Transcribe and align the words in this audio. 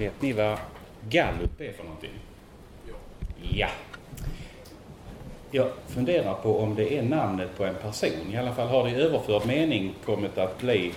Vet 0.00 0.22
ni 0.22 0.32
vad 0.32 0.58
gallup 1.08 1.60
är 1.60 1.72
för 1.72 1.84
någonting? 1.84 2.10
Ja. 3.52 3.68
Jag 5.50 5.68
funderar 5.86 6.34
på 6.34 6.58
om 6.58 6.74
det 6.74 6.98
är 6.98 7.02
namnet 7.02 7.56
på 7.56 7.64
en 7.64 7.74
person. 7.74 8.32
I 8.32 8.36
alla 8.36 8.54
fall 8.54 8.68
har 8.68 8.84
det 8.84 8.90
i 8.90 8.94
överförd 8.94 9.46
mening 9.46 9.94
kommit 10.04 10.38
att 10.38 10.58
bli 10.58 10.92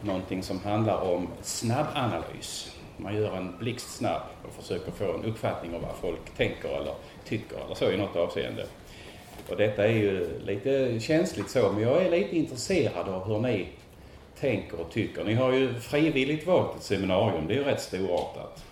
någonting 0.00 0.42
som 0.42 0.60
handlar 0.60 1.00
om 1.00 1.28
snabbanalys. 1.42 2.76
Man 2.96 3.16
gör 3.16 3.36
en 3.36 3.58
blixtsnabb 3.58 4.22
och 4.44 4.62
försöker 4.62 4.92
få 4.92 5.14
en 5.14 5.24
uppfattning 5.24 5.74
om 5.74 5.82
vad 5.82 5.96
folk 6.00 6.36
tänker 6.36 6.68
eller 6.68 6.94
tycker 7.24 7.56
eller 7.64 7.74
så 7.74 7.90
i 7.90 7.96
något 7.96 8.16
avseende. 8.16 8.66
Och 9.48 9.56
detta 9.56 9.84
är 9.84 9.92
ju 9.92 10.40
lite 10.46 11.00
känsligt 11.00 11.50
så, 11.50 11.72
men 11.72 11.82
jag 11.82 12.02
är 12.02 12.10
lite 12.10 12.36
intresserad 12.36 13.08
av 13.08 13.28
hur 13.28 13.38
ni 13.38 13.68
tänker 14.40 14.80
och 14.80 14.90
tycker. 14.90 15.24
Ni 15.24 15.34
har 15.34 15.52
ju 15.52 15.74
frivilligt 15.74 16.46
valt 16.46 16.76
ett 16.76 16.82
seminarium, 16.82 17.46
det 17.46 17.54
är 17.54 17.58
ju 17.58 17.64
rätt 17.64 17.80
storartat. 17.80 18.64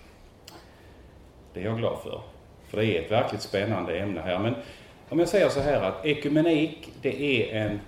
Det 1.54 1.60
är 1.60 1.64
jag 1.64 1.78
glad 1.78 1.98
för. 2.02 2.22
För 2.68 2.76
det 2.76 2.86
är 2.86 3.02
ett 3.02 3.10
verkligt 3.10 3.42
spännande 3.42 3.98
ämne 3.98 4.20
här. 4.20 4.38
Men 4.38 4.54
om 5.08 5.18
jag 5.18 5.28
säger 5.28 5.48
så 5.48 5.60
här 5.60 5.82
att 5.82 6.06
ekumenik, 6.06 6.92
det 7.02 7.22
är 7.22 7.66
en 7.66 7.80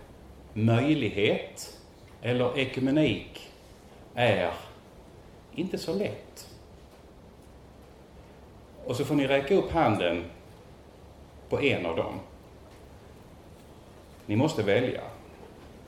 möjlighet. 0.52 1.78
Eller 2.22 2.58
ekumenik 2.58 3.50
är 4.14 4.50
inte 5.54 5.78
så 5.78 5.94
lätt. 5.94 6.48
Och 8.84 8.96
så 8.96 9.04
får 9.04 9.14
ni 9.14 9.26
räcka 9.26 9.54
upp 9.54 9.72
handen 9.72 10.24
på 11.48 11.60
en 11.60 11.86
av 11.86 11.96
dem. 11.96 12.20
Ni 14.26 14.36
måste 14.36 14.62
välja. 14.62 15.02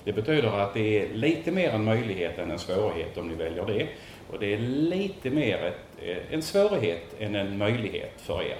Det 0.04 0.12
betyder 0.12 0.48
att 0.48 0.74
det 0.74 1.00
är 1.00 1.14
lite 1.14 1.50
mer 1.50 1.70
en 1.70 1.84
möjlighet 1.84 2.38
än 2.38 2.50
en 2.50 2.58
svårighet 2.58 3.16
om 3.16 3.28
ni 3.28 3.34
väljer 3.34 3.66
det. 3.66 3.88
Och 4.30 4.38
det 4.38 4.54
är 4.54 4.58
lite 4.58 5.30
mer 5.30 5.64
ett, 5.64 6.02
eh, 6.02 6.34
en 6.34 6.42
svårighet 6.42 7.02
än 7.18 7.34
en 7.34 7.58
möjlighet 7.58 8.20
för 8.20 8.42
er 8.42 8.58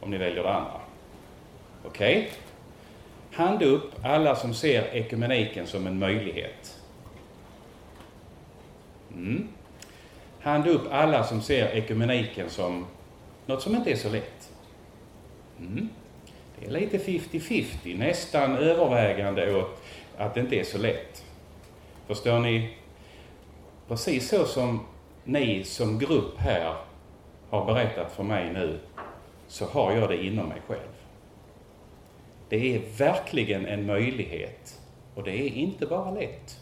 om 0.00 0.10
ni 0.10 0.18
väljer 0.18 0.42
det 0.42 0.52
andra. 0.52 0.80
Okej? 1.84 2.18
Okay? 2.18 2.30
Hand 3.32 3.62
upp 3.62 3.92
alla 4.02 4.36
som 4.36 4.54
ser 4.54 4.82
ekumeniken 4.92 5.66
som 5.66 5.86
en 5.86 5.98
möjlighet. 5.98 6.80
Mm. 9.12 9.48
Hand 10.40 10.66
upp 10.66 10.82
alla 10.90 11.24
som 11.24 11.42
ser 11.42 11.76
ekumeniken 11.76 12.50
som 12.50 12.86
något 13.46 13.62
som 13.62 13.74
inte 13.74 13.90
är 13.90 13.96
så 13.96 14.10
lätt. 14.10 14.52
Mm. 15.58 15.88
Det 16.58 16.66
är 16.66 16.70
lite 16.70 16.98
50-50, 16.98 17.98
nästan 17.98 18.56
övervägande 18.56 19.54
åt 19.54 19.83
att 20.18 20.34
det 20.34 20.40
inte 20.40 20.56
är 20.56 20.64
så 20.64 20.78
lätt. 20.78 21.24
Förstår 22.06 22.38
ni? 22.38 22.76
Precis 23.88 24.28
så 24.28 24.44
som 24.44 24.86
ni 25.24 25.64
som 25.64 25.98
grupp 25.98 26.38
här 26.38 26.74
har 27.50 27.64
berättat 27.64 28.12
för 28.12 28.22
mig 28.22 28.52
nu, 28.52 28.78
så 29.48 29.64
har 29.64 29.92
jag 29.92 30.08
det 30.08 30.24
inom 30.24 30.48
mig 30.48 30.60
själv. 30.66 30.80
Det 32.48 32.74
är 32.74 32.80
verkligen 32.98 33.66
en 33.66 33.86
möjlighet 33.86 34.80
och 35.14 35.22
det 35.22 35.30
är 35.30 35.48
inte 35.48 35.86
bara 35.86 36.10
lätt. 36.10 36.60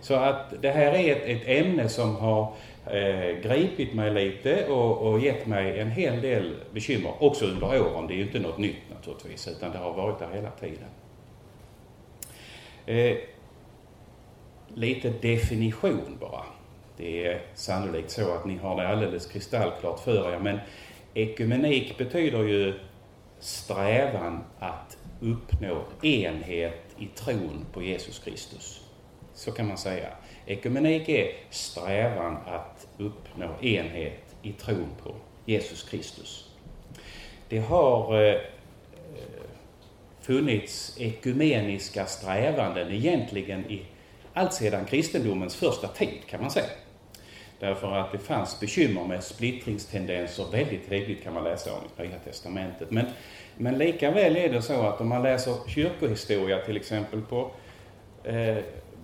Så 0.00 0.14
att 0.14 0.62
det 0.62 0.70
här 0.70 0.92
är 0.92 1.16
ett, 1.16 1.22
ett 1.24 1.42
ämne 1.46 1.88
som 1.88 2.16
har 2.16 2.52
eh, 2.86 3.40
gripit 3.42 3.94
mig 3.94 4.10
lite 4.10 4.66
och, 4.66 4.98
och 4.98 5.20
gett 5.20 5.46
mig 5.46 5.80
en 5.80 5.90
hel 5.90 6.20
del 6.20 6.54
bekymmer, 6.72 7.12
också 7.18 7.44
under 7.44 7.66
åren. 7.66 8.06
Det 8.06 8.14
är 8.14 8.16
ju 8.16 8.22
inte 8.22 8.38
något 8.38 8.58
nytt 8.58 8.90
naturligtvis, 8.94 9.48
utan 9.48 9.72
det 9.72 9.78
har 9.78 9.92
varit 9.92 10.18
där 10.18 10.28
hela 10.34 10.50
tiden. 10.50 10.88
Eh, 12.90 13.16
lite 14.74 15.10
definition 15.10 16.16
bara. 16.20 16.44
Det 16.96 17.26
är 17.26 17.42
sannolikt 17.54 18.10
så 18.10 18.32
att 18.34 18.44
ni 18.44 18.56
har 18.56 18.76
det 18.76 18.88
alldeles 18.88 19.26
kristallklart 19.26 20.00
för 20.00 20.34
er, 20.34 20.38
men 20.38 20.58
ekumenik 21.14 21.98
betyder 21.98 22.42
ju 22.42 22.74
strävan 23.38 24.44
att 24.58 24.98
uppnå 25.20 25.82
enhet 26.02 26.96
i 26.98 27.06
tron 27.06 27.66
på 27.72 27.82
Jesus 27.82 28.18
Kristus. 28.18 28.80
Så 29.34 29.52
kan 29.52 29.68
man 29.68 29.78
säga. 29.78 30.08
Ekumenik 30.46 31.08
är 31.08 31.32
strävan 31.50 32.36
att 32.46 32.88
uppnå 32.98 33.48
enhet 33.60 34.36
i 34.42 34.52
tron 34.52 34.88
på 35.02 35.14
Jesus 35.44 35.82
Kristus. 35.82 36.50
Det 37.48 37.58
har 37.58 38.22
eh, 38.26 38.40
funnits 40.20 40.96
ekumeniska 40.98 42.06
strävanden 42.06 42.90
egentligen 42.90 43.70
i 43.70 43.82
allt 44.34 44.54
sedan 44.54 44.84
kristendomens 44.84 45.56
första 45.56 45.88
tid 45.88 46.18
kan 46.26 46.40
man 46.40 46.50
säga. 46.50 46.66
Därför 47.60 47.92
att 47.92 48.12
det 48.12 48.18
fanns 48.18 48.60
bekymmer 48.60 49.04
med 49.04 49.24
splittringstendenser 49.24 50.46
väldigt 50.52 50.88
tidigt 50.88 51.22
kan 51.24 51.34
man 51.34 51.44
läsa 51.44 51.70
om 51.72 52.04
i 52.04 52.08
Nya 52.08 52.18
Testamentet. 52.18 52.90
Men, 52.90 53.06
men 53.56 53.78
likaväl 53.78 54.36
är 54.36 54.48
det 54.48 54.62
så 54.62 54.82
att 54.86 55.00
om 55.00 55.08
man 55.08 55.22
läser 55.22 55.54
kyrkohistoria 55.68 56.58
till 56.58 56.76
exempel 56.76 57.20
på 57.20 57.50
eh, 58.24 58.56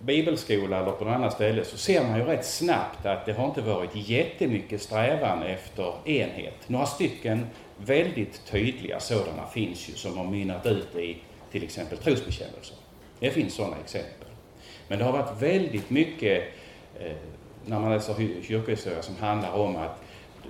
bibelskola 0.03 0.81
eller 0.81 0.93
på 0.93 1.05
något 1.05 1.15
annat 1.15 1.32
ställe 1.32 1.65
så 1.65 1.76
ser 1.76 2.03
man 2.03 2.19
ju 2.19 2.25
rätt 2.25 2.44
snabbt 2.44 3.06
att 3.06 3.26
det 3.26 3.32
har 3.32 3.44
inte 3.44 3.60
varit 3.60 3.91
jättemycket 3.94 4.82
strävan 4.82 5.43
efter 5.43 6.09
enhet. 6.09 6.55
Några 6.66 6.87
stycken 6.87 7.47
väldigt 7.76 8.47
tydliga 8.47 9.00
sådana 9.00 9.47
finns 9.47 9.88
ju 9.88 9.92
som 9.92 10.19
har 10.19 10.25
mynnat 10.25 10.66
ut 10.66 10.97
i 10.97 11.16
till 11.50 11.64
exempel 11.64 11.98
trosbekännelser. 11.98 12.76
Det 13.20 13.31
finns 13.31 13.54
sådana 13.54 13.76
exempel. 13.84 14.28
Men 14.88 14.98
det 14.98 15.04
har 15.04 15.12
varit 15.12 15.42
väldigt 15.42 15.91
mycket 15.91 16.44
eh, 17.00 17.16
när 17.64 17.81
man 17.81 17.91
läser 17.91 18.14
kyrkohistoria 18.42 19.03
som 19.03 19.16
handlar 19.16 19.53
om 19.53 19.76
att 19.76 20.03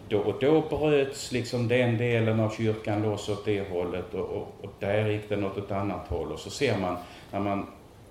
då 0.08 0.18
och 0.18 0.40
då 0.40 0.60
bröts 0.60 1.32
liksom 1.32 1.68
den 1.68 1.98
delen 1.98 2.40
av 2.40 2.50
kyrkan 2.56 3.02
loss 3.02 3.28
åt 3.28 3.44
det 3.44 3.70
hållet 3.70 4.14
och, 4.14 4.24
och, 4.24 4.54
och 4.62 4.72
där 4.80 5.08
gick 5.08 5.28
den 5.28 5.44
åt 5.44 5.56
ett 5.56 5.70
annat 5.70 6.08
håll. 6.08 6.32
Och 6.32 6.38
så 6.38 6.50
ser 6.50 6.78
man 6.78 6.96
när 7.30 7.40
man 7.40 7.66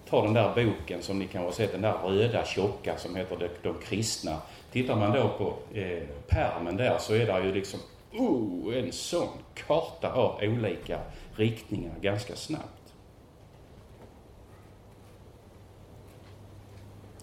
tar 0.10 0.24
den 0.24 0.34
där 0.34 0.54
boken 0.56 1.02
som 1.02 1.20
ni 1.20 1.28
kanske 1.28 1.48
har 1.48 1.52
sett, 1.52 1.72
den 1.72 1.82
där 1.82 1.94
röda 1.94 2.46
tjocka 2.46 2.98
som 2.98 3.16
heter 3.16 3.38
De, 3.40 3.48
de 3.62 3.76
kristna. 3.86 4.38
Tittar 4.72 4.96
man 4.96 5.12
då 5.12 5.30
på 5.38 5.78
eh, 5.80 6.04
pärmen 6.28 6.78
där 6.78 6.98
så 7.00 7.14
är 7.14 7.26
det 7.26 7.46
ju 7.46 7.54
liksom 7.54 7.80
oh, 8.18 8.78
en 8.78 8.92
sån 8.92 9.30
karta 9.54 10.14
av 10.14 10.40
olika 10.44 11.00
riktningar 11.36 11.94
ganska 12.02 12.36
snabbt. 12.36 12.94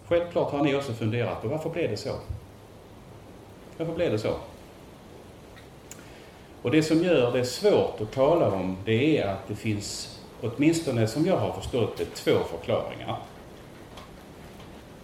Självklart 0.06 0.52
har 0.52 0.64
ni 0.64 0.76
också 0.76 0.92
funderat 0.92 1.42
på 1.42 1.48
varför 1.48 1.70
blev 1.70 1.90
det 1.90 1.96
så? 1.96 2.14
Varför 3.76 3.94
blev 3.94 4.12
det 4.12 4.18
så? 4.18 4.34
Och 6.62 6.70
det 6.70 6.82
som 6.82 7.02
gör 7.02 7.32
det 7.32 7.44
svårt 7.44 8.00
att 8.00 8.12
tala 8.12 8.50
om 8.50 8.76
det 8.84 9.18
är 9.18 9.28
att 9.28 9.48
det 9.48 9.54
finns, 9.54 10.20
åtminstone 10.40 11.06
som 11.06 11.26
jag 11.26 11.36
har 11.36 11.52
förstått 11.52 11.96
det, 11.96 12.04
två 12.04 12.38
förklaringar. 12.38 13.16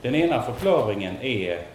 Den 0.03 0.15
ena 0.15 0.43
förklaringen 0.43 1.17
är 1.21 1.67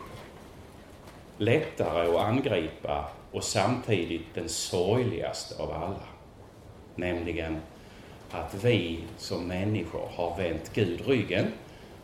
lättare 1.37 2.15
att 2.15 2.25
angripa 2.25 3.05
och 3.33 3.43
samtidigt 3.43 4.25
den 4.33 4.49
sorgligaste 4.49 5.63
av 5.63 5.71
alla. 5.71 6.03
Nämligen 6.95 7.57
att 8.31 8.63
vi 8.63 8.99
som 9.17 9.47
människor 9.47 10.09
har 10.15 10.37
vänt 10.37 10.71
Gud 10.73 11.07
ryggen 11.07 11.45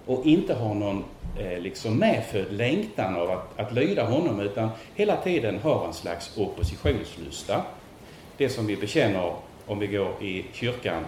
och 0.05 0.25
inte 0.25 0.53
har 0.53 0.73
någon 0.75 1.03
eh, 1.39 1.59
liksom 1.59 1.99
medfödd 1.99 2.51
längtan 2.51 3.15
av 3.15 3.31
att, 3.31 3.59
att 3.59 3.73
lyda 3.73 4.05
honom 4.05 4.39
utan 4.39 4.69
hela 4.95 5.17
tiden 5.17 5.59
har 5.59 5.87
en 5.87 5.93
slags 5.93 6.37
oppositionslusta. 6.37 7.63
Det 8.37 8.49
som 8.49 8.67
vi 8.67 8.77
bekänner 8.77 9.33
om 9.65 9.79
vi 9.79 9.87
går 9.87 10.23
i 10.23 10.45
kyrkan 10.53 11.05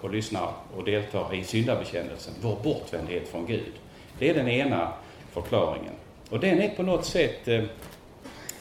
och 0.00 0.10
lyssnar 0.10 0.48
och 0.76 0.84
deltar 0.84 1.34
i 1.34 1.44
syndabekännelsen, 1.44 2.34
vår 2.40 2.56
bortvändhet 2.62 3.28
från 3.28 3.46
Gud. 3.46 3.72
Det 4.18 4.30
är 4.30 4.34
den 4.34 4.48
ena 4.48 4.92
förklaringen. 5.32 5.92
Och 6.30 6.40
den 6.40 6.60
är 6.60 6.68
på 6.68 6.82
något 6.82 7.04
sätt 7.04 7.48
eh, 7.48 7.64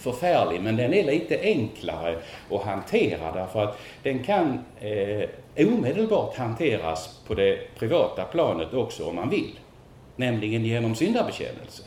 förfärlig, 0.03 0.61
men 0.61 0.75
den 0.75 0.93
är 0.93 1.03
lite 1.03 1.39
enklare 1.41 2.17
att 2.51 2.63
hantera 2.63 3.31
därför 3.31 3.63
att 3.63 3.77
den 4.03 4.23
kan 4.23 4.59
eh, 4.79 5.29
omedelbart 5.57 6.37
hanteras 6.37 7.19
på 7.27 7.33
det 7.33 7.59
privata 7.79 8.23
planet 8.23 8.73
också 8.73 9.05
om 9.05 9.15
man 9.15 9.29
vill. 9.29 9.59
Nämligen 10.15 10.65
genom 10.65 10.95
syndabekännelse. 10.95 11.83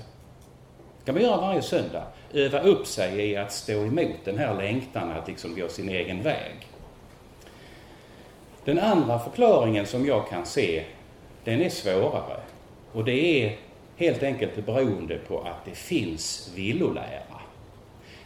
Det 0.98 1.04
kan 1.04 1.14
man 1.14 1.24
göra 1.24 1.40
varje 1.40 1.62
söndag. 1.62 2.02
Öva 2.32 2.60
upp 2.60 2.86
sig 2.86 3.30
i 3.30 3.36
att 3.36 3.52
stå 3.52 3.72
emot 3.72 4.24
den 4.24 4.38
här 4.38 4.54
längtan 4.54 5.10
att 5.10 5.28
liksom 5.28 5.54
gå 5.54 5.68
sin 5.68 5.88
egen 5.88 6.22
väg. 6.22 6.66
Den 8.64 8.78
andra 8.78 9.18
förklaringen 9.18 9.86
som 9.86 10.06
jag 10.06 10.28
kan 10.28 10.46
se, 10.46 10.84
den 11.44 11.62
är 11.62 11.68
svårare. 11.68 12.40
Och 12.92 13.04
det 13.04 13.44
är 13.44 13.56
helt 13.96 14.22
enkelt 14.22 14.66
beroende 14.66 15.18
på 15.18 15.40
att 15.40 15.64
det 15.64 15.74
finns 15.74 16.52
villolära. 16.54 17.35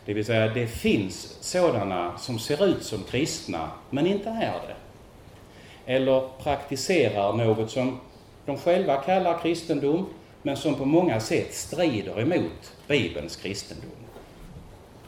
Det 0.04 0.14
vill 0.14 0.24
säga, 0.24 0.48
det 0.48 0.66
finns 0.66 1.36
sådana 1.40 2.18
som 2.18 2.38
ser 2.38 2.64
ut 2.66 2.82
som 2.84 3.02
kristna, 3.02 3.70
men 3.90 4.06
inte 4.06 4.28
är 4.28 4.60
det. 4.68 4.76
Eller 5.86 6.28
praktiserar 6.42 7.32
något 7.32 7.70
som 7.70 8.00
de 8.46 8.58
själva 8.58 8.96
kallar 8.96 9.38
kristendom, 9.38 10.06
men 10.42 10.56
som 10.56 10.74
på 10.74 10.84
många 10.84 11.20
sätt 11.20 11.54
strider 11.54 12.20
emot 12.20 12.72
Bibelns 12.86 13.36
kristendom. 13.36 13.90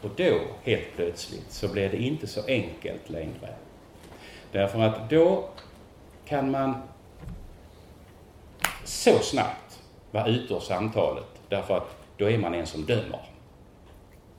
Och 0.02 0.10
då, 0.16 0.40
helt 0.64 0.96
plötsligt, 0.96 1.52
så 1.52 1.68
blir 1.68 1.88
det 1.88 1.96
inte 1.96 2.26
så 2.26 2.46
enkelt 2.46 3.10
längre. 3.10 3.54
Därför 4.52 4.78
att 4.78 5.10
då 5.10 5.48
kan 6.24 6.50
man 6.50 6.74
så 8.84 9.18
snabbt 9.18 9.82
vara 10.10 10.26
ute 10.26 10.54
ur 10.54 10.60
samtalet. 10.60 11.26
Därför 11.48 11.76
att 11.76 11.96
då 12.16 12.30
är 12.30 12.38
man 12.38 12.54
en 12.54 12.66
som 12.66 12.86
dömer. 12.86 13.20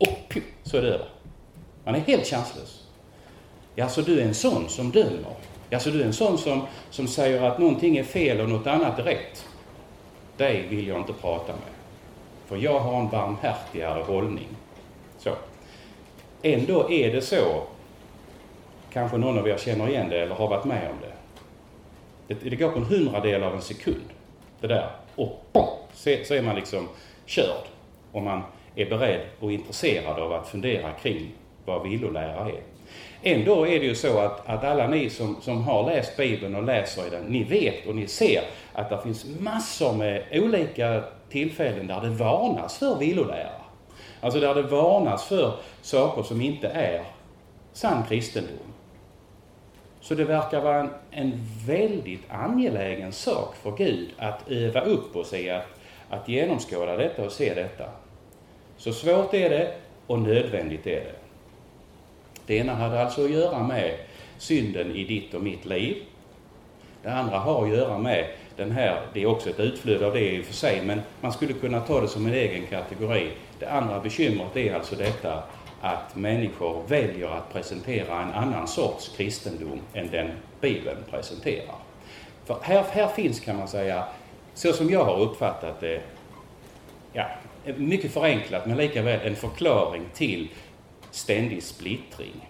Och 0.08 0.30
pju, 0.30 0.42
så 0.64 0.78
är 0.78 0.82
det 0.82 0.88
över. 0.88 1.08
Man 1.84 1.96
är 1.96 2.00
helt 2.00 2.28
chanslös. 2.28 2.84
Ja, 3.76 3.90
så 3.90 4.02
du 4.02 4.20
är 4.20 4.26
en 4.26 4.34
sån 4.34 4.70
som 4.70 4.92
dömer? 4.92 5.36
Ja, 5.70 5.80
så 5.80 5.90
du 5.90 6.02
är 6.02 6.06
en 6.06 6.14
sån 6.14 6.38
som, 6.38 6.62
som 6.90 7.08
säger 7.08 7.42
att 7.42 7.60
någonting 7.60 7.98
är 7.98 8.04
fel 8.04 8.42
och 8.42 8.50
något 8.50 8.68
annat 8.68 9.00
är 9.00 9.04
rätt? 9.04 9.46
Dig 10.38 10.68
vill 10.70 10.88
jag 10.88 11.00
inte 11.00 11.14
prata 11.14 11.54
med. 11.54 11.74
För 12.46 12.58
jag 12.58 12.80
har 12.80 13.00
en 13.00 13.10
barmhärtigare 13.10 14.04
hållning. 14.04 14.48
Så. 15.18 15.30
Ändå 16.42 16.92
är 16.92 17.14
det 17.14 17.22
så, 17.22 17.64
kanske 18.94 19.18
någon 19.18 19.40
av 19.40 19.48
er 19.48 19.58
känner 19.58 19.90
igen 19.90 20.10
det 20.10 20.22
eller 20.22 20.36
har 20.36 20.48
varit 20.48 20.66
med 20.66 20.90
om 20.92 20.98
det. 21.02 21.14
Det, 22.28 22.50
det 22.50 22.56
går 22.56 22.70
på 22.70 22.80
en 22.80 22.86
hundradel 22.86 23.44
av 23.44 23.54
en 23.54 23.62
sekund, 23.62 24.10
det 24.60 24.68
där. 24.68 24.90
Och 25.16 25.46
så, 25.94 26.16
så 26.26 26.34
är 26.34 26.42
man 26.42 26.56
liksom 26.56 26.90
körd. 27.26 27.66
Och 28.12 28.22
man 28.22 28.42
är 28.76 28.86
beredd 28.86 29.22
och 29.40 29.52
intresserad 29.52 30.20
av 30.20 30.34
att 30.34 30.48
fundera 30.48 30.92
kring 30.92 31.32
vad 31.66 31.84
villolära 31.90 32.50
är. 32.50 32.62
Ändå 33.24 33.68
är 33.68 33.80
det 33.80 33.86
ju 33.86 33.96
så 33.96 34.20
att, 34.20 34.50
att 34.50 34.64
alla 34.64 34.88
ni 34.88 35.10
som, 35.10 35.42
som 35.42 35.64
har 35.64 35.86
läst 35.86 36.18
Bibeln 36.18 36.56
och 36.56 36.64
läser 36.64 37.08
i 37.08 37.10
den, 37.10 37.24
ni 37.24 37.44
vet 37.44 37.88
och 37.88 37.96
ni 37.96 38.08
ser 38.08 38.44
att 38.74 38.90
det 38.90 39.02
finns 39.04 39.26
massor 39.40 39.94
med 39.94 40.24
olika 40.32 41.04
tillfällen 41.30 41.88
där 41.88 42.02
det 42.02 42.10
varnas 42.10 42.78
för 42.78 42.98
villolära. 42.98 43.50
Alltså 44.22 44.40
där 44.40 44.56
det 44.56 44.62
varnas 44.62 45.28
för 45.28 45.54
saker 45.82 46.24
som 46.24 46.42
inte 46.42 46.68
är 46.68 47.04
sann 47.74 48.04
kristendom. 48.10 48.58
Så 50.02 50.16
det 50.16 50.24
verkar 50.24 50.62
vara 50.62 50.80
en, 50.80 50.90
en 51.12 51.34
väldigt 51.66 52.24
angelägen 52.30 53.12
sak 53.12 53.56
för 53.56 53.72
Gud 53.72 54.10
att 54.18 54.52
öva 54.52 54.82
upp 54.82 55.16
oss 55.16 55.34
i 55.34 55.50
att, 55.50 55.68
att 56.10 56.28
genomskåda 56.30 56.98
detta 56.98 57.26
och 57.26 57.32
se 57.32 57.54
detta. 57.54 57.86
Så 58.84 58.94
svårt 58.94 59.34
är 59.34 59.50
det 59.50 59.74
och 60.08 60.20
nödvändigt 60.20 60.88
är 60.88 60.92
det. 60.92 61.16
Det 62.46 62.58
ena 62.58 62.74
hade 62.74 63.02
alltså 63.02 63.26
att 63.26 63.32
göra 63.32 63.64
med 63.64 63.98
synden 64.38 64.96
i 64.96 65.04
ditt 65.04 65.34
och 65.34 65.42
mitt 65.42 65.66
liv. 65.66 65.96
Det 67.04 67.10
andra 67.10 67.38
har 67.38 67.64
att 67.64 67.70
göra 67.70 67.98
med 67.98 68.28
den 68.56 68.72
här, 68.72 69.02
det 69.14 69.22
är 69.22 69.26
också 69.26 69.50
ett 69.50 69.60
utflöde 69.60 70.08
av 70.08 70.14
det 70.14 70.32
i 70.32 70.42
och 70.42 70.46
för 70.46 70.54
sig, 70.54 70.82
men 70.86 71.02
man 71.22 71.32
skulle 71.32 71.54
kunna 71.54 71.80
ta 71.80 72.02
det 72.02 72.08
som 72.08 72.26
en 72.26 72.34
egen 72.34 72.68
kategori. 72.68 73.32
Det 73.60 73.66
andra 73.66 74.00
bekymret 74.00 74.58
är 74.58 74.76
alltså 74.76 74.96
detta 74.96 75.44
att 75.82 76.16
människor 76.16 76.84
väljer 76.88 77.28
att 77.28 77.54
presentera 77.54 78.22
en 78.22 78.32
annan 78.32 78.68
sorts 78.68 79.16
kristendom 79.18 79.80
än 79.94 80.10
den 80.12 80.32
Bibeln 80.62 80.98
presenterar. 81.10 81.76
För 82.46 82.58
här, 82.62 82.84
här 82.92 83.08
finns, 83.08 83.40
kan 83.40 83.58
man 83.58 83.68
säga, 83.68 84.04
så 84.54 84.74
som 84.74 84.90
jag 84.90 85.06
har 85.06 85.20
uppfattat 85.20 85.80
det, 85.80 86.02
ja, 87.14 87.26
Eh, 87.66 87.76
mycket 87.76 88.12
förenklat 88.12 88.66
men 88.66 88.78
likaväl 88.78 89.28
en 89.28 89.36
förklaring 89.36 90.04
till 90.14 90.48
ständig 91.12 91.64
splittring. 91.64 92.50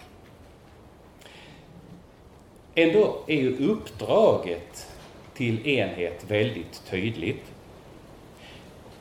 Ändå 2.75 3.17
är 3.27 3.35
ju 3.35 3.67
uppdraget 3.67 4.87
till 5.33 5.67
enhet 5.67 6.25
väldigt 6.27 6.81
tydligt. 6.89 7.43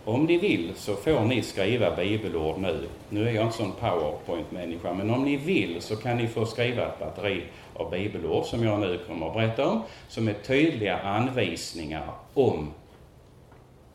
Om 0.04 0.24
ni 0.24 0.38
vill 0.38 0.72
så 0.76 0.94
får 0.94 1.20
ni 1.20 1.42
skriva 1.42 1.96
bibelord 1.96 2.58
nu. 2.58 2.88
Nu 3.08 3.28
är 3.28 3.32
jag 3.32 3.44
inte 3.44 3.56
sån 3.56 3.72
powerpoint-människa, 3.72 4.94
men 4.94 5.10
om 5.10 5.24
ni 5.24 5.36
vill 5.36 5.76
så 5.80 5.96
kan 5.96 6.16
ni 6.16 6.28
få 6.28 6.46
skriva 6.46 6.86
ett 6.86 6.98
batteri 6.98 7.42
av 7.74 7.90
bibelord 7.90 8.44
som 8.44 8.64
jag 8.64 8.80
nu 8.80 9.00
kommer 9.06 9.26
att 9.26 9.34
berätta 9.34 9.68
om, 9.68 9.82
som 10.08 10.28
är 10.28 10.32
tydliga 10.32 10.98
anvisningar 10.98 12.10
om 12.34 12.70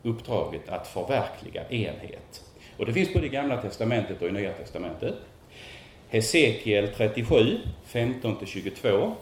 uppdraget 0.02 0.68
att 0.68 0.86
förverkliga 0.86 1.68
enhet. 1.68 2.44
Och 2.76 2.86
det 2.86 2.92
finns 2.92 3.12
både 3.12 3.26
i 3.26 3.28
Gamla 3.28 3.62
Testamentet 3.62 4.22
och 4.22 4.28
i 4.28 4.32
Nya 4.32 4.52
Testamentet. 4.52 5.14
Hesekiel 6.08 6.88
37, 6.96 7.58
15-22. 7.92 9.12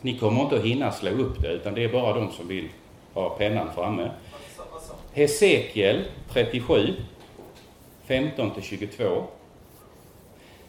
Ni 0.00 0.18
kommer 0.18 0.42
inte 0.42 0.56
att 0.56 0.64
hinna 0.64 0.92
slå 0.92 1.10
upp 1.10 1.42
det, 1.42 1.48
utan 1.48 1.74
det 1.74 1.84
är 1.84 1.88
bara 1.88 2.14
de 2.14 2.32
som 2.32 2.48
vill 2.48 2.68
ha 3.14 3.28
pennan 3.28 3.74
framme. 3.74 4.10
Hesekiel 5.12 6.04
37, 6.32 6.94
15-22. 8.06 9.24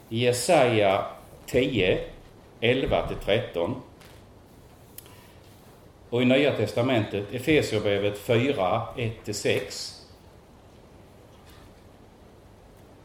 Jesaja 0.10 1.06
10, 1.46 2.00
11-13. 2.62 3.76
Och 6.10 6.22
i 6.22 6.26
Nya 6.26 6.56
Testamentet 6.56 7.34
Efesierbrevet 7.34 8.18
4, 8.18 8.82
1-6. 8.96 9.96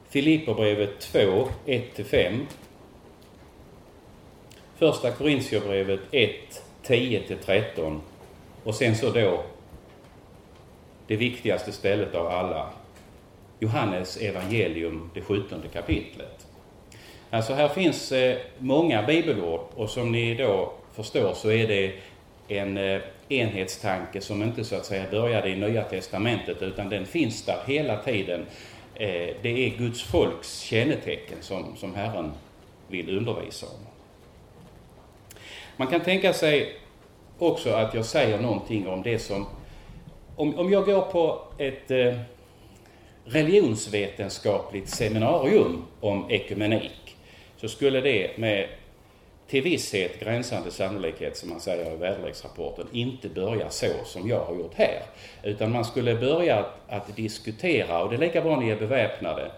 Filipperbrevet 0.09 1.01
2, 1.01 1.49
1-5. 1.67 2.41
Första 4.77 5.11
Korintierbrevet 5.11 6.01
1, 6.11 6.31
10-13. 6.87 8.01
Och 8.65 8.75
sen 8.75 8.97
så 8.97 9.11
då 9.11 9.45
det 11.07 11.17
viktigaste 11.17 11.73
stället 11.73 12.15
av 12.15 12.27
alla, 12.27 12.71
Johannes 13.59 14.17
evangelium, 14.17 15.11
det 15.15 15.21
17 15.21 15.63
kapitlet. 15.73 16.47
Alltså 17.31 17.55
här 17.55 17.69
finns 17.69 18.13
eh, 18.13 18.37
många 18.59 19.03
bibelord 19.03 19.61
och 19.75 19.91
som 19.91 20.13
ni 20.13 20.35
då 20.35 20.73
förstår 20.93 21.35
så 21.35 21.51
är 21.51 21.69
det 21.69 21.93
en 22.49 22.77
eh, 22.79 23.01
enhetstanke 23.29 24.21
som 24.21 24.43
inte 24.43 24.65
så 24.65 24.77
att 24.77 24.87
säga 24.87 25.05
började 25.11 25.49
i 25.49 25.57
Nya 25.57 25.83
Testamentet 25.83 26.63
utan 26.63 26.89
den 26.89 27.07
finns 27.07 27.45
där 27.45 27.59
hela 27.67 27.97
tiden 27.97 28.47
eh, 28.95 29.35
det 29.43 29.67
är 29.67 29.79
Guds 29.79 30.03
folks 30.03 30.59
kännetecken 30.61 31.39
som, 31.41 31.77
som 31.77 31.95
Herren 31.95 32.33
vill 32.89 33.19
undervisa 33.19 33.67
om. 33.67 33.87
Man 35.77 35.89
kan 35.89 36.01
tänka 36.01 36.33
sig 36.33 36.77
också 37.39 37.71
att 37.71 37.95
jag 37.95 38.05
säger 38.05 38.39
någonting 38.39 38.89
om 38.89 39.03
det 39.03 39.19
som... 39.19 39.47
Om, 40.37 40.59
om 40.59 40.73
jag 40.73 40.85
går 40.85 41.01
på 41.01 41.43
ett 41.59 41.91
eh, 41.91 42.15
religionsvetenskapligt 43.25 44.89
seminarium 44.89 45.85
om 46.01 46.31
ekumenik 46.31 47.17
så 47.57 47.69
skulle 47.69 48.01
det 48.01 48.39
med 48.39 48.69
till 49.49 49.63
visshet 49.63 50.21
gränsande 50.21 50.71
sannolikhet, 50.71 51.37
som 51.37 51.49
man 51.49 51.61
säger 51.61 51.93
i 51.93 51.97
väderleksrapporten, 51.97 52.87
inte 52.93 53.29
börja 53.29 53.71
så 53.71 53.87
som 54.05 54.29
jag 54.29 54.45
har 54.45 54.55
gjort 54.55 54.75
här. 54.75 55.03
Utan 55.43 55.73
man 55.73 55.85
skulle 55.85 56.15
börja 56.15 56.59
att, 56.59 56.81
att 56.89 57.17
diskutera, 57.17 58.03
och 58.03 58.11
det 58.11 58.17
är 58.17 58.21
lika 58.21 58.41
bra 58.41 58.61
ni 58.61 58.71
är 58.71 58.77
beväpnade, 58.77 59.51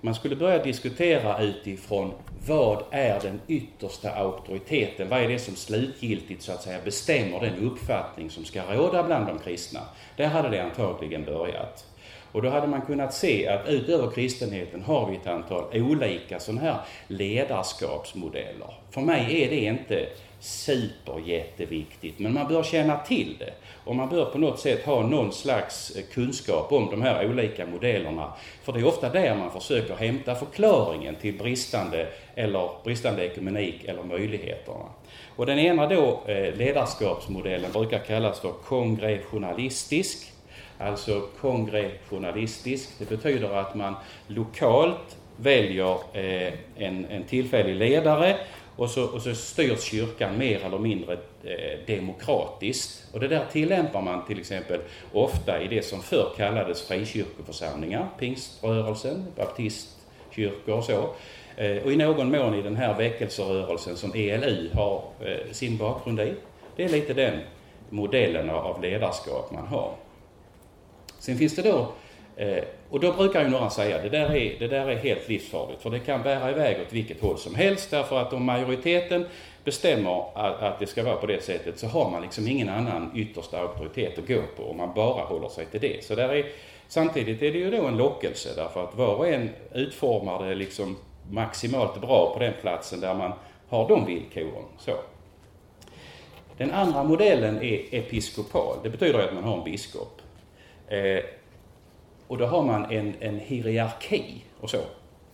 man 0.00 0.14
skulle 0.14 0.36
börja 0.36 0.62
diskutera 0.62 1.42
utifrån 1.42 2.12
vad 2.46 2.84
är 2.90 3.20
den 3.20 3.40
yttersta 3.48 4.10
auktoriteten? 4.10 5.08
Vad 5.08 5.20
är 5.20 5.28
det 5.28 5.38
som 5.38 5.56
slutgiltigt 5.56 6.42
så 6.42 6.52
att 6.52 6.62
säga 6.62 6.78
bestämmer 6.84 7.40
den 7.40 7.58
uppfattning 7.58 8.30
som 8.30 8.44
ska 8.44 8.62
råda 8.62 9.02
bland 9.02 9.26
de 9.26 9.38
kristna? 9.38 9.80
Där 10.16 10.26
hade 10.26 10.48
det 10.48 10.62
antagligen 10.62 11.24
börjat. 11.24 11.86
Och 12.32 12.42
då 12.42 12.48
hade 12.48 12.66
man 12.66 12.82
kunnat 12.82 13.14
se 13.14 13.48
att 13.48 13.68
utöver 13.68 14.10
kristenheten 14.10 14.82
har 14.82 15.10
vi 15.10 15.16
ett 15.16 15.26
antal 15.26 15.64
olika 15.74 16.40
sådana 16.40 16.60
här 16.60 16.78
ledarskapsmodeller. 17.06 18.74
För 18.90 19.00
mig 19.00 19.42
är 19.42 19.50
det 19.50 19.60
inte 19.60 20.06
superjätteviktigt, 20.40 22.18
men 22.18 22.34
man 22.34 22.48
bör 22.48 22.62
känna 22.62 22.98
till 22.98 23.36
det. 23.38 23.52
Och 23.84 23.96
man 23.96 24.08
bör 24.08 24.24
på 24.24 24.38
något 24.38 24.60
sätt 24.60 24.84
ha 24.84 25.02
någon 25.02 25.32
slags 25.32 25.90
eh, 25.90 26.04
kunskap 26.12 26.72
om 26.72 26.88
de 26.90 27.02
här 27.02 27.30
olika 27.30 27.66
modellerna. 27.66 28.32
För 28.62 28.72
det 28.72 28.80
är 28.80 28.86
ofta 28.86 29.08
där 29.08 29.34
man 29.34 29.50
försöker 29.52 29.94
hämta 29.94 30.34
förklaringen 30.34 31.14
till 31.14 31.38
bristande, 31.38 32.08
eller 32.34 32.70
bristande 32.84 33.26
ekumenik 33.26 33.84
eller 33.84 34.02
möjligheterna. 34.02 34.86
Och 35.36 35.46
den 35.46 35.58
ena 35.58 35.86
då, 35.86 36.22
eh, 36.26 36.54
ledarskapsmodellen, 36.54 37.72
brukar 37.72 37.98
kallas 37.98 38.40
för 38.40 38.52
kongressionalistisk 38.52 40.29
alltså 40.80 41.22
kongressionalistisk. 41.40 42.90
Det 42.98 43.08
betyder 43.08 43.54
att 43.54 43.74
man 43.74 43.94
lokalt 44.26 45.16
väljer 45.36 45.98
eh, 46.12 46.52
en, 46.76 47.06
en 47.10 47.24
tillfällig 47.24 47.74
ledare 47.74 48.36
och 48.76 48.90
så, 48.90 49.04
och 49.04 49.22
så 49.22 49.34
styrs 49.34 49.82
kyrkan 49.82 50.38
mer 50.38 50.64
eller 50.64 50.78
mindre 50.78 51.12
eh, 51.44 51.78
demokratiskt. 51.86 53.14
Och 53.14 53.20
det 53.20 53.28
där 53.28 53.44
tillämpar 53.52 54.02
man 54.02 54.26
till 54.26 54.40
exempel 54.40 54.80
ofta 55.12 55.62
i 55.62 55.68
det 55.68 55.82
som 55.82 56.02
förr 56.02 56.32
kallades 56.36 56.82
frikyrkoförsamlingar, 56.82 58.08
pingströrelsen, 58.18 59.26
baptistkyrkor 59.36 60.74
och 60.74 60.84
så. 60.84 61.14
Eh, 61.56 61.82
och 61.84 61.92
i 61.92 61.96
någon 61.96 62.30
mån 62.30 62.54
i 62.54 62.62
den 62.62 62.76
här 62.76 62.94
väckelserörelsen 62.94 63.96
som 63.96 64.12
ELU 64.14 64.70
har 64.74 65.02
eh, 65.20 65.52
sin 65.52 65.76
bakgrund 65.76 66.20
i. 66.20 66.34
Det 66.76 66.84
är 66.84 66.88
lite 66.88 67.14
den 67.14 67.40
modellen 67.90 68.50
av 68.50 68.82
ledarskap 68.82 69.50
man 69.52 69.66
har. 69.66 69.94
Sen 71.20 71.38
finns 71.38 71.56
det 71.56 71.62
då 71.62 71.92
eh, 72.36 72.64
och 72.90 73.00
då 73.00 73.12
brukar 73.12 73.42
ju 73.42 73.48
några 73.48 73.70
säga 73.70 74.02
det 74.02 74.08
där, 74.08 74.36
är, 74.36 74.58
det 74.58 74.68
där 74.68 74.86
är 74.86 74.96
helt 74.96 75.28
livsfarligt 75.28 75.82
för 75.82 75.90
det 75.90 75.98
kan 75.98 76.22
bära 76.22 76.50
iväg 76.50 76.80
åt 76.80 76.92
vilket 76.92 77.20
håll 77.20 77.38
som 77.38 77.54
helst 77.54 77.90
därför 77.90 78.20
att 78.20 78.32
om 78.32 78.44
majoriteten 78.44 79.26
bestämmer 79.64 80.24
att, 80.34 80.62
att 80.62 80.78
det 80.78 80.86
ska 80.86 81.04
vara 81.04 81.16
på 81.16 81.26
det 81.26 81.44
sättet 81.44 81.78
så 81.78 81.86
har 81.86 82.10
man 82.10 82.22
liksom 82.22 82.48
ingen 82.48 82.68
annan 82.68 83.10
yttersta 83.14 83.60
auktoritet 83.60 84.18
att 84.18 84.28
gå 84.28 84.42
på 84.56 84.70
om 84.70 84.76
man 84.76 84.94
bara 84.94 85.24
håller 85.24 85.48
sig 85.48 85.66
till 85.66 85.80
det. 85.80 86.04
Så 86.04 86.14
där 86.14 86.28
är, 86.28 86.46
samtidigt 86.88 87.42
är 87.42 87.52
det 87.52 87.58
ju 87.58 87.70
då 87.70 87.86
en 87.86 87.96
lockelse 87.96 88.48
därför 88.56 88.84
att 88.84 88.96
var 88.96 89.14
och 89.14 89.28
en 89.28 89.50
utformar 89.74 90.46
det 90.46 90.54
liksom 90.54 90.96
maximalt 91.30 92.00
bra 92.00 92.30
på 92.34 92.38
den 92.38 92.52
platsen 92.60 93.00
där 93.00 93.14
man 93.14 93.32
har 93.68 93.88
de 93.88 94.06
villkoren. 94.06 94.64
Så. 94.78 94.92
Den 96.56 96.70
andra 96.70 97.04
modellen 97.04 97.62
är 97.62 97.94
episkopal. 97.94 98.76
Det 98.82 98.90
betyder 98.90 99.18
att 99.18 99.34
man 99.34 99.44
har 99.44 99.58
en 99.58 99.64
biskop. 99.64 100.19
Eh, 100.90 101.24
och 102.26 102.38
då 102.38 102.46
har 102.46 102.62
man 102.62 102.90
en, 102.90 103.14
en 103.20 103.38
hierarki 103.38 104.44
och 104.60 104.70
så. 104.70 104.80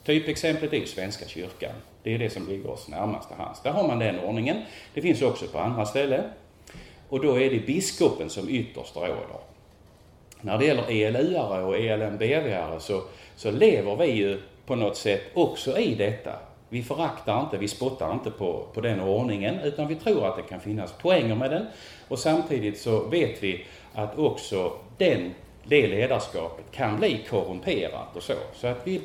Typexemplet 0.05 0.73
är 0.73 0.77
ju 0.77 0.87
Svenska 0.87 1.29
kyrkan. 1.29 1.73
Det 2.03 2.15
är 2.15 2.19
det 2.19 2.31
som 2.31 2.49
ligger 2.49 2.71
oss 2.71 2.89
närmast 2.89 3.29
till 3.29 3.37
hands. 3.37 3.63
Där 3.63 3.71
har 3.71 3.89
man 3.89 3.99
den 3.99 4.21
ordningen. 4.21 4.63
Det 4.95 5.03
finns 5.03 5.23
också 5.23 5.47
på 5.47 5.59
andra 5.59 5.87
ställen. 5.87 6.25
Och 7.09 7.21
då 7.21 7.41
är 7.41 7.51
det 7.51 7.67
biskopen 7.67 8.31
som 8.31 8.49
ytterst 8.49 8.97
råder. 8.97 9.41
När 10.41 10.59
det 10.59 10.65
gäller 10.65 10.91
ELU-are 10.91 11.63
och 11.63 11.77
ELMBV-are 11.77 12.79
så, 12.79 13.03
så 13.37 13.51
lever 13.51 13.97
vi 13.97 14.07
ju 14.07 14.41
på 14.67 14.77
något 14.77 14.97
sätt 14.97 15.23
också 15.35 15.79
i 15.79 15.95
detta. 15.95 16.33
Vi 16.69 16.83
föraktar 16.83 17.41
inte, 17.41 17.59
vi 17.59 17.69
spottar 17.69 18.13
inte 18.13 18.31
på, 18.31 18.67
på 18.75 18.81
den 18.81 19.01
ordningen 19.01 19.59
utan 19.61 19.89
vi 19.89 19.95
tror 19.95 20.27
att 20.27 20.37
det 20.37 20.43
kan 20.43 20.61
finnas 20.61 20.93
poänger 20.93 21.35
med 21.35 21.51
den. 21.51 21.67
Och 22.09 22.19
samtidigt 22.19 22.79
så 22.79 23.01
vet 23.01 23.43
vi 23.43 23.65
att 23.95 24.19
också 24.19 24.73
den, 24.99 25.35
det 25.69 25.87
ledarskapet 25.87 26.65
kan 26.73 26.97
bli 26.97 27.25
korrumperat 27.29 28.17
och 28.17 28.23
så. 28.23 28.35
Så 28.55 28.67
att 28.67 28.81
vi 28.85 29.01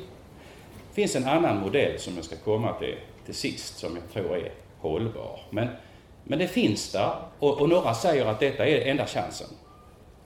finns 0.92 1.16
en 1.16 1.24
annan 1.24 1.60
modell 1.60 1.98
som 1.98 2.16
jag 2.16 2.24
ska 2.24 2.36
komma 2.36 2.72
till 2.72 2.96
till 3.24 3.34
sist 3.34 3.78
som 3.78 3.96
jag 3.96 4.12
tror 4.12 4.36
är 4.36 4.52
hållbar. 4.80 5.40
Men, 5.50 5.68
men 6.24 6.38
det 6.38 6.48
finns 6.48 6.92
där 6.92 7.14
och, 7.38 7.60
och 7.60 7.68
några 7.68 7.94
säger 7.94 8.26
att 8.26 8.40
detta 8.40 8.66
är 8.66 8.86
enda 8.86 9.06
chansen. 9.06 9.46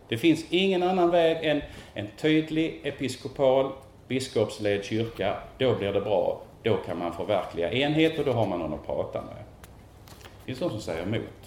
Det 0.08 0.18
finns 0.18 0.44
ingen 0.50 0.82
annan 0.82 1.10
väg 1.10 1.44
än 1.46 1.62
en 1.94 2.06
tydlig 2.16 2.80
episkopal 2.84 3.72
biskopsledd 4.08 4.84
kyrka. 4.84 5.36
Då 5.58 5.74
blir 5.74 5.92
det 5.92 6.00
bra. 6.00 6.42
Då 6.62 6.76
kan 6.76 6.98
man 6.98 7.12
förverkliga 7.12 7.72
enhet 7.72 8.18
och 8.18 8.24
då 8.24 8.32
har 8.32 8.46
man 8.46 8.58
någon 8.58 8.74
att 8.74 8.86
prata 8.86 9.22
med. 9.22 9.44
Det 10.12 10.44
finns 10.46 10.58
de 10.58 10.70
som 10.70 10.80
säger 10.80 11.02
emot. 11.02 11.45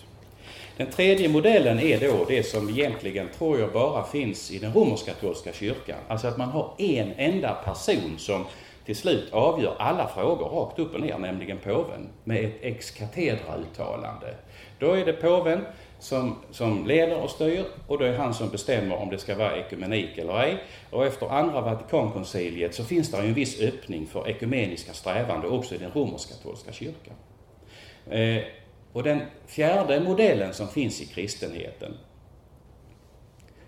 Den 0.80 0.92
tredje 0.92 1.30
modellen 1.30 1.80
är 1.80 2.00
då 2.00 2.26
det 2.28 2.44
som 2.44 2.70
egentligen 2.70 3.30
tror 3.38 3.60
jag 3.60 3.72
bara 3.72 4.04
finns 4.04 4.52
i 4.52 4.60
den 4.60 4.74
romersk-katolska 4.74 5.54
kyrkan. 5.54 5.98
Alltså 6.08 6.28
att 6.28 6.38
man 6.38 6.50
har 6.50 6.74
en 6.78 7.14
enda 7.18 7.54
person 7.54 8.16
som 8.18 8.46
till 8.86 8.96
slut 8.96 9.34
avgör 9.34 9.76
alla 9.80 10.08
frågor 10.08 10.46
rakt 10.46 10.80
upp 10.80 10.94
och 10.94 11.02
ner, 11.02 11.18
nämligen 11.18 11.58
påven, 11.58 12.10
med 12.24 12.46
ett 12.46 12.56
ex 12.62 12.92
cathedra-uttalande. 12.92 14.36
Då 14.80 14.92
är 14.92 15.06
det 15.06 15.14
påven 15.14 15.66
som, 16.00 16.36
som 16.52 16.88
leder 16.88 17.22
och 17.24 17.30
styr 17.30 17.66
och 17.88 17.98
då 17.98 18.06
är 18.06 18.18
han 18.18 18.34
som 18.34 18.50
bestämmer 18.50 18.96
om 18.96 19.10
det 19.10 19.18
ska 19.18 19.36
vara 19.36 19.58
ekumenik 19.58 20.18
eller 20.18 20.40
ej. 20.40 20.64
Och 20.90 21.06
efter 21.06 21.30
andra 21.30 21.62
Vatikankonciliet 21.62 22.76
så 22.76 22.84
finns 22.84 23.12
det 23.12 23.18
en 23.18 23.34
viss 23.34 23.62
öppning 23.62 24.08
för 24.08 24.30
ekumeniska 24.30 24.94
strävanden 24.94 25.52
också 25.52 25.76
i 25.76 25.78
den 25.78 25.92
romersk-katolska 25.92 26.72
kyrkan. 26.72 27.16
Eh, 28.10 28.44
och 28.94 29.04
den 29.04 29.22
fjärde 29.48 30.00
modellen 30.00 30.54
som 30.54 30.68
finns 30.68 31.02
i 31.02 31.06
kristenheten, 31.06 31.94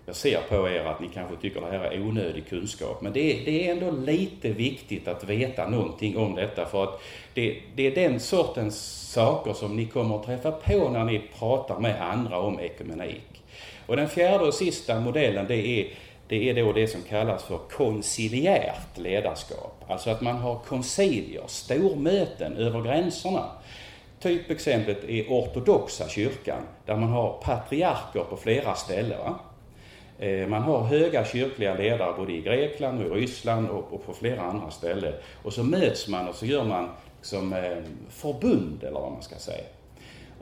jag 0.06 0.16
ser 0.16 0.40
på 0.48 0.68
er 0.68 0.84
att 0.84 1.00
ni 1.00 1.08
kanske 1.14 1.36
tycker 1.36 1.60
det 1.60 1.66
här 1.66 1.84
är 1.84 2.00
onödig 2.00 2.48
kunskap, 2.48 3.02
men 3.02 3.12
det 3.12 3.20
är, 3.20 3.44
det 3.44 3.68
är 3.68 3.72
ändå 3.72 3.90
lite 3.90 4.48
viktigt 4.48 5.08
att 5.08 5.24
veta 5.24 5.68
någonting 5.68 6.16
om 6.16 6.34
detta 6.34 6.66
för 6.66 6.84
att 6.84 7.00
det, 7.34 7.62
det, 7.74 7.86
är 7.86 7.94
den 7.94 8.20
sortens 8.20 9.10
saker 9.12 9.52
som 9.52 9.76
ni 9.76 9.86
kommer 9.86 10.16
att 10.16 10.26
träffa 10.26 10.52
på 10.52 10.88
när 10.88 11.04
ni 11.04 11.22
pratar 11.38 11.78
med 11.78 12.02
andra 12.10 12.38
om 12.38 12.60
ekumenik. 12.60 13.42
Och 13.86 13.96
den 13.96 14.08
fjärde 14.08 14.44
och 14.44 14.54
sista 14.54 15.00
modellen 15.00 15.46
det 15.48 15.66
är, 15.66 15.88
det 16.28 16.50
är 16.50 16.54
då 16.54 16.72
det 16.72 16.86
som 16.86 17.02
kallas 17.02 17.44
för 17.44 17.58
konciliärt 17.58 18.98
ledarskap. 18.98 19.84
Alltså 19.88 20.10
att 20.10 20.20
man 20.20 20.36
har 20.36 20.58
koncilier, 20.58 21.44
stormöten 21.46 22.56
över 22.56 22.82
gränserna. 22.82 23.50
Typexemplet 24.22 25.04
är 25.04 25.24
ortodoxa 25.28 26.08
kyrkan, 26.08 26.62
där 26.86 26.96
man 26.96 27.08
har 27.08 27.40
patriarker 27.42 28.24
på 28.30 28.36
flera 28.36 28.74
ställen. 28.74 29.18
Va? 29.18 29.38
Eh, 30.18 30.48
man 30.48 30.62
har 30.62 30.82
höga 30.82 31.24
kyrkliga 31.24 31.74
ledare 31.74 32.14
både 32.16 32.32
i 32.32 32.40
Grekland 32.40 33.00
och 33.00 33.16
i 33.16 33.20
Ryssland 33.20 33.68
och, 33.68 34.06
på 34.06 34.12
flera 34.12 34.42
andra 34.42 34.70
ställen. 34.70 35.12
Och 35.42 35.52
så 35.52 35.64
möts 35.64 36.08
man 36.08 36.28
och 36.28 36.34
så 36.34 36.46
gör 36.46 36.64
man 36.64 36.88
som 37.22 37.52
eh, 37.52 37.78
förbund, 38.08 38.84
eller 38.84 39.00
vad 39.00 39.12
man 39.12 39.22
ska 39.22 39.36
säga. 39.36 39.64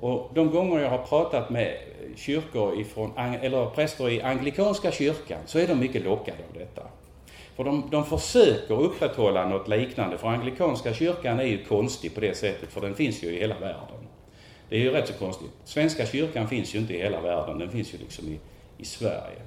Och 0.01 0.31
de 0.35 0.51
gånger 0.51 0.81
jag 0.81 0.91
har 0.91 0.99
pratat 0.99 1.51
med 1.51 1.77
kyrkor 2.17 2.81
ifrån, 2.81 3.13
eller 3.17 3.71
präster 3.71 4.09
i 4.09 4.23
anglikanska 4.23 4.93
kyrkan 4.93 5.39
så 5.47 5.59
är 5.59 5.67
de 5.67 5.79
mycket 5.79 6.05
lockade 6.05 6.39
av 6.49 6.59
detta. 6.59 6.83
För 7.61 7.65
de, 7.65 7.85
de 7.91 8.05
försöker 8.05 8.75
upprätthålla 8.75 9.49
något 9.49 9.69
liknande, 9.69 10.19
för 10.19 10.29
anglikanska 10.29 10.95
kyrkan 10.95 11.41
är 11.41 11.45
ju 11.45 11.65
konstig 11.65 12.15
på 12.15 12.21
det 12.21 12.37
sättet, 12.37 12.73
för 12.73 12.81
den 12.81 12.95
finns 12.95 13.23
ju 13.23 13.29
i 13.29 13.41
hela 13.41 13.59
världen. 13.59 14.07
Det 14.69 14.77
är 14.77 14.81
ju 14.81 14.91
rätt 14.91 15.09
så 15.09 15.15
konstigt. 15.15 15.51
Svenska 15.65 16.07
kyrkan 16.07 16.49
finns 16.49 16.75
ju 16.75 16.79
inte 16.79 16.95
i 16.95 17.03
hela 17.03 17.21
världen, 17.21 17.59
den 17.59 17.71
finns 17.71 17.95
ju 17.95 17.99
liksom 17.99 18.29
i, 18.29 18.39
i 18.79 18.85
Sverige. 18.85 19.43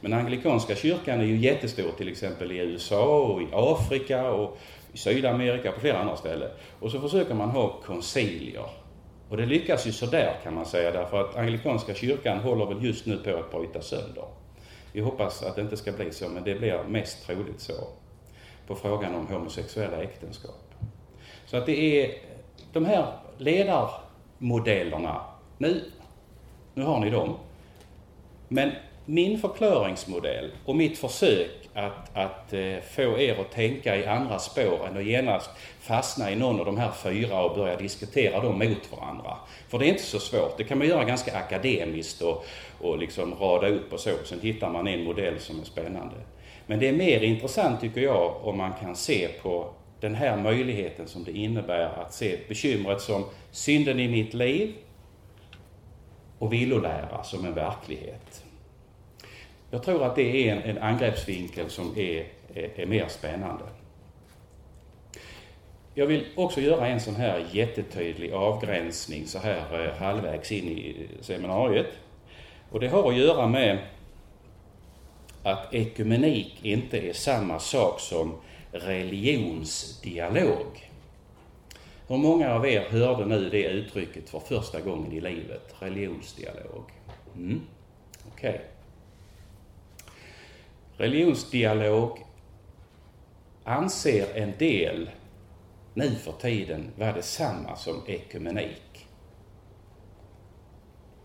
Men 0.00 0.12
anglikanska 0.12 0.74
kyrkan 0.74 1.20
är 1.20 1.24
ju 1.24 1.36
jättestor 1.36 1.90
till 1.96 2.08
exempel 2.08 2.52
i 2.52 2.56
USA 2.56 3.18
och 3.18 3.42
i 3.42 3.46
Afrika 3.52 4.30
och 4.30 4.58
i 4.92 4.98
Sydamerika 4.98 5.68
och 5.68 5.74
på 5.74 5.80
flera 5.80 5.98
andra 5.98 6.16
ställen. 6.16 6.50
Och 6.80 6.90
så 6.90 7.00
försöker 7.00 7.34
man 7.34 7.50
ha 7.50 7.80
koncilier. 7.86 8.66
Och 9.28 9.36
det 9.36 9.46
lyckas 9.46 9.86
ju 9.86 9.92
sådär 9.92 10.36
kan 10.42 10.54
man 10.54 10.66
säga 10.66 10.90
därför 10.90 11.20
att 11.20 11.36
anglikanska 11.36 11.94
kyrkan 11.94 12.38
håller 12.38 12.66
väl 12.66 12.84
just 12.84 13.06
nu 13.06 13.16
på 13.16 13.36
att 13.36 13.50
bryta 13.50 13.80
sönder. 13.80 14.24
Vi 14.96 15.02
hoppas 15.02 15.42
att 15.42 15.56
det 15.56 15.62
inte 15.62 15.76
ska 15.76 15.92
bli 15.92 16.12
så, 16.12 16.28
men 16.28 16.44
det 16.44 16.54
blir 16.54 16.82
mest 16.88 17.26
troligt 17.26 17.60
så. 17.60 17.72
På 18.66 18.74
frågan 18.74 19.14
om 19.14 19.26
homosexuella 19.26 20.02
äktenskap. 20.02 20.74
Så 21.46 21.56
att 21.56 21.66
det 21.66 22.02
är 22.02 22.14
de 22.72 22.84
här 22.84 23.12
ledarmodellerna, 23.38 25.20
nu, 25.58 25.90
nu 26.74 26.82
har 26.82 27.00
ni 27.00 27.10
dem. 27.10 27.36
Men 28.48 28.72
min 29.04 29.38
förklaringsmodell 29.38 30.50
och 30.64 30.76
mitt 30.76 30.98
försök 30.98 31.65
att, 31.76 32.16
att 32.16 32.52
eh, 32.52 32.76
få 32.90 33.18
er 33.18 33.40
att 33.40 33.52
tänka 33.52 33.96
i 33.96 34.06
andra 34.06 34.38
spår 34.38 34.86
än 34.86 34.96
att 34.96 35.04
genast 35.04 35.50
fastna 35.80 36.30
i 36.30 36.36
någon 36.36 36.60
av 36.60 36.66
de 36.66 36.78
här 36.78 36.90
fyra 36.90 37.44
och 37.44 37.56
börja 37.56 37.76
diskutera 37.76 38.40
dem 38.40 38.58
mot 38.58 38.92
varandra. 38.92 39.36
För 39.68 39.78
det 39.78 39.86
är 39.86 39.88
inte 39.88 40.02
så 40.02 40.18
svårt. 40.18 40.58
Det 40.58 40.64
kan 40.64 40.78
man 40.78 40.86
göra 40.86 41.04
ganska 41.04 41.36
akademiskt 41.38 42.22
och, 42.22 42.44
och 42.80 42.98
liksom 42.98 43.34
rada 43.34 43.68
upp 43.68 43.92
och 43.92 44.00
så. 44.00 44.10
Sen 44.24 44.40
hittar 44.40 44.70
man 44.70 44.86
en 44.86 45.04
modell 45.04 45.40
som 45.40 45.60
är 45.60 45.64
spännande. 45.64 46.14
Men 46.66 46.78
det 46.78 46.88
är 46.88 46.92
mer 46.92 47.20
intressant 47.20 47.80
tycker 47.80 48.00
jag 48.00 48.34
om 48.42 48.58
man 48.58 48.72
kan 48.80 48.96
se 48.96 49.28
på 49.42 49.70
den 50.00 50.14
här 50.14 50.36
möjligheten 50.36 51.08
som 51.08 51.24
det 51.24 51.32
innebär 51.32 52.02
att 52.02 52.14
se 52.14 52.38
bekymret 52.48 53.00
som 53.00 53.24
synden 53.50 54.00
i 54.00 54.08
mitt 54.08 54.34
liv 54.34 54.74
och 56.38 56.52
villolära 56.52 57.22
som 57.22 57.44
en 57.44 57.54
verklighet. 57.54 58.45
Jag 59.76 59.84
tror 59.84 60.04
att 60.04 60.16
det 60.16 60.48
är 60.48 60.56
en, 60.56 60.62
en 60.62 60.78
angreppsvinkel 60.78 61.70
som 61.70 61.98
är, 61.98 62.26
är, 62.54 62.80
är 62.80 62.86
mer 62.86 63.08
spännande. 63.08 63.64
Jag 65.94 66.06
vill 66.06 66.26
också 66.34 66.60
göra 66.60 66.86
en 66.86 67.00
sån 67.00 67.16
här 67.16 67.46
jättetydlig 67.52 68.32
avgränsning 68.32 69.26
så 69.26 69.38
här 69.38 69.84
eh, 69.84 69.92
halvvägs 70.02 70.52
in 70.52 70.68
i 70.68 71.08
seminariet. 71.20 71.86
Och 72.70 72.80
det 72.80 72.88
har 72.88 73.08
att 73.08 73.16
göra 73.16 73.46
med 73.46 73.78
att 75.42 75.74
ekumenik 75.74 76.58
inte 76.62 76.98
är 76.98 77.12
samma 77.12 77.58
sak 77.58 78.00
som 78.00 78.34
religionsdialog. 78.72 80.90
Hur 82.08 82.16
många 82.16 82.54
av 82.54 82.66
er 82.66 82.88
hörde 82.90 83.26
nu 83.26 83.50
det 83.50 83.64
uttrycket 83.64 84.28
för 84.28 84.40
första 84.40 84.80
gången 84.80 85.12
i 85.12 85.20
livet? 85.20 85.74
Religionsdialog. 85.78 86.84
Mm. 87.36 87.60
Okej. 88.32 88.50
Okay. 88.50 88.75
Religionsdialog 90.96 92.24
anser 93.64 94.26
en 94.34 94.52
del 94.58 95.10
nu 95.94 96.10
för 96.10 96.32
tiden 96.32 96.90
vara 96.96 97.12
detsamma 97.12 97.76
som 97.76 98.02
ekumenik. 98.06 99.06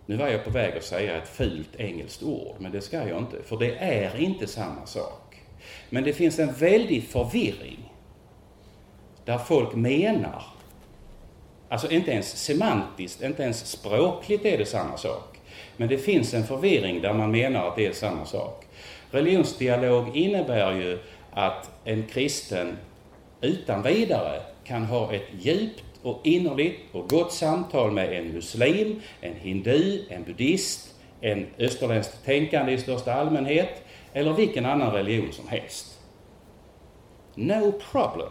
Nu 0.06 0.18
var 0.18 0.28
jag 0.28 0.44
på 0.44 0.50
väg 0.50 0.78
att 0.78 0.84
säga 0.84 1.18
ett 1.18 1.28
fult 1.28 1.76
engelskt 1.76 2.24
ord, 2.24 2.56
men 2.60 2.72
det 2.72 2.82
ska 2.82 3.08
jag 3.08 3.18
inte, 3.18 3.44
för 3.44 3.58
det 3.58 3.76
är 3.76 4.20
inte 4.20 4.48
samma 4.48 4.86
sak. 4.86 5.42
Men 5.90 6.04
det 6.04 6.14
finns 6.14 6.40
en 6.40 6.54
väldig 6.54 7.04
förvirring 7.04 7.94
där 9.26 9.38
folk 9.38 9.76
menar, 9.76 10.44
alltså 11.70 11.92
inte 11.92 12.12
ens 12.12 12.44
semantiskt, 12.44 13.22
inte 13.22 13.44
ens 13.44 13.68
språkligt 13.68 14.46
är 14.46 14.58
det 14.58 14.66
samma 14.66 14.98
sak, 14.98 15.40
men 15.78 15.90
det 15.90 15.98
finns 15.98 16.34
en 16.34 16.44
förvirring 16.44 17.02
där 17.02 17.14
man 17.14 17.32
menar 17.32 17.68
att 17.68 17.76
det 17.76 17.86
är 17.86 17.94
samma 17.94 18.26
sak. 18.26 18.66
Religionsdialog 19.12 20.18
innebär 20.18 20.74
ju 20.74 21.00
att 21.32 21.70
en 21.86 22.04
kristen 22.04 22.78
utan 23.42 23.84
vidare 23.84 24.42
kan 24.64 24.86
ha 24.86 25.14
ett 25.14 25.28
djupt 25.40 25.84
och 26.02 26.20
innerligt 26.24 26.80
och 26.92 27.10
gott 27.10 27.34
samtal 27.34 27.92
med 27.92 28.14
en 28.14 28.28
muslim, 28.28 29.02
en 29.22 29.36
hindu, 29.36 30.06
en 30.10 30.24
buddhist, 30.24 30.96
en 31.22 31.48
österländskt 31.58 32.26
tänkande 32.26 32.72
i 32.72 32.78
största 32.78 33.14
allmänhet 33.14 33.84
eller 34.14 34.34
vilken 34.34 34.66
annan 34.66 34.94
religion 34.94 35.34
som 35.34 35.48
helst. 35.48 36.00
No 37.36 37.72
problem. 37.92 38.30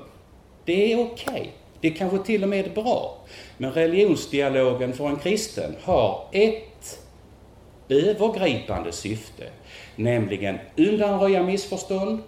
Det 0.65 0.93
är 0.93 1.01
okej. 1.01 1.33
Okay. 1.33 1.47
Det 1.81 1.91
kanske 1.91 2.19
till 2.19 2.43
och 2.43 2.49
med 2.49 2.67
är 2.67 2.83
bra. 2.83 3.19
Men 3.57 3.73
religionsdialogen 3.73 4.93
för 4.93 5.07
en 5.07 5.17
kristen 5.17 5.77
har 5.83 6.29
ett 6.33 6.99
övergripande 7.89 8.93
syfte, 8.93 9.45
nämligen 9.97 10.59
undanröja 10.77 11.43
missförstånd 11.43 12.23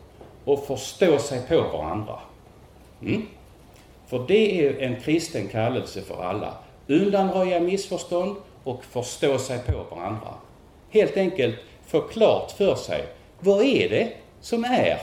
och 0.45 0.67
förstå 0.67 1.19
sig 1.19 1.41
på 1.49 1.61
varandra. 1.61 2.19
Mm? 3.03 3.27
För 4.07 4.25
det 4.29 4.67
är 4.67 4.79
en 4.79 5.01
kristen 5.01 5.49
kallelse 5.49 6.03
för 6.03 6.23
alla. 6.23 6.55
Undanröja 6.87 7.61
missförstånd 7.61 8.37
och 8.65 8.85
förstå 8.85 9.39
sig 9.39 9.59
på 9.59 9.97
varandra. 9.97 10.35
Helt 10.91 11.17
enkelt 11.17 11.55
få 11.87 12.01
klart 12.01 12.51
för 12.51 12.75
sig, 12.75 13.05
vad 13.41 13.65
är 13.65 13.89
det 13.89 14.13
som 14.41 14.65
är 14.65 14.99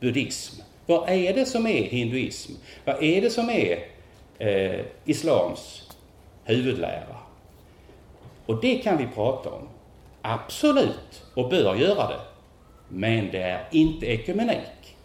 buddhism? 0.00 0.60
Vad 0.86 1.08
är 1.08 1.34
det 1.34 1.46
som 1.46 1.66
är 1.66 1.82
hinduism? 1.82 2.52
Vad 2.84 3.02
är 3.02 3.20
det 3.20 3.30
som 3.30 3.50
är 3.50 3.78
eh, 4.38 4.80
islams 5.04 5.88
huvudlära? 6.44 7.16
Och 8.46 8.60
det 8.60 8.74
kan 8.74 8.96
vi 8.96 9.06
prata 9.14 9.50
om. 9.50 9.68
Absolut, 10.26 11.22
och 11.34 11.48
bör 11.48 11.74
göra 11.74 12.08
det. 12.08 12.20
Men 12.88 13.30
det 13.30 13.42
är 13.42 13.68
inte 13.70 14.06
ekumenik. 14.06 14.96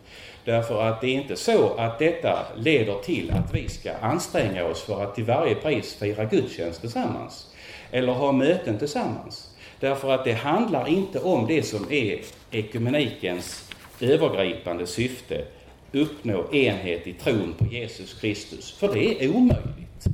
Därför 0.45 0.83
att 0.83 1.01
det 1.01 1.07
är 1.07 1.13
inte 1.13 1.35
så 1.35 1.73
att 1.73 1.99
detta 1.99 2.45
leder 2.55 2.95
till 2.95 3.31
att 3.31 3.53
vi 3.53 3.69
ska 3.69 3.93
anstränga 3.93 4.65
oss 4.65 4.81
för 4.81 5.03
att 5.03 5.15
till 5.15 5.23
varje 5.23 5.55
pris 5.55 5.95
fira 5.95 6.25
gudstjänst 6.25 6.81
tillsammans. 6.81 7.55
Eller 7.91 8.13
ha 8.13 8.31
möten 8.31 8.77
tillsammans. 8.77 9.55
Därför 9.79 10.11
att 10.11 10.23
det 10.25 10.33
handlar 10.33 10.88
inte 10.88 11.19
om 11.19 11.47
det 11.47 11.63
som 11.63 11.91
är 11.91 12.21
ekumenikens 12.51 13.71
övergripande 14.01 14.88
syfte, 14.88 15.45
uppnå 15.91 16.53
enhet 16.53 17.07
i 17.07 17.13
tron 17.13 17.53
på 17.57 17.65
Jesus 17.65 18.13
Kristus. 18.13 18.71
För 18.71 18.93
det 18.93 19.23
är 19.25 19.35
omöjligt. 19.35 20.05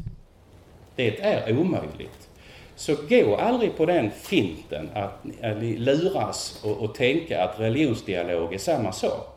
Det 0.96 1.20
är 1.20 1.60
omöjligt. 1.60 2.25
Så 2.76 2.96
gå 3.10 3.36
aldrig 3.36 3.78
på 3.78 3.86
den 3.86 4.12
finten 4.12 4.90
att, 4.94 5.26
att 5.42 5.64
luras 5.64 6.62
och, 6.64 6.78
och 6.78 6.96
tänka 6.96 7.44
att 7.44 7.60
religionsdialog 7.60 8.54
är 8.54 8.58
samma 8.58 8.92
sak. 8.92 9.36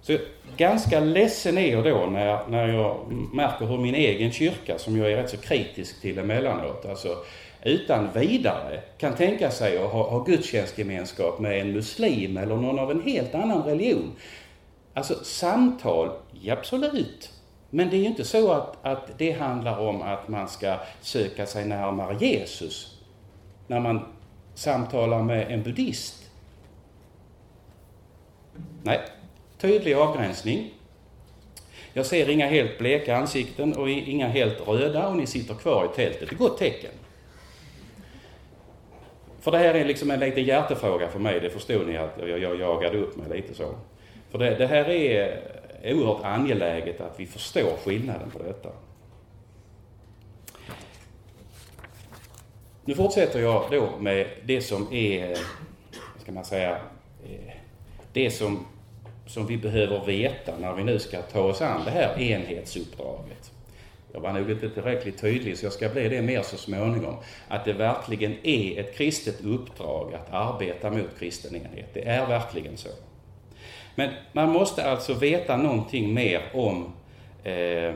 Så 0.00 0.16
ganska 0.56 1.00
ledsen 1.00 1.58
är 1.58 1.72
jag 1.72 1.84
då 1.84 2.06
när 2.06 2.26
jag, 2.26 2.50
när 2.50 2.68
jag 2.68 3.12
märker 3.32 3.66
hur 3.66 3.78
min 3.78 3.94
egen 3.94 4.32
kyrka, 4.32 4.78
som 4.78 4.96
jag 4.96 5.12
är 5.12 5.16
rätt 5.16 5.30
så 5.30 5.36
kritisk 5.36 6.00
till 6.00 6.18
emellanåt, 6.18 6.86
alltså 6.86 7.16
utan 7.62 8.12
vidare 8.12 8.80
kan 8.98 9.14
tänka 9.14 9.50
sig 9.50 9.78
att 9.78 9.90
ha, 9.90 10.10
ha 10.10 10.24
gudstjänstgemenskap 10.24 11.38
med 11.38 11.60
en 11.60 11.72
muslim 11.72 12.36
eller 12.36 12.56
någon 12.56 12.78
av 12.78 12.90
en 12.90 13.02
helt 13.02 13.34
annan 13.34 13.62
religion. 13.62 14.12
Alltså 14.94 15.14
samtal, 15.24 16.10
ja, 16.40 16.52
absolut. 16.52 17.31
Men 17.74 17.90
det 17.90 17.96
är 17.96 18.00
ju 18.00 18.06
inte 18.06 18.24
så 18.24 18.52
att, 18.52 18.76
att 18.82 19.18
det 19.18 19.32
handlar 19.32 19.78
om 19.78 20.02
att 20.02 20.28
man 20.28 20.48
ska 20.48 20.76
söka 21.00 21.46
sig 21.46 21.64
närmare 21.64 22.16
Jesus 22.20 23.00
när 23.66 23.80
man 23.80 24.00
samtalar 24.54 25.22
med 25.22 25.52
en 25.52 25.62
buddhist. 25.62 26.30
Nej, 28.82 29.00
tydlig 29.58 29.94
avgränsning. 29.94 30.70
Jag 31.92 32.06
ser 32.06 32.30
inga 32.30 32.46
helt 32.46 32.78
bleka 32.78 33.16
ansikten 33.16 33.72
och 33.72 33.90
inga 33.90 34.28
helt 34.28 34.68
röda 34.68 35.08
och 35.08 35.16
ni 35.16 35.26
sitter 35.26 35.54
kvar 35.54 35.88
i 35.92 35.96
tältet. 35.96 36.28
Det 36.30 36.34
är 36.34 36.38
gott 36.38 36.58
tecken. 36.58 36.92
För 39.40 39.50
det 39.50 39.58
här 39.58 39.74
är 39.74 39.84
liksom 39.84 40.10
en 40.10 40.20
liten 40.20 40.44
hjärtefråga 40.44 41.08
för 41.08 41.18
mig, 41.18 41.40
det 41.40 41.50
förstod 41.50 41.86
ni 41.86 41.96
att 41.96 42.14
jag, 42.18 42.38
jag 42.38 42.60
jagade 42.60 42.98
upp 42.98 43.16
mig 43.16 43.36
lite 43.36 43.54
så. 43.54 43.74
För 44.30 44.38
det, 44.38 44.54
det 44.54 44.66
här 44.66 44.90
är 44.90 45.40
oerhört 45.84 46.24
angeläget 46.24 47.00
att 47.00 47.20
vi 47.20 47.26
förstår 47.26 47.76
skillnaden 47.84 48.30
på 48.30 48.38
detta. 48.38 48.68
Nu 52.84 52.94
fortsätter 52.94 53.40
jag 53.40 53.70
då 53.70 53.90
med 53.98 54.26
det 54.44 54.60
som 54.60 54.92
är, 54.92 55.38
ska 56.18 56.32
man 56.32 56.44
säga, 56.44 56.76
eh, 57.24 57.54
det 58.12 58.30
som, 58.30 58.66
som 59.26 59.46
vi 59.46 59.56
behöver 59.56 60.06
veta 60.06 60.52
när 60.58 60.72
vi 60.72 60.84
nu 60.84 60.98
ska 60.98 61.22
ta 61.22 61.40
oss 61.40 61.62
an 61.62 61.84
det 61.84 61.90
här 61.90 62.20
enhetsuppdraget. 62.20 63.52
Jag 64.12 64.20
var 64.20 64.32
nog 64.32 64.50
inte 64.50 64.70
tillräckligt 64.70 65.20
tydlig 65.20 65.58
så 65.58 65.66
jag 65.66 65.72
ska 65.72 65.88
bli 65.88 66.08
det 66.08 66.22
mer 66.22 66.42
så 66.42 66.56
småningom. 66.56 67.16
Att 67.48 67.64
det 67.64 67.72
verkligen 67.72 68.34
är 68.42 68.80
ett 68.80 68.96
kristet 68.96 69.40
uppdrag 69.44 70.14
att 70.14 70.32
arbeta 70.32 70.90
mot 70.90 71.18
kristen 71.18 71.56
enhet. 71.56 71.94
Det 71.94 72.08
är 72.08 72.26
verkligen 72.26 72.76
så. 72.76 72.88
Men 73.94 74.10
man 74.32 74.50
måste 74.50 74.90
alltså 74.90 75.14
veta 75.14 75.56
någonting 75.56 76.14
mer 76.14 76.42
om 76.52 76.92
eh, 77.44 77.94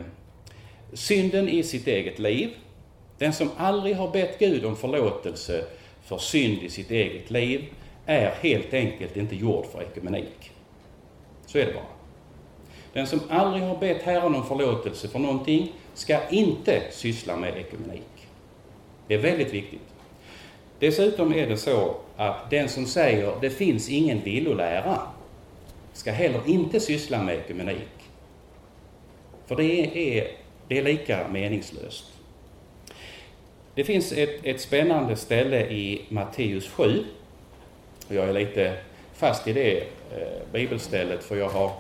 synden 0.93 1.49
i 1.49 1.63
sitt 1.63 1.87
eget 1.87 2.19
liv. 2.19 2.51
Den 3.19 3.33
som 3.33 3.51
aldrig 3.57 3.97
har 3.97 4.11
bett 4.11 4.39
Gud 4.39 4.65
om 4.65 4.77
förlåtelse 4.77 5.65
för 6.05 6.19
synd 6.19 6.63
i 6.63 6.71
sitt 6.71 6.91
eget 6.91 7.31
liv 7.31 7.65
är 8.07 8.31
helt 8.41 8.75
enkelt 8.75 9.17
inte 9.17 9.37
gjord 9.37 9.67
för 9.73 9.83
ekumenik. 9.83 10.51
Så 11.47 11.59
är 11.59 11.67
det 11.67 11.73
bara. 11.73 11.85
Den 12.93 13.07
som 13.07 13.21
aldrig 13.29 13.63
har 13.63 13.77
bett 13.77 14.03
Herren 14.03 14.35
om 14.35 14.47
förlåtelse 14.47 15.09
för 15.09 15.19
någonting 15.19 15.73
ska 15.95 16.29
inte 16.29 16.83
syssla 16.91 17.37
med 17.37 17.57
ekumenik. 17.57 18.29
Det 19.09 19.15
är 19.15 19.19
väldigt 19.19 19.55
viktigt. 19.55 19.81
Dessutom 20.79 21.35
är 21.35 21.47
det 21.47 21.57
så 21.57 21.95
att 22.17 22.51
den 22.51 22.69
som 22.69 22.87
säger 22.87 23.33
det 23.41 23.51
finns 23.51 23.89
ingen 23.89 24.21
villolära 24.25 25.01
ska 25.97 26.13
heller 26.13 26.41
inte 26.47 26.81
syssla 26.81 27.23
med 27.23 27.35
ekumenik. 27.39 27.89
För 29.47 29.57
det 29.57 30.19
är, 30.19 30.29
det 30.69 30.79
är 30.79 30.83
lika 30.83 31.29
meningslöst. 31.29 32.05
Det 33.75 33.85
finns 33.85 34.13
ett, 34.13 34.41
ett 34.43 34.61
spännande 34.61 35.17
ställe 35.17 35.67
i 35.67 36.03
Matteus 36.09 36.69
7. 36.69 37.05
Jag 38.09 38.29
är 38.29 38.33
lite 38.33 38.77
fast 39.15 39.49
i 39.49 39.53
det 39.53 39.81
eh, 39.81 40.53
bibelstället 40.53 41.25
för 41.25 41.37
jag 41.37 41.49
har 41.49 41.73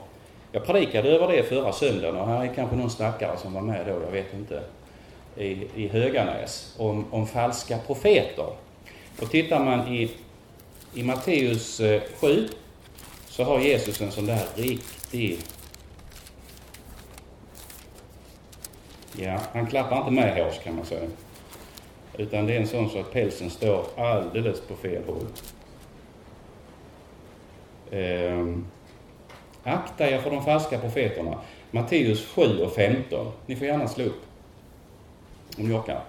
jag 0.52 0.66
predikade 0.66 1.09
över 1.09 1.29
det 1.29 1.42
förra 1.42 1.72
söndagen 1.72 2.16
och 2.16 2.26
här 2.26 2.44
är 2.44 2.55
kanske 2.55 2.76
någon 2.76 2.90
stackare 2.90 3.37
som 3.38 3.55
var 3.55 3.61
med 3.61 3.87
då, 3.87 3.92
jag 3.92 4.12
vet 4.12 4.35
inte, 4.35 4.62
i, 5.37 5.66
i 5.74 5.88
Höganäs, 5.88 6.74
om, 6.79 7.05
om 7.11 7.26
falska 7.26 7.79
profeter. 7.79 8.46
Och 9.22 9.31
tittar 9.31 9.64
man 9.64 9.94
i, 9.94 10.11
i 10.94 11.02
Matteus 11.02 11.81
eh, 11.81 12.02
7 12.20 12.48
så 13.37 13.44
har 13.44 13.61
Jesus 13.61 14.01
en 14.01 14.12
sån 14.12 14.27
där 14.27 14.46
riktig... 14.55 15.38
Ja, 19.16 19.40
han 19.53 19.66
klappar 19.66 19.99
inte 19.99 20.11
med 20.11 20.44
hårs 20.44 20.59
kan 20.59 20.77
man 20.77 20.87
säga. 20.87 21.09
Utan 22.18 22.46
det 22.46 22.57
är 22.57 22.61
en 22.61 22.68
sån 22.68 22.90
så 22.90 23.01
att 23.01 23.12
pälsen 23.12 23.51
står 23.51 23.87
alldeles 23.96 24.61
på 24.61 24.77
fel 24.77 25.03
håll. 25.07 25.27
Ehm. 27.90 28.66
Akta 29.62 30.11
er 30.11 30.18
för 30.18 30.31
de 30.31 30.44
falska 30.44 30.79
profeterna. 30.79 31.38
Matteus 31.70 32.27
7 32.27 32.42
och 32.62 32.72
15. 32.72 33.33
Ni 33.46 33.57
får 33.57 33.66
gärna 33.66 33.88
slå 33.88 34.05
upp 34.05 34.22
om 35.59 35.70
jag 35.70 35.87
kan. 35.87 36.01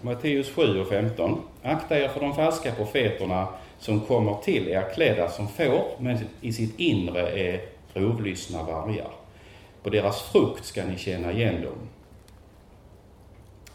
Matteus 0.00 0.50
7 0.50 0.80
och 0.80 0.88
15. 0.88 1.42
Akta 1.62 1.98
er 1.98 2.08
för 2.08 2.20
de 2.20 2.34
falska 2.34 2.72
profeterna 2.72 3.48
som 3.78 4.00
kommer 4.00 4.34
till 4.34 4.68
er 4.68 4.94
klädda 4.94 5.28
som 5.28 5.48
får, 5.48 5.84
men 5.98 6.18
i 6.40 6.52
sitt 6.52 6.80
inre 6.80 7.30
är 7.30 7.60
rovlystna 7.94 8.62
vargar. 8.62 9.10
På 9.82 9.90
deras 9.90 10.22
frukt 10.22 10.64
ska 10.64 10.84
ni 10.84 10.98
känna 10.98 11.32
igen 11.32 11.62
dem. 11.62 11.78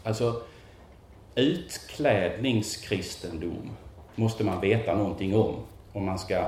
Alltså, 0.02 0.42
utklädningskristendom 1.34 3.70
måste 4.14 4.44
man 4.44 4.60
veta 4.60 4.94
någonting 4.94 5.36
om 5.36 5.54
om 5.92 6.04
man 6.04 6.18
ska 6.18 6.46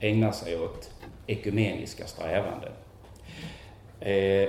ägna 0.00 0.32
sig 0.32 0.60
åt 0.60 0.90
ekumeniska 1.26 2.06
strävanden. 2.06 2.72
Eh, 4.00 4.48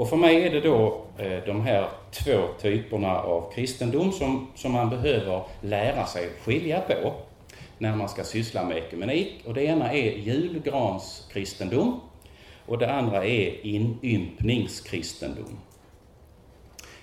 och 0.00 0.08
för 0.08 0.16
mig 0.16 0.46
är 0.46 0.50
det 0.50 0.60
då 0.60 1.00
eh, 1.18 1.44
de 1.46 1.60
här 1.60 1.88
två 2.10 2.48
typerna 2.60 3.18
av 3.18 3.52
kristendom 3.54 4.12
som, 4.12 4.48
som 4.54 4.72
man 4.72 4.90
behöver 4.90 5.42
lära 5.60 6.06
sig 6.06 6.28
skilja 6.44 6.80
på 6.80 7.12
när 7.78 7.96
man 7.96 8.08
ska 8.08 8.24
syssla 8.24 8.64
med 8.64 8.76
ekumenik. 8.76 9.32
Och 9.46 9.54
det 9.54 9.62
ena 9.62 9.92
är 9.92 10.18
julgranskristendom 10.18 12.00
och 12.66 12.78
det 12.78 12.92
andra 12.92 13.24
är 13.24 13.66
inympningskristendom. 13.66 15.58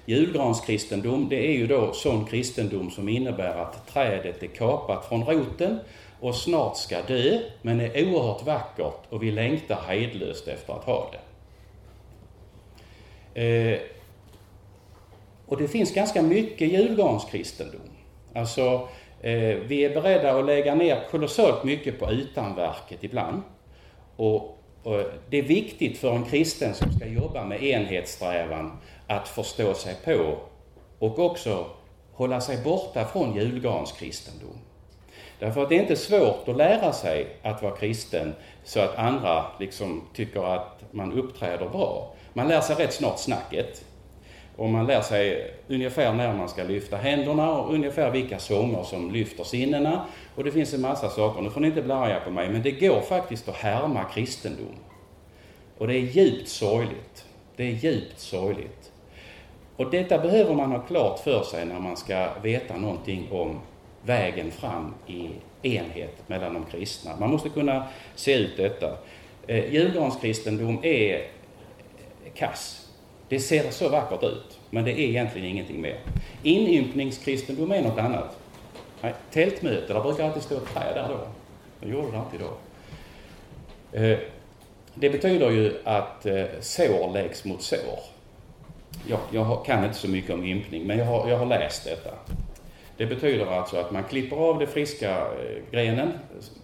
Julgranskristendom, 0.06 1.30
det 1.30 1.48
är 1.48 1.54
ju 1.54 1.68
då 1.68 1.94
sån 1.94 2.26
kristendom 2.26 2.92
som 2.92 3.10
innebär 3.10 3.62
att 3.62 3.88
trädet 3.88 4.44
är 4.44 4.48
kapat 4.48 5.06
från 5.06 5.24
roten 5.24 5.80
och 6.20 6.36
snart 6.36 6.78
ska 6.78 7.02
dö, 7.02 7.40
men 7.62 7.80
är 7.80 8.08
oerhört 8.08 8.46
vackert 8.46 9.02
och 9.10 9.24
vi 9.24 9.32
längtar 9.32 9.82
hejdlöst 9.88 10.48
efter 10.48 10.74
att 10.74 10.84
ha 10.84 11.10
det. 11.12 11.27
Eh, 13.38 13.80
och 15.46 15.58
det 15.58 15.68
finns 15.68 15.94
ganska 15.94 16.22
mycket 16.22 16.72
julgranskristendom. 16.72 17.90
Alltså, 18.36 18.88
eh, 19.22 19.56
vi 19.56 19.86
är 19.86 19.94
beredda 19.94 20.40
att 20.40 20.46
lägga 20.46 20.76
ner 20.76 21.08
kolossalt 21.12 21.64
mycket 21.64 22.00
på 22.00 22.12
utanverket 22.12 23.04
ibland. 23.04 23.42
Och, 24.16 24.58
och, 24.84 25.02
det 25.30 25.38
är 25.38 25.44
viktigt 25.44 25.98
för 25.98 26.16
en 26.16 26.24
kristen 26.24 26.74
som 26.74 26.94
ska 26.94 27.08
jobba 27.08 27.46
med 27.46 27.64
enhetssträvan 27.64 28.78
att 29.08 29.28
förstå 29.28 29.74
sig 29.74 29.96
på 30.06 30.38
och 31.00 31.20
också 31.20 31.66
hålla 32.14 32.42
sig 32.42 32.64
borta 32.64 33.06
från 33.06 33.36
julgranskristendom. 33.36 34.58
Därför 35.40 35.64
att 35.64 35.70
det 35.70 35.76
är 35.76 35.82
inte 35.82 35.96
svårt 35.96 36.48
att 36.48 36.58
lära 36.58 36.94
sig 36.94 37.28
att 37.42 37.64
vara 37.64 37.76
kristen 37.76 38.34
så 38.64 38.80
att 38.80 38.96
andra 38.96 39.46
liksom 39.60 40.08
tycker 40.14 40.56
att 40.56 40.84
man 40.92 41.14
uppträder 41.14 41.70
bra. 41.70 42.14
Man 42.38 42.48
lär 42.48 42.62
sig 42.62 42.76
rätt 42.76 42.94
snart 42.94 43.20
snacket. 43.20 43.86
Och 44.56 44.70
man 44.70 44.88
lär 44.88 45.02
sig 45.02 45.54
ungefär 45.68 46.14
när 46.14 46.34
man 46.34 46.50
ska 46.50 46.64
lyfta 46.64 46.98
händerna 46.98 47.52
och 47.52 47.74
ungefär 47.74 48.12
vilka 48.12 48.40
sånger 48.40 48.84
som 48.84 49.12
lyfter 49.12 49.44
sinnena. 49.44 50.06
Och 50.36 50.44
det 50.44 50.52
finns 50.52 50.74
en 50.74 50.82
massa 50.82 51.10
saker. 51.10 51.42
Nu 51.42 51.50
får 51.50 51.62
ni 51.62 51.68
inte 51.68 51.82
bli 51.82 51.94
arga 51.94 52.20
på 52.20 52.32
mig, 52.32 52.50
men 52.50 52.62
det 52.62 52.72
går 52.72 53.02
faktiskt 53.02 53.50
att 53.50 53.56
härma 53.56 54.04
kristendom. 54.04 54.76
Och 55.78 55.88
det 55.88 55.94
är 55.94 56.00
djupt 56.00 56.48
sorgligt. 56.48 57.26
Det 57.56 57.64
är 57.64 57.72
djupt 57.72 58.20
sorgligt. 58.20 58.92
Och 59.78 59.92
detta 59.92 60.18
behöver 60.18 60.56
man 60.56 60.72
ha 60.72 60.80
klart 60.80 61.20
för 61.20 61.44
sig 61.44 61.66
när 61.66 61.80
man 61.80 61.98
ska 61.98 62.30
veta 62.42 62.78
någonting 62.78 63.28
om 63.32 63.60
vägen 64.02 64.52
fram 64.52 64.94
i 65.08 65.30
enhet 65.62 66.30
mellan 66.30 66.54
de 66.54 66.66
kristna. 66.66 67.12
Man 67.20 67.30
måste 67.30 67.50
kunna 67.50 67.88
se 68.16 68.34
ut 68.34 68.58
detta. 68.58 68.98
Eh, 69.48 69.74
julgranskristendom 69.74 70.80
är 70.84 71.37
kass. 72.38 72.88
Det 73.30 73.40
ser 73.40 73.72
så 73.72 73.90
vackert 73.90 74.24
ut, 74.24 74.60
men 74.70 74.84
det 74.84 74.92
är 74.92 75.00
egentligen 75.10 75.48
ingenting 75.48 75.82
mer. 75.82 76.00
Inympningskristendom 76.44 77.72
är 77.72 77.82
något 77.82 78.00
annat. 78.00 78.38
Nej, 79.02 79.14
tältmöte, 79.32 79.94
där 79.94 80.02
brukar 80.02 80.26
alltid 80.26 80.44
stå 80.44 80.56
ett 80.56 80.74
träd 80.74 80.96
där 80.96 81.08
då. 81.10 81.28
Det 81.80 81.90
gjorde 81.90 82.12
det 82.12 82.18
alltid 82.18 82.40
då. 82.40 82.58
Eh, 83.98 84.20
det 84.94 85.10
betyder 85.10 85.52
ju 85.52 85.74
att 85.84 86.26
eh, 86.26 86.46
sår 86.60 87.14
läggs 87.14 87.46
mot 87.46 87.62
sår. 87.62 88.00
Jag, 89.08 89.20
jag 89.32 89.66
kan 89.66 89.84
inte 89.84 89.98
så 89.98 90.08
mycket 90.08 90.32
om 90.32 90.44
ympning, 90.44 90.88
men 90.88 90.98
jag 90.98 91.06
har, 91.06 91.30
jag 91.30 91.38
har 91.38 91.46
läst 91.46 91.86
detta. 91.86 92.12
Det 92.98 93.06
betyder 93.06 93.46
alltså 93.46 93.78
att 93.78 93.92
man 93.92 94.04
klipper 94.04 94.36
av 94.38 94.60
den 94.60 94.68
friska 94.68 95.12
eh, 95.18 95.72
grenen 95.72 96.12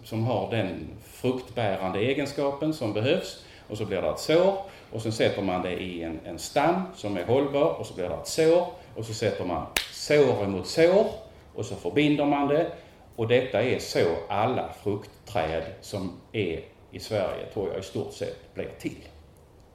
som 0.04 0.24
har 0.24 0.50
den 0.50 0.88
fruktbärande 1.04 1.98
egenskapen 1.98 2.74
som 2.74 2.92
behövs 2.92 3.44
och 3.68 3.78
så 3.78 3.84
blir 3.84 4.02
det 4.02 4.08
ett 4.08 4.18
sår 4.18 4.56
och 4.94 5.02
så 5.02 5.12
sätter 5.12 5.42
man 5.42 5.62
det 5.62 5.72
i 5.72 6.02
en, 6.02 6.20
en 6.24 6.38
stam 6.38 6.82
som 6.94 7.16
är 7.16 7.24
hållbar 7.24 7.80
och 7.80 7.86
så 7.86 7.94
blir 7.94 8.08
det 8.08 8.14
ett 8.14 8.26
sår 8.28 8.66
och 8.96 9.04
så 9.04 9.14
sätter 9.14 9.44
man 9.44 9.66
sår 9.92 10.46
mot 10.46 10.66
sår 10.66 11.06
och 11.54 11.64
så 11.64 11.74
förbinder 11.74 12.24
man 12.24 12.48
det 12.48 12.72
och 13.16 13.28
detta 13.28 13.62
är 13.62 13.78
så 13.78 14.16
alla 14.28 14.68
fruktträd 14.82 15.62
som 15.80 16.20
är 16.32 16.60
i 16.90 17.00
Sverige, 17.00 17.46
tror 17.52 17.68
jag, 17.68 17.78
i 17.78 17.82
stort 17.82 18.12
sett 18.12 18.54
blir 18.54 18.68
till. 18.78 19.04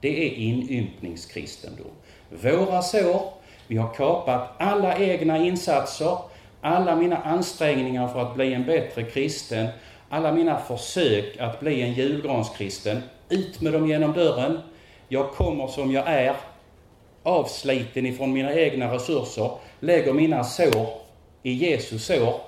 Det 0.00 0.26
är 0.26 0.32
inympningskristendom. 0.32 1.90
Våra 2.30 2.82
sår, 2.82 3.32
vi 3.66 3.76
har 3.76 3.94
kapat 3.94 4.50
alla 4.58 4.98
egna 4.98 5.38
insatser, 5.38 6.18
alla 6.60 6.96
mina 6.96 7.16
ansträngningar 7.16 8.08
för 8.08 8.20
att 8.20 8.34
bli 8.34 8.54
en 8.54 8.66
bättre 8.66 9.02
kristen, 9.02 9.68
alla 10.08 10.32
mina 10.32 10.58
försök 10.58 11.36
att 11.40 11.60
bli 11.60 11.82
en 11.82 11.92
julgranskristen, 11.92 13.02
ut 13.28 13.60
med 13.60 13.72
dem 13.72 13.88
genom 13.88 14.12
dörren. 14.12 14.58
Jag 15.12 15.30
kommer 15.30 15.66
som 15.66 15.92
jag 15.92 16.08
är, 16.08 16.36
avsliten 17.22 18.06
ifrån 18.06 18.32
mina 18.32 18.54
egna 18.54 18.94
resurser, 18.94 19.50
lägger 19.80 20.12
mina 20.12 20.44
sår 20.44 20.88
i 21.42 21.52
Jesu 21.52 21.98
sår. 21.98 22.40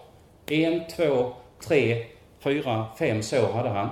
En, 0.47 0.83
två, 0.97 1.33
tre, 1.67 2.07
fyra, 2.41 2.87
fem 2.99 3.23
sår 3.23 3.53
hade 3.53 3.69
han. 3.69 3.89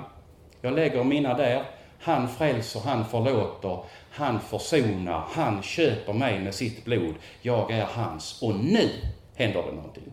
Jag 0.60 0.72
lägger 0.72 1.04
mina 1.04 1.34
där. 1.34 1.64
Han 2.00 2.28
frälser, 2.28 2.80
han 2.80 3.04
förlåter, 3.04 3.78
han 4.10 4.40
försonar, 4.40 5.24
han 5.28 5.62
köper 5.62 6.12
mig 6.12 6.40
med 6.40 6.54
sitt 6.54 6.84
blod. 6.84 7.14
Jag 7.42 7.70
är 7.70 7.84
hans. 7.84 8.42
Och 8.42 8.54
nu 8.54 8.88
händer 9.34 9.62
det 9.62 9.72
någonting. 9.72 10.12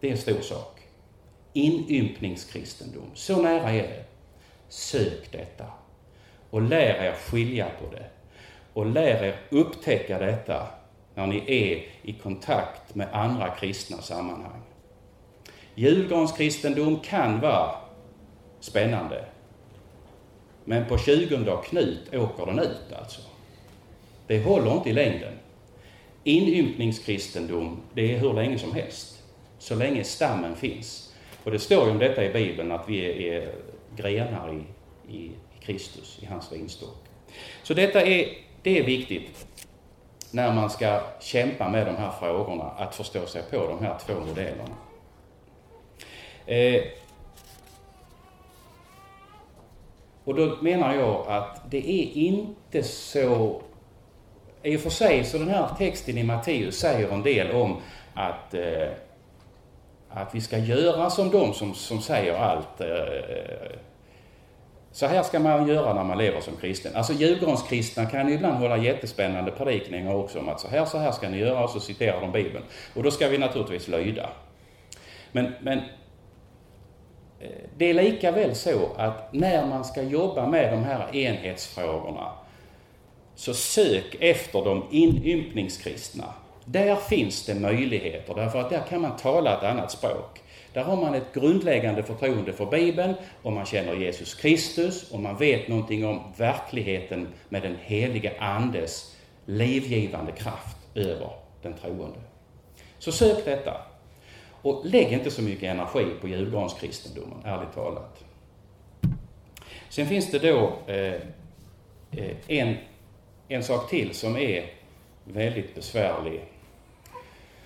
Det 0.00 0.06
är 0.06 0.12
en 0.12 0.18
stor 0.18 0.40
sak. 0.40 0.80
Inympningskristendom. 1.52 3.10
Så 3.14 3.42
nära 3.42 3.70
är 3.70 3.82
det. 3.82 4.04
Sök 4.68 5.32
detta. 5.32 5.64
Och 6.54 6.62
lär 6.62 7.04
er 7.04 7.12
skilja 7.12 7.66
på 7.80 7.96
det. 7.96 8.04
Och 8.72 8.86
lär 8.86 9.24
er 9.24 9.36
upptäcka 9.50 10.18
detta 10.18 10.66
när 11.14 11.26
ni 11.26 11.44
är 11.46 11.84
i 12.02 12.12
kontakt 12.12 12.94
med 12.94 13.08
andra 13.12 13.50
kristna 13.50 13.96
sammanhang. 13.96 14.62
Julgranskristendom 15.74 17.00
kan 17.00 17.40
vara 17.40 17.74
spännande. 18.60 19.24
Men 20.64 20.86
på 20.86 20.98
20 20.98 21.56
Knut 21.64 22.14
åker 22.14 22.46
den 22.46 22.58
ut 22.58 22.92
alltså. 22.98 23.20
Det 24.26 24.44
håller 24.44 24.72
inte 24.72 24.90
i 24.90 24.92
längden. 24.92 25.32
Inympningskristendom, 26.24 27.80
det 27.94 28.14
är 28.14 28.18
hur 28.18 28.32
länge 28.32 28.58
som 28.58 28.72
helst. 28.72 29.22
Så 29.58 29.74
länge 29.74 30.04
stammen 30.04 30.56
finns. 30.56 31.14
Och 31.44 31.50
det 31.50 31.58
står 31.58 31.84
ju 31.84 31.90
om 31.90 31.98
detta 31.98 32.24
i 32.24 32.32
Bibeln, 32.32 32.72
att 32.72 32.88
vi 32.88 33.28
är 33.28 33.54
grenar 33.96 34.54
i, 34.54 34.62
i 35.16 35.30
Kristus, 35.66 36.18
i 36.22 36.26
hans 36.26 36.52
vinstock. 36.52 36.96
Så 37.62 37.74
detta 37.74 38.02
är, 38.02 38.28
det 38.62 38.78
är 38.78 38.82
viktigt 38.82 39.46
när 40.30 40.52
man 40.52 40.70
ska 40.70 41.00
kämpa 41.20 41.68
med 41.68 41.86
de 41.86 41.96
här 41.96 42.10
frågorna, 42.10 42.64
att 42.64 42.94
förstå 42.94 43.26
sig 43.26 43.42
på 43.50 43.56
de 43.56 43.84
här 43.84 43.98
två 44.06 44.14
modellerna. 44.14 44.76
Eh, 46.46 46.82
och 50.24 50.34
då 50.34 50.56
menar 50.60 50.94
jag 50.94 51.24
att 51.28 51.70
det 51.70 51.90
är 51.90 52.16
inte 52.16 52.82
så... 52.82 53.62
I 54.62 54.76
och 54.76 54.80
för 54.80 54.90
sig 54.90 55.24
så 55.24 55.38
den 55.38 55.48
här 55.48 55.68
texten 55.78 56.18
i 56.18 56.22
Matteus 56.22 56.78
säger 56.78 57.08
en 57.08 57.22
del 57.22 57.50
om 57.50 57.76
att, 58.14 58.54
eh, 58.54 58.88
att 60.08 60.34
vi 60.34 60.40
ska 60.40 60.58
göra 60.58 61.10
som 61.10 61.30
de 61.30 61.54
som, 61.54 61.74
som 61.74 62.00
säger 62.00 62.34
allt. 62.34 62.80
Eh, 62.80 63.78
så 64.94 65.06
här 65.06 65.22
ska 65.22 65.40
man 65.40 65.68
göra 65.68 65.94
när 65.94 66.04
man 66.04 66.18
lever 66.18 66.40
som 66.40 66.56
kristen. 66.56 66.96
Alltså 66.96 67.12
julgranskristna 67.12 68.06
kan 68.06 68.28
ibland 68.28 68.58
hålla 68.58 68.76
jättespännande 68.76 69.50
predikningar 69.50 70.14
också 70.14 70.38
om 70.38 70.48
att 70.48 70.60
så 70.60 70.68
här, 70.68 70.84
så 70.84 70.98
här 70.98 71.12
ska 71.12 71.28
ni 71.28 71.38
göra 71.38 71.64
och 71.64 71.70
så 71.70 71.80
citerar 71.80 72.20
de 72.20 72.32
Bibeln. 72.32 72.64
Och 72.94 73.02
då 73.02 73.10
ska 73.10 73.28
vi 73.28 73.38
naturligtvis 73.38 73.88
lyda. 73.88 74.30
Men, 75.32 75.54
men 75.62 75.78
eh, 77.40 77.48
det 77.76 77.90
är 77.90 77.94
lika 77.94 78.32
väl 78.32 78.54
så 78.54 78.88
att 78.96 79.32
när 79.32 79.66
man 79.66 79.84
ska 79.84 80.02
jobba 80.02 80.46
med 80.46 80.72
de 80.72 80.84
här 80.84 81.16
enhetsfrågorna 81.16 82.30
så 83.34 83.54
sök 83.54 84.16
efter 84.20 84.64
de 84.64 84.84
inympningskristna. 84.90 86.34
Där 86.64 86.96
finns 86.96 87.46
det 87.46 87.54
möjligheter, 87.54 88.34
därför 88.34 88.60
att 88.60 88.70
där 88.70 88.82
kan 88.88 89.00
man 89.00 89.16
tala 89.16 89.58
ett 89.58 89.64
annat 89.64 89.90
språk. 89.90 90.40
Där 90.74 90.84
har 90.84 90.96
man 90.96 91.14
ett 91.14 91.34
grundläggande 91.34 92.02
förtroende 92.02 92.52
för 92.52 92.66
Bibeln 92.66 93.14
och 93.42 93.52
man 93.52 93.66
känner 93.66 93.94
Jesus 93.94 94.34
Kristus 94.34 95.10
och 95.10 95.20
man 95.20 95.36
vet 95.36 95.68
någonting 95.68 96.06
om 96.06 96.32
verkligheten 96.36 97.28
med 97.48 97.62
den 97.62 97.76
heliga 97.82 98.32
Andes 98.38 99.16
livgivande 99.46 100.32
kraft 100.32 100.76
över 100.94 101.30
den 101.62 101.74
troende. 101.74 102.18
Så 102.98 103.12
sök 103.12 103.44
detta. 103.44 103.80
Och 104.62 104.86
lägg 104.86 105.12
inte 105.12 105.30
så 105.30 105.42
mycket 105.42 105.62
energi 105.62 106.06
på 106.20 106.28
julgranskristendomen, 106.28 107.38
ärligt 107.44 107.74
talat. 107.74 108.24
Sen 109.88 110.06
finns 110.06 110.30
det 110.30 110.38
då 110.38 110.72
eh, 110.86 111.14
eh 112.10 112.36
en, 112.46 112.76
en 113.48 113.62
sak 113.62 113.90
till 113.90 114.14
som 114.14 114.36
är 114.36 114.66
väldigt 115.24 115.74
besvärlig 115.74 116.40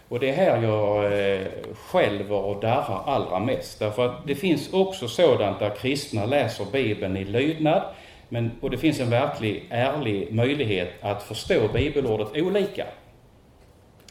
och 0.09 0.21
det 0.21 0.31
är 0.31 0.35
här 0.35 0.63
jag 0.63 1.05
eh, 1.05 1.47
skälver 1.75 2.37
och 2.37 2.61
darrar 2.61 3.03
allra 3.07 3.39
mest. 3.39 3.79
Därför 3.79 4.07
att 4.07 4.27
det 4.27 4.35
finns 4.35 4.73
också 4.73 5.09
sådant 5.09 5.59
där 5.59 5.77
kristna 5.77 6.27
läser 6.27 6.65
Bibeln 6.73 7.17
i 7.17 7.25
lydnad. 7.25 7.83
Men, 8.29 8.51
och 8.61 8.71
det 8.71 8.79
finns 8.79 9.01
en 9.01 9.11
verklig 9.11 9.67
ärlig 9.71 10.35
möjlighet 10.35 10.89
att 11.01 11.23
förstå 11.23 11.69
bibelordet 11.69 12.43
olika. 12.43 12.87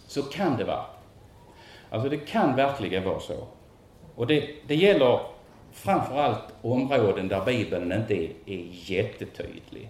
Så 0.08 0.24
kan 0.24 0.58
det 0.58 0.64
vara. 0.64 0.86
Alltså 1.90 2.10
det 2.10 2.18
kan 2.18 2.56
verkligen 2.56 3.04
vara 3.04 3.20
så. 3.20 3.48
Och 4.16 4.28
det, 4.28 4.50
det 4.68 4.76
gäller 4.76 5.20
framförallt 5.72 6.44
områden 6.62 7.28
där 7.28 7.46
Bibeln 7.46 7.92
inte 7.92 8.14
är, 8.14 8.30
är 8.46 8.68
jättetydlig. 8.72 9.90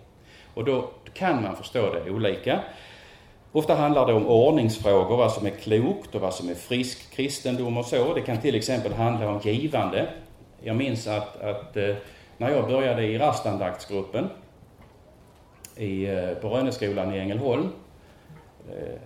Och 0.53 0.65
då 0.65 0.89
kan 1.13 1.43
man 1.43 1.55
förstå 1.55 1.93
det 1.93 2.11
olika. 2.11 2.59
Ofta 3.57 3.75
handlar 3.75 4.07
det 4.07 4.13
om 4.13 4.27
ordningsfrågor, 4.27 5.17
vad 5.17 5.31
som 5.31 5.45
är 5.45 5.49
klokt 5.49 6.15
och 6.15 6.21
vad 6.21 6.33
som 6.33 6.49
är 6.49 6.53
frisk 6.53 7.11
kristendom 7.11 7.77
och 7.77 7.85
så. 7.85 8.13
Det 8.13 8.21
kan 8.21 8.41
till 8.41 8.55
exempel 8.55 8.93
handla 8.93 9.29
om 9.29 9.39
givande. 9.43 10.09
Jag 10.63 10.75
minns 10.75 11.07
att, 11.07 11.41
att 11.41 11.77
eh, 11.77 11.95
när 12.37 12.49
jag 12.49 12.67
började 12.67 13.03
i 13.03 13.17
rastandaktsgruppen 13.17 14.29
i, 15.75 16.05
eh, 16.05 16.31
på 16.31 16.49
Rönneskolan 16.49 17.13
i 17.13 17.17
Ängelholm. 17.17 17.69
Eh, 18.69 18.99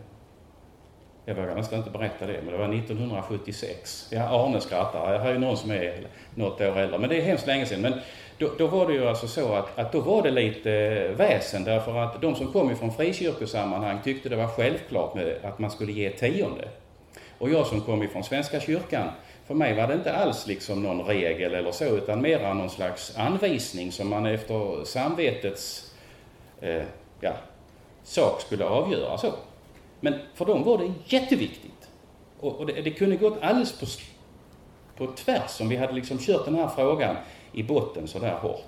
jag 1.26 1.36
vågar 1.36 1.56
nästan 1.56 1.80
inte 1.80 1.92
berätta 1.92 2.26
det, 2.26 2.42
men 2.44 2.52
det 2.52 2.58
var 2.58 2.74
1976. 2.74 4.08
Ja, 4.12 4.46
Arne 4.46 4.62
skrattar. 4.62 5.14
Jag 5.14 5.20
har 5.20 5.32
ju 5.32 5.40
någon 5.40 5.58
som 5.58 5.72
är 5.72 6.08
något 6.36 6.62
år 6.62 6.78
äldre, 6.78 7.00
men 7.00 7.10
det 7.10 7.18
är 7.18 7.22
hemskt 7.22 7.48
länge 7.48 7.66
sedan. 7.66 7.82
Men 7.82 7.94
då, 8.41 8.51
då 8.58 8.67
var 8.67 8.88
det 8.88 8.93
ju 8.93 9.08
alltså 9.08 9.27
så 9.27 9.54
att, 9.54 9.80
att 9.80 9.91
då 9.91 9.99
var 9.99 10.21
det 10.21 10.32
lite 10.32 10.71
eh, 10.71 11.15
väsen 11.15 11.63
därför 11.63 11.97
att 11.97 12.21
de 12.21 12.36
som 12.36 12.51
kom 12.51 12.71
ifrån 12.71 12.93
frikyrkosammanhang 12.93 13.99
tyckte 14.04 14.30
det 14.30 14.36
var 14.36 14.47
självklart 14.47 15.15
med 15.15 15.36
att 15.43 15.60
man 15.60 15.71
skulle 15.71 15.91
ge 15.91 16.10
tionde. 16.10 16.67
Och 17.38 17.49
jag 17.49 17.67
som 17.67 17.82
kom 17.82 18.04
ifrån 18.04 18.23
Svenska 18.23 18.60
kyrkan, 18.60 19.10
för 19.47 19.54
mig 19.54 19.75
var 19.75 19.88
det 19.88 19.93
inte 19.93 20.13
alls 20.13 20.47
liksom 20.47 20.84
någon 20.84 21.01
regel 21.01 21.54
eller 21.54 21.71
så, 21.71 21.86
utan 21.86 22.21
mera 22.21 22.54
någon 22.54 22.69
slags 22.69 23.17
anvisning 23.17 23.91
som 23.91 24.10
man 24.10 24.25
efter 24.25 24.84
samvetets 24.84 25.93
eh, 26.62 26.84
ja, 27.19 27.34
sak 28.04 28.41
skulle 28.41 28.65
avgöra 28.65 29.17
så. 29.17 29.34
Men 29.99 30.13
för 30.36 30.45
dem 30.45 30.63
var 30.63 30.77
det 30.77 30.93
jätteviktigt. 31.06 31.89
Och, 32.39 32.60
och 32.60 32.65
det, 32.65 32.82
det, 32.82 32.91
kunde 32.91 33.15
gått 33.15 33.38
alldeles 33.41 33.80
på, 33.80 33.86
på 34.97 35.12
tvärs 35.12 35.62
om 35.62 35.69
vi 35.69 35.75
hade 35.75 35.93
liksom 35.93 36.17
kört 36.17 36.45
den 36.45 36.56
här 36.56 36.67
frågan 36.67 37.15
i 37.54 37.64
botten 37.64 38.08
sådär 38.08 38.38
hårt. 38.42 38.66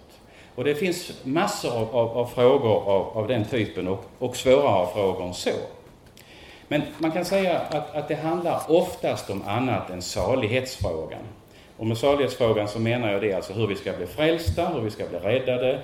Och 0.56 0.64
det 0.64 0.76
finns 0.76 1.12
massor 1.24 1.72
av, 1.74 1.96
av, 1.96 2.18
av 2.18 2.26
frågor 2.26 2.90
av, 2.90 3.18
av, 3.18 3.28
den 3.28 3.46
typen 3.46 3.88
och, 3.88 4.06
och 4.20 4.36
svårare 4.36 4.88
frågor 4.94 5.24
än 5.28 5.34
så. 5.34 5.52
Men 6.68 6.82
man 6.98 7.12
kan 7.12 7.26
säga 7.26 7.60
att, 7.60 7.96
att 7.96 8.08
det 8.08 8.16
handlar 8.16 8.72
oftast 8.72 9.30
om 9.30 9.44
annat 9.48 9.90
än 9.90 10.02
salighetsfrågan. 10.02 11.22
Och 11.78 11.88
med 11.88 11.98
salighetsfrågan 11.98 12.68
så 12.68 12.80
menar 12.80 13.12
jag 13.12 13.22
det 13.22 13.34
alltså 13.34 13.54
hur 13.54 13.68
vi 13.68 13.76
ska 13.76 13.94
bli 13.94 14.06
frälsta, 14.06 14.68
hur 14.68 14.82
vi 14.82 14.92
ska 14.92 15.06
bli 15.08 15.18
räddade 15.18 15.82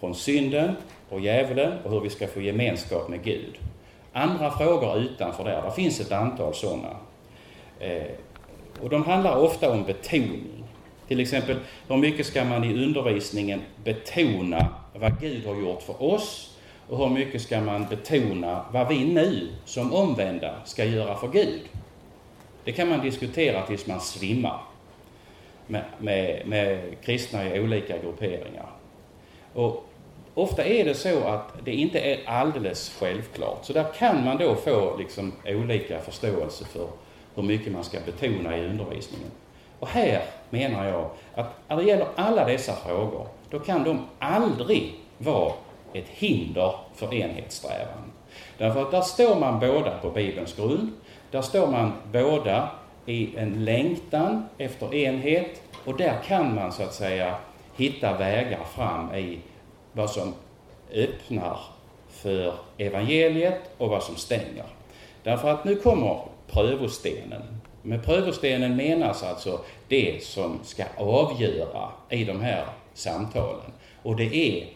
från 0.00 0.14
synden 0.14 0.76
och 1.08 1.20
djävulen 1.20 1.72
och 1.84 1.90
hur 1.90 2.00
vi 2.00 2.10
ska 2.10 2.26
få 2.26 2.40
gemenskap 2.40 3.08
med 3.08 3.24
Gud. 3.24 3.58
Andra 4.12 4.50
frågor 4.50 4.98
utanför 4.98 5.44
där, 5.44 5.62
det 5.62 5.70
finns 5.70 6.00
ett 6.00 6.12
antal 6.12 6.54
sådana. 6.54 6.96
Eh, 7.80 8.02
och 8.82 8.90
de 8.90 9.04
handlar 9.04 9.36
ofta 9.36 9.70
om 9.70 9.84
betoning. 9.84 10.57
Till 11.08 11.20
exempel, 11.20 11.56
hur 11.88 11.96
mycket 11.96 12.26
ska 12.26 12.44
man 12.44 12.64
i 12.64 12.84
undervisningen 12.84 13.60
betona 13.84 14.68
vad 14.94 15.20
Gud 15.20 15.46
har 15.46 15.54
gjort 15.54 15.82
för 15.82 16.02
oss 16.02 16.56
och 16.88 16.98
hur 16.98 17.08
mycket 17.08 17.42
ska 17.42 17.60
man 17.60 17.86
betona 17.90 18.64
vad 18.72 18.88
vi 18.88 19.04
nu 19.04 19.48
som 19.64 19.92
omvända 19.92 20.54
ska 20.64 20.84
göra 20.84 21.16
för 21.16 21.28
Gud? 21.28 21.60
Det 22.64 22.72
kan 22.72 22.88
man 22.88 23.00
diskutera 23.00 23.66
tills 23.66 23.86
man 23.86 24.00
svimmar 24.00 24.60
med, 25.66 25.84
med, 25.98 26.46
med 26.46 26.96
kristna 27.02 27.56
i 27.56 27.60
olika 27.60 27.98
grupperingar. 27.98 28.66
Och 29.54 29.84
ofta 30.34 30.64
är 30.64 30.84
det 30.84 30.94
så 30.94 31.24
att 31.24 31.64
det 31.64 31.74
inte 31.74 31.98
är 31.98 32.20
alldeles 32.26 32.96
självklart. 32.98 33.64
Så 33.64 33.72
där 33.72 33.86
kan 33.98 34.24
man 34.24 34.38
då 34.38 34.54
få 34.54 34.96
liksom 34.98 35.32
olika 35.46 35.98
förståelse 36.00 36.64
för 36.64 36.88
hur 37.34 37.42
mycket 37.42 37.72
man 37.72 37.84
ska 37.84 37.98
betona 38.06 38.58
i 38.58 38.66
undervisningen. 38.66 39.30
Och 39.78 39.88
här 39.88 40.22
menar 40.50 40.86
jag 40.86 41.10
att 41.34 41.46
när 41.68 41.76
det 41.76 41.82
gäller 41.82 42.06
alla 42.16 42.44
dessa 42.44 42.72
frågor, 42.72 43.26
då 43.50 43.58
kan 43.58 43.84
de 43.84 44.06
aldrig 44.18 44.94
vara 45.18 45.52
ett 45.92 46.08
hinder 46.08 46.74
för 46.94 47.14
enhetssträvan. 47.14 48.12
Därför 48.58 48.82
att 48.82 48.90
där 48.90 49.00
står 49.00 49.40
man 49.40 49.60
båda 49.60 49.98
på 49.98 50.10
Bibelns 50.10 50.56
grund. 50.56 50.92
Där 51.30 51.42
står 51.42 51.66
man 51.66 51.92
båda 52.12 52.68
i 53.06 53.36
en 53.36 53.64
längtan 53.64 54.48
efter 54.58 54.94
enhet 54.94 55.62
och 55.84 55.96
där 55.96 56.14
kan 56.26 56.54
man 56.54 56.72
så 56.72 56.82
att 56.82 56.94
säga 56.94 57.34
hitta 57.76 58.18
vägar 58.18 58.64
fram 58.64 59.14
i 59.14 59.38
vad 59.92 60.10
som 60.10 60.34
öppnar 60.94 61.58
för 62.10 62.54
evangeliet 62.78 63.60
och 63.78 63.88
vad 63.88 64.02
som 64.02 64.16
stänger. 64.16 64.64
Därför 65.22 65.50
att 65.50 65.64
nu 65.64 65.76
kommer 65.76 66.20
prövostenen. 66.46 67.57
Med 67.88 68.04
prövostenen 68.04 68.76
menas 68.76 69.22
alltså 69.22 69.60
det 69.88 70.24
som 70.24 70.60
ska 70.64 70.84
avgöra 70.96 71.90
i 72.10 72.24
de 72.24 72.40
här 72.40 72.64
samtalen. 72.94 73.72
Och 74.02 74.16
det 74.16 74.36
är, 74.36 74.66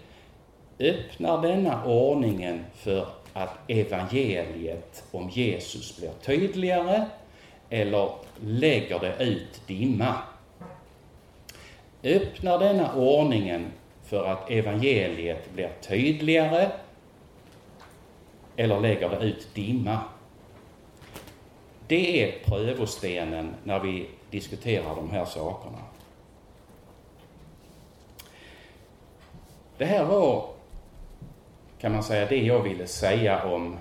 öppnar 0.78 1.42
denna 1.42 1.84
ordningen 1.84 2.64
för 2.74 3.06
att 3.32 3.70
evangeliet 3.70 5.04
om 5.10 5.30
Jesus 5.30 5.96
blir 5.96 6.10
tydligare 6.22 7.04
eller 7.70 8.10
lägger 8.40 8.98
det 8.98 9.24
ut 9.24 9.66
dimma? 9.66 10.14
Öppnar 12.02 12.58
denna 12.58 12.94
ordningen 12.94 13.66
för 14.04 14.24
att 14.24 14.50
evangeliet 14.50 15.52
blir 15.54 15.70
tydligare 15.80 16.68
eller 18.56 18.80
lägger 18.80 19.08
det 19.08 19.24
ut 19.26 19.48
dimma? 19.54 19.98
Det 21.92 22.22
är 22.22 22.32
prövostenen 22.44 23.54
när 23.64 23.80
vi 23.80 24.06
diskuterar 24.30 24.96
de 24.96 25.10
här 25.10 25.24
sakerna. 25.24 25.78
Det 29.78 29.84
här 29.84 30.04
var, 30.04 30.48
kan 31.80 31.92
man 31.92 32.02
säga, 32.02 32.26
det 32.26 32.36
jag 32.36 32.62
ville 32.62 32.86
säga 32.86 33.44
om 33.44 33.78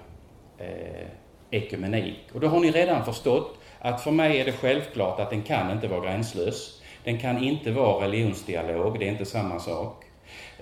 eh, 0.57 1.07
ekumenik. 1.51 2.19
Och 2.33 2.39
då 2.39 2.47
har 2.47 2.59
ni 2.59 2.71
redan 2.71 3.05
förstått 3.05 3.57
att 3.79 4.01
för 4.01 4.11
mig 4.11 4.39
är 4.39 4.45
det 4.45 4.51
självklart 4.51 5.19
att 5.19 5.29
den 5.29 5.41
kan 5.41 5.71
inte 5.71 5.87
vara 5.87 6.05
gränslös. 6.05 6.81
Den 7.03 7.17
kan 7.17 7.43
inte 7.43 7.71
vara 7.71 8.05
religionsdialog, 8.05 8.99
det 8.99 9.07
är 9.07 9.11
inte 9.11 9.25
samma 9.25 9.59
sak. 9.59 10.05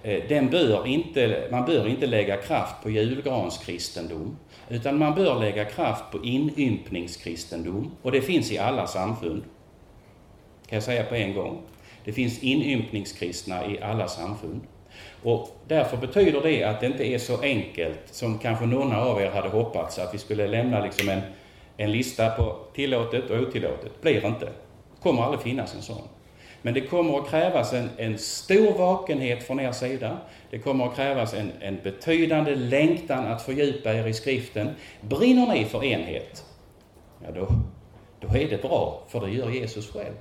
Eh, 0.04 0.24
den 0.30 0.50
bör 0.50 0.88
inte, 0.88 1.48
man 1.52 1.66
bör 1.66 1.88
inte 1.88 2.08
lägga 2.08 2.38
kraft 2.38 2.84
på 2.84 2.90
julgranskristendom, 2.90 4.38
utan 4.70 4.98
man 4.98 5.16
bör 5.16 5.40
lägga 5.40 5.66
kraft 5.66 6.04
på 6.12 6.26
inympningskristendom, 6.26 7.92
och 8.02 8.12
det 8.12 8.22
finns 8.22 8.52
i 8.52 8.58
alla 8.58 8.88
samfund. 8.88 9.44
Kan 10.68 10.76
jag 10.76 10.84
säga 10.84 11.04
på 11.04 11.16
en 11.16 11.34
gång. 11.34 11.62
Det 12.06 12.14
finns 12.14 12.44
inympningskristna 12.44 13.66
i 13.66 13.82
alla 13.82 14.08
samfund. 14.08 14.62
Och 15.24 15.50
därför 15.68 15.98
betyder 15.98 16.42
det 16.42 16.64
att 16.64 16.80
det 16.80 16.86
inte 16.86 17.08
är 17.08 17.18
så 17.18 17.42
enkelt 17.42 18.00
som 18.06 18.40
kanske 18.40 18.66
någon 18.66 18.94
av 18.94 19.22
er 19.22 19.32
hade 19.32 19.50
hoppats, 19.50 20.00
att 20.00 20.14
vi 20.14 20.18
skulle 20.18 20.48
lämna 20.48 20.84
liksom 20.84 21.10
en, 21.10 21.22
en 21.78 21.92
lista 21.92 22.30
på 22.30 22.58
tillåtet 22.74 23.30
och 23.30 23.40
otillåtet. 23.40 24.02
Blir 24.02 24.26
inte. 24.26 24.46
Det 24.46 25.02
kommer 25.02 25.24
aldrig 25.24 25.42
finnas 25.42 25.76
en 25.76 25.82
sån. 25.82 26.02
Men 26.62 26.74
det 26.74 26.82
kommer 26.82 27.18
att 27.18 27.30
krävas 27.30 27.74
en, 27.74 27.90
en 27.98 28.18
stor 28.18 28.78
vakenhet 28.78 29.44
från 29.44 29.60
er 29.60 29.72
sida. 29.72 30.18
Det 30.50 30.60
kommer 30.60 30.86
att 30.86 30.96
krävas 30.96 31.34
en, 31.34 31.52
en 31.60 31.80
betydande 31.84 32.56
längtan 32.56 33.26
att 33.26 33.42
fördjupa 33.42 33.94
er 33.94 34.08
i 34.08 34.14
skriften. 34.14 34.70
Brinner 35.02 35.48
ni 35.48 35.66
för 35.66 35.84
enhet, 35.84 36.46
ja 37.26 37.32
då, 37.32 37.48
då 38.20 38.28
är 38.28 38.50
det 38.50 38.62
bra, 38.62 39.04
för 39.08 39.22
det 39.22 39.32
gör 39.32 39.50
Jesus 39.50 39.94
själv. 39.94 40.14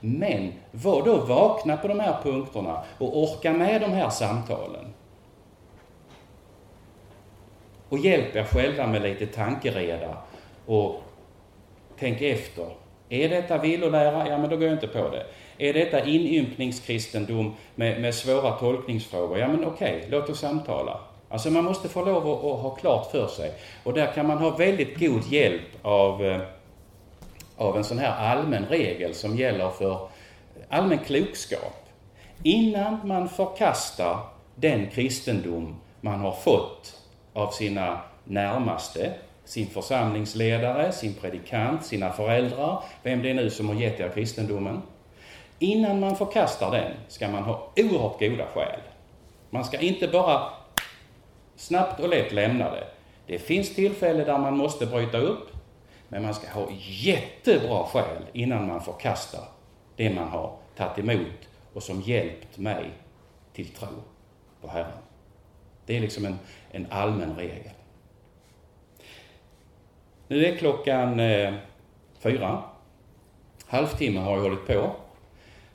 Men 0.00 0.52
var 0.70 1.04
då 1.04 1.16
vakna 1.16 1.76
på 1.76 1.88
de 1.88 2.00
här 2.00 2.22
punkterna 2.22 2.84
och 2.98 3.22
orka 3.22 3.52
med 3.52 3.80
de 3.80 3.92
här 3.92 4.10
samtalen. 4.10 4.84
Och 7.88 7.98
hjälp 7.98 8.36
er 8.36 8.44
själva 8.44 8.86
med 8.86 9.02
lite 9.02 9.26
tankereda 9.26 10.16
och 10.66 11.02
tänk 11.98 12.20
efter 12.20 12.66
är 13.12 13.28
detta 13.28 13.58
villolära? 13.58 14.28
Ja, 14.28 14.38
men 14.38 14.50
då 14.50 14.56
går 14.56 14.64
jag 14.64 14.74
inte 14.74 14.86
på 14.86 15.08
det. 15.08 15.26
Är 15.58 15.72
detta 15.72 16.04
inympningskristendom 16.04 17.54
med, 17.74 18.00
med 18.00 18.14
svåra 18.14 18.52
tolkningsfrågor? 18.52 19.38
Ja, 19.38 19.48
men 19.48 19.64
okej, 19.64 19.96
okay, 19.96 20.10
låt 20.10 20.30
oss 20.30 20.40
samtala. 20.40 21.00
Alltså 21.28 21.50
man 21.50 21.64
måste 21.64 21.88
få 21.88 22.04
lov 22.04 22.28
att, 22.28 22.44
att, 22.44 22.60
ha 22.60 22.70
klart 22.70 23.10
för 23.10 23.26
sig. 23.26 23.52
Och 23.84 23.92
där 23.92 24.12
kan 24.12 24.26
man 24.26 24.38
ha 24.38 24.50
väldigt 24.50 24.98
god 24.98 25.26
hjälp 25.26 25.62
av, 25.82 26.24
eh, 26.24 26.40
av 27.56 27.76
en 27.76 27.84
sån 27.84 27.98
här 27.98 28.36
allmän 28.36 28.66
regel 28.66 29.14
som 29.14 29.36
gäller 29.36 29.70
för 29.70 30.08
allmän 30.68 30.98
klokskap. 30.98 31.88
Innan 32.42 32.98
man 33.04 33.28
förkastar 33.28 34.18
den 34.54 34.86
kristendom 34.90 35.76
man 36.00 36.20
har 36.20 36.32
fått 36.32 37.00
av 37.32 37.50
sina 37.50 38.00
närmaste, 38.24 39.12
sin 39.52 39.66
församlingsledare, 39.66 40.92
sin 40.92 41.14
predikant, 41.14 41.84
sina 41.84 42.12
föräldrar, 42.12 42.82
vem 43.02 43.22
det 43.22 43.30
är 43.30 43.34
nu 43.34 43.50
som 43.50 43.68
har 43.68 43.74
gett 43.74 44.00
er 44.00 44.08
kristendomen. 44.08 44.82
Innan 45.58 46.00
man 46.00 46.16
förkastar 46.16 46.70
den 46.70 46.92
ska 47.08 47.28
man 47.28 47.42
ha 47.42 47.72
oerhört 47.76 48.20
goda 48.20 48.46
skäl. 48.46 48.80
Man 49.50 49.64
ska 49.64 49.78
inte 49.78 50.08
bara 50.08 50.50
snabbt 51.56 52.00
och 52.00 52.08
lätt 52.08 52.32
lämna 52.32 52.70
det. 52.70 52.84
Det 53.26 53.38
finns 53.38 53.74
tillfällen 53.74 54.26
där 54.26 54.38
man 54.38 54.56
måste 54.56 54.86
bryta 54.86 55.18
upp, 55.18 55.48
men 56.08 56.22
man 56.22 56.34
ska 56.34 56.50
ha 56.50 56.68
jättebra 56.80 57.84
skäl 57.84 58.22
innan 58.32 58.66
man 58.66 58.80
förkastar 58.80 59.44
det 59.96 60.10
man 60.10 60.28
har 60.28 60.56
tagit 60.76 60.98
emot 60.98 61.48
och 61.72 61.82
som 61.82 62.00
hjälpt 62.00 62.58
mig 62.58 62.90
till 63.52 63.68
tro 63.68 63.88
på 64.60 64.68
Herren. 64.68 65.02
Det 65.86 65.96
är 65.96 66.00
liksom 66.00 66.24
en, 66.24 66.38
en 66.70 66.86
allmän 66.90 67.36
regel. 67.36 67.72
Nu 70.32 70.46
är 70.46 70.56
klockan 70.56 71.20
eh, 71.20 71.54
fyra. 72.18 72.62
Halvtimme 73.66 74.20
har 74.20 74.36
jag 74.36 74.42
hållit 74.42 74.66
på. 74.66 74.90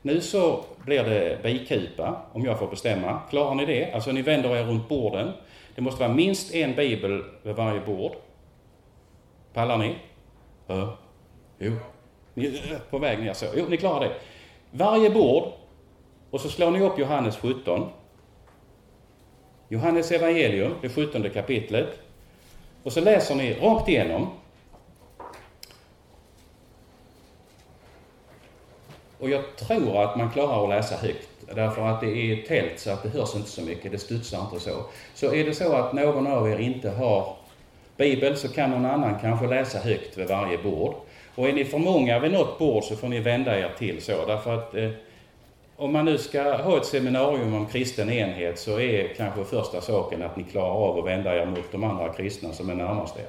Nu 0.02 0.22
så 0.22 0.64
blir 0.86 1.04
det 1.04 1.44
bikupa, 1.44 2.22
om 2.34 2.46
jag 2.46 2.60
får 2.60 2.68
bestämma. 2.68 3.22
Klarar 3.30 3.56
ni 3.56 3.66
det? 3.66 3.92
Alltså 3.94 4.12
ni 4.12 4.22
vänder 4.22 4.56
er 4.56 4.64
runt 4.64 4.90
borden. 4.90 5.32
Det 5.76 5.82
måste 5.82 6.00
vara 6.00 6.14
minst 6.14 6.54
en 6.54 6.76
bibel 6.76 7.24
vid 7.44 7.56
varje 7.56 7.82
bord. 7.82 8.12
Pallar 9.54 9.78
ni? 9.78 9.96
Ja. 10.68 10.98
Jo. 11.58 11.72
Ni 12.34 12.46
är 12.46 12.80
på 12.90 12.98
väg 12.98 13.20
ner 13.20 13.34
så. 13.34 13.46
Jo, 13.56 13.66
ni 13.70 13.78
klarar 13.78 14.00
det. 14.00 14.16
Varje 14.72 15.10
bord. 15.10 15.44
Och 16.30 16.42
så 16.42 16.50
slår 16.50 16.72
ni 16.72 16.82
upp 16.82 17.00
Johannes 17.00 17.38
17. 17.38 17.90
Johannes 19.68 20.12
evangelium, 20.12 20.74
det 20.82 20.90
17 20.90 21.30
kapitlet. 21.30 22.00
Och 22.84 22.94
så 22.94 23.02
läser 23.02 23.36
ni 23.36 23.54
rakt 23.54 23.90
igenom. 23.90 24.30
Och 29.20 29.30
jag 29.30 29.56
tror 29.56 30.04
att 30.04 30.16
man 30.16 30.32
klarar 30.32 30.64
att 30.64 30.70
läsa 30.70 30.96
högt. 30.96 31.30
Därför 31.56 31.88
att 31.88 32.02
det 32.02 32.18
är 32.18 32.48
tält 32.48 32.80
så 32.80 32.92
att 32.92 33.04
det 33.04 33.10
hörs 33.10 33.36
inte 33.36 33.50
så 33.50 33.62
mycket, 33.62 33.92
det 33.92 33.98
studsar 33.98 34.42
inte 34.42 34.60
så. 34.60 34.84
Så 35.14 35.34
är 35.34 35.46
det 35.46 35.54
så 35.54 35.74
att 35.74 35.94
någon 35.94 36.28
av 36.28 36.50
er 36.50 36.58
inte 36.58 36.90
har 36.90 37.36
bibel 37.98 38.38
så 38.38 38.50
kan 38.50 38.72
någon 38.72 38.86
annan 38.86 39.20
kanske 39.22 39.48
läsa 39.48 39.80
högt 39.80 40.18
vid 40.18 40.28
varje 40.28 40.58
bord. 40.58 40.96
Och 41.36 41.48
är 41.48 41.54
ni 41.54 41.66
för 41.66 41.78
många 41.78 42.20
vid 42.20 42.32
något 42.32 42.60
bord 42.60 42.84
så 42.84 42.96
får 42.96 43.08
ni 43.08 43.20
vända 43.20 43.60
er 43.60 43.72
till 43.78 44.02
så. 44.02 44.26
Därför 44.26 44.54
att 44.58 44.76
eh, 44.76 44.90
om 45.76 45.94
man 45.94 46.06
nu 46.06 46.18
ska 46.18 46.58
ha 46.58 46.78
ett 46.78 46.86
seminarium 46.86 47.54
om 47.54 47.66
kristen 47.66 48.10
enhet 48.10 48.60
så 48.60 48.80
är 48.80 49.14
kanske 49.18 49.44
första 49.44 49.82
saken 49.82 50.24
att 50.24 50.38
ni 50.38 50.44
klarar 50.44 50.72
av 50.72 51.00
att 51.00 51.06
vända 51.06 51.36
er 51.36 51.46
mot 51.46 51.72
de 51.72 51.84
andra 51.84 52.14
kristna 52.14 52.54
som 52.54 52.70
är 52.70 52.76
närmast 52.76 53.18
er. 53.18 53.26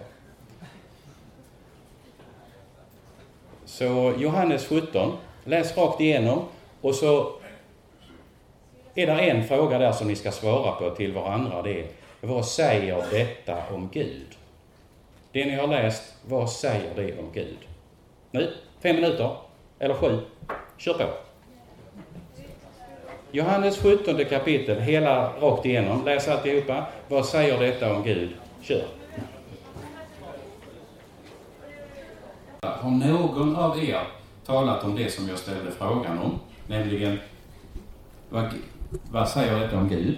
Så 3.64 4.14
Johannes 4.18 4.66
17, 4.66 5.12
läs 5.48 5.76
rakt 5.76 6.00
igenom 6.00 6.44
och 6.80 6.94
så 6.94 7.32
är 8.94 9.06
det 9.06 9.12
en 9.12 9.48
fråga 9.48 9.78
där 9.78 9.92
som 9.92 10.08
ni 10.08 10.16
ska 10.16 10.30
svara 10.30 10.72
på 10.72 10.90
till 10.90 11.12
varandra. 11.12 11.62
Det 11.62 11.80
är, 11.80 11.87
vad 12.20 12.46
säger 12.46 13.04
detta 13.11 13.56
om 13.74 13.88
Gud? 13.92 14.26
Det 15.32 15.44
ni 15.44 15.54
har 15.54 15.66
läst, 15.66 16.14
vad 16.26 16.50
säger 16.50 16.94
det 16.96 17.18
om 17.18 17.30
Gud? 17.32 17.58
Nu, 18.30 18.52
fem 18.82 18.96
minuter, 18.96 19.30
eller 19.78 19.94
sju. 19.94 20.18
Kör 20.76 20.94
på. 20.94 21.04
Johannes 23.32 23.78
17 23.78 24.24
kapitel, 24.24 24.80
hela 24.80 25.32
rakt 25.40 25.66
igenom. 25.66 26.04
Läs 26.04 26.28
alltihopa. 26.28 26.87
Vad 27.08 27.26
säger 27.26 27.61
detta 27.61 27.94
om 27.94 28.02
Gud? 28.02 28.30
Kör. 28.62 28.84
Har 32.61 32.90
någon 32.90 33.56
av 33.56 33.84
er 33.84 34.17
talat 34.48 34.84
om 34.84 34.96
det 34.96 35.12
som 35.12 35.28
jag 35.28 35.38
ställde 35.38 35.70
frågan 35.70 36.18
om? 36.18 36.38
Nämligen, 36.66 37.18
vad, 38.28 38.44
vad 39.11 39.28
säger 39.28 39.61
detta 39.61 39.78
om 39.78 39.88
Gud? 39.88 40.16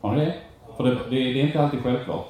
Har 0.00 0.12
ni 0.12 0.24
det? 0.24 0.34
För 0.76 0.84
det, 0.84 0.90
det, 0.90 1.16
det 1.32 1.40
är 1.40 1.46
inte 1.46 1.62
alltid 1.62 1.82
självklart. 1.82 2.26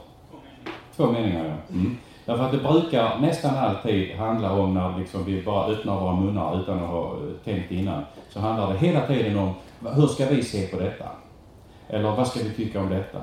Två 0.97 1.07
meningar, 1.07 1.45
ja. 1.45 1.75
Mm. 1.75 1.97
Därför 2.27 2.45
att 2.45 2.53
det 2.53 2.59
brukar 2.59 3.19
nästan 3.19 3.57
alltid 3.57 4.15
handla 4.17 4.53
om 4.53 4.75
när 4.75 4.99
liksom 4.99 5.25
vi 5.25 5.43
bara 5.43 5.67
öppnar 5.67 6.01
våra 6.01 6.15
munnar 6.15 6.61
utan 6.61 6.85
att 6.85 6.91
ha 6.91 7.13
eh, 7.13 7.33
tänkt 7.45 7.73
innan. 7.73 8.03
Så 8.31 8.41
handlar 8.41 8.73
det 8.73 8.79
hela 8.79 9.07
tiden 9.07 9.39
om 9.39 9.55
hur 9.95 10.07
ska 10.07 10.27
vi 10.27 10.43
se 10.43 10.67
på 10.67 10.81
detta? 10.81 11.09
Eller 11.89 12.11
vad 12.11 12.29
ska 12.29 12.41
vi 12.45 12.51
tycka 12.51 12.81
om 12.81 12.89
detta? 12.89 13.23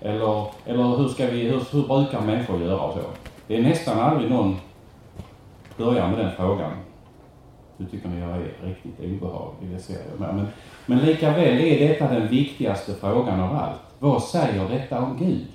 Eller, 0.00 0.46
eller 0.64 0.96
hur, 0.96 1.08
ska 1.08 1.26
vi, 1.26 1.42
hur, 1.42 1.62
hur 1.72 1.82
brukar 1.82 2.20
människor 2.20 2.60
göra 2.60 2.80
och 2.80 2.94
så? 2.94 3.00
Det 3.46 3.56
är 3.56 3.62
nästan 3.62 4.00
aldrig 4.00 4.30
någon 4.30 4.56
börjar 5.76 6.08
med 6.08 6.18
den 6.18 6.32
frågan. 6.36 6.72
Du 7.76 7.86
tycker 7.86 8.08
ni 8.08 8.20
jag 8.20 8.30
är 8.30 8.52
riktigt 8.62 9.00
obehaglig, 9.00 9.70
det 9.70 9.78
ser 9.78 9.94
jag. 9.94 10.20
Men, 10.20 10.46
men 10.86 10.98
likaväl 10.98 11.60
är 11.60 11.88
detta 11.88 12.08
den 12.08 12.28
viktigaste 12.28 12.94
frågan 12.94 13.40
av 13.40 13.56
allt. 13.56 13.80
Vad 13.98 14.22
säger 14.22 14.68
detta 14.68 15.02
om 15.02 15.16
Gud? 15.16 15.46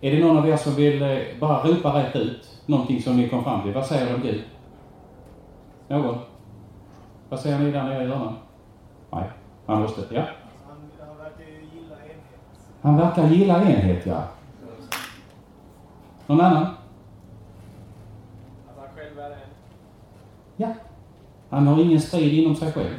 Är 0.00 0.12
det 0.12 0.24
någon 0.24 0.38
av 0.38 0.48
er 0.48 0.56
som 0.56 0.74
vill 0.74 1.02
eh, 1.02 1.18
bara 1.40 1.62
ropa 1.62 1.98
rätt 1.98 2.16
ut 2.16 2.60
någonting 2.66 3.02
som 3.02 3.16
ni 3.16 3.28
kom 3.28 3.44
fram 3.44 3.62
till? 3.62 3.72
Vad 3.72 3.86
säger 3.86 4.08
du 4.08 4.14
om 4.14 4.22
Gud? 4.22 4.42
Någon? 5.88 6.18
Vad 7.28 7.40
säger 7.40 7.58
ni 7.58 7.70
där 7.70 7.84
nere 7.84 8.04
i 8.04 8.06
hörnan? 8.06 8.34
Nej, 9.10 9.24
han 9.66 9.82
måste, 9.82 10.14
ja? 10.14 10.22
Han, 10.68 10.76
han 11.08 11.16
verkar 11.18 11.44
ju 11.44 11.52
gilla 11.54 11.96
enhet. 11.96 12.22
Han 12.82 12.96
verkar 12.96 13.28
gilla 13.28 13.62
enhet, 13.62 14.06
ja. 14.06 14.22
Någon 16.26 16.40
annan? 16.40 16.62
Att 16.62 16.76
han 18.78 18.88
själv 18.96 19.18
är 19.18 19.30
en. 19.30 19.36
Ja. 20.56 20.68
Han 21.52 21.66
har 21.66 21.82
ingen 21.82 22.00
strid 22.00 22.34
inom 22.34 22.56
sig 22.56 22.72
själv. 22.72 22.94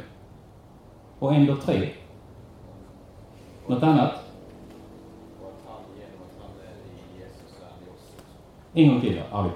Och 1.18 1.34
ändå 1.34 1.56
tre. 1.56 1.88
Något 3.66 3.82
annat? 3.82 4.12
En 8.72 8.88
gång 8.88 9.00
till, 9.00 9.16
ja. 9.16 9.38
Arvid. 9.38 9.52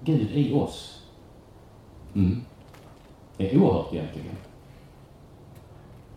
Gud 0.00 0.30
i 0.30 0.54
oss. 0.54 1.02
Mm. 2.14 2.44
Det 3.36 3.52
är 3.54 3.58
oerhört 3.58 3.94
egentligen. 3.94 4.36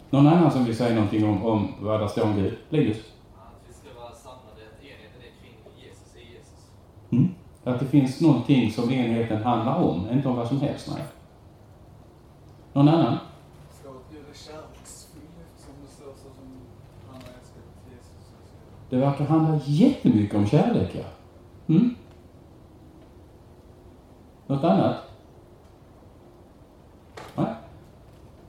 Någon 0.10 0.28
annan 0.28 0.52
som 0.52 0.66
vill 0.66 0.76
säga 0.76 0.96
någonting 0.96 1.26
om, 1.26 1.46
om 1.46 1.74
vad 1.80 2.02
det 2.02 2.10
står 2.10 2.24
om 2.24 2.36
Gud? 2.36 2.58
Linus? 2.70 2.98
Att 3.38 3.68
vi 3.68 3.74
ska 3.74 4.02
vara 4.02 4.14
samlade, 4.14 4.62
att 4.72 4.84
enheten 4.84 5.22
är 5.22 5.34
kring 5.42 5.56
Jesus 5.84 6.16
i 6.16 6.34
Jesus. 6.34 6.72
Mm. 7.10 7.30
Att 7.64 7.80
det 7.80 7.86
finns 7.86 8.22
någonting 8.22 8.72
som 8.72 8.92
enheten 8.92 9.44
handlar 9.44 9.76
om, 9.76 10.10
inte 10.12 10.28
om 10.28 10.36
vad 10.36 10.48
som 10.48 10.62
helst, 10.62 10.92
nej. 10.96 11.04
Någon 12.74 12.88
annan? 12.88 13.18
Det 18.90 18.98
verkar 18.98 19.26
handla 19.26 19.60
jättemycket 19.66 20.36
om 20.36 20.48
kärlek, 20.48 20.90
ja. 20.94 21.04
Mm. 21.68 21.96
Något 24.48 24.64
annat? 24.64 24.96
Nej. 27.36 27.54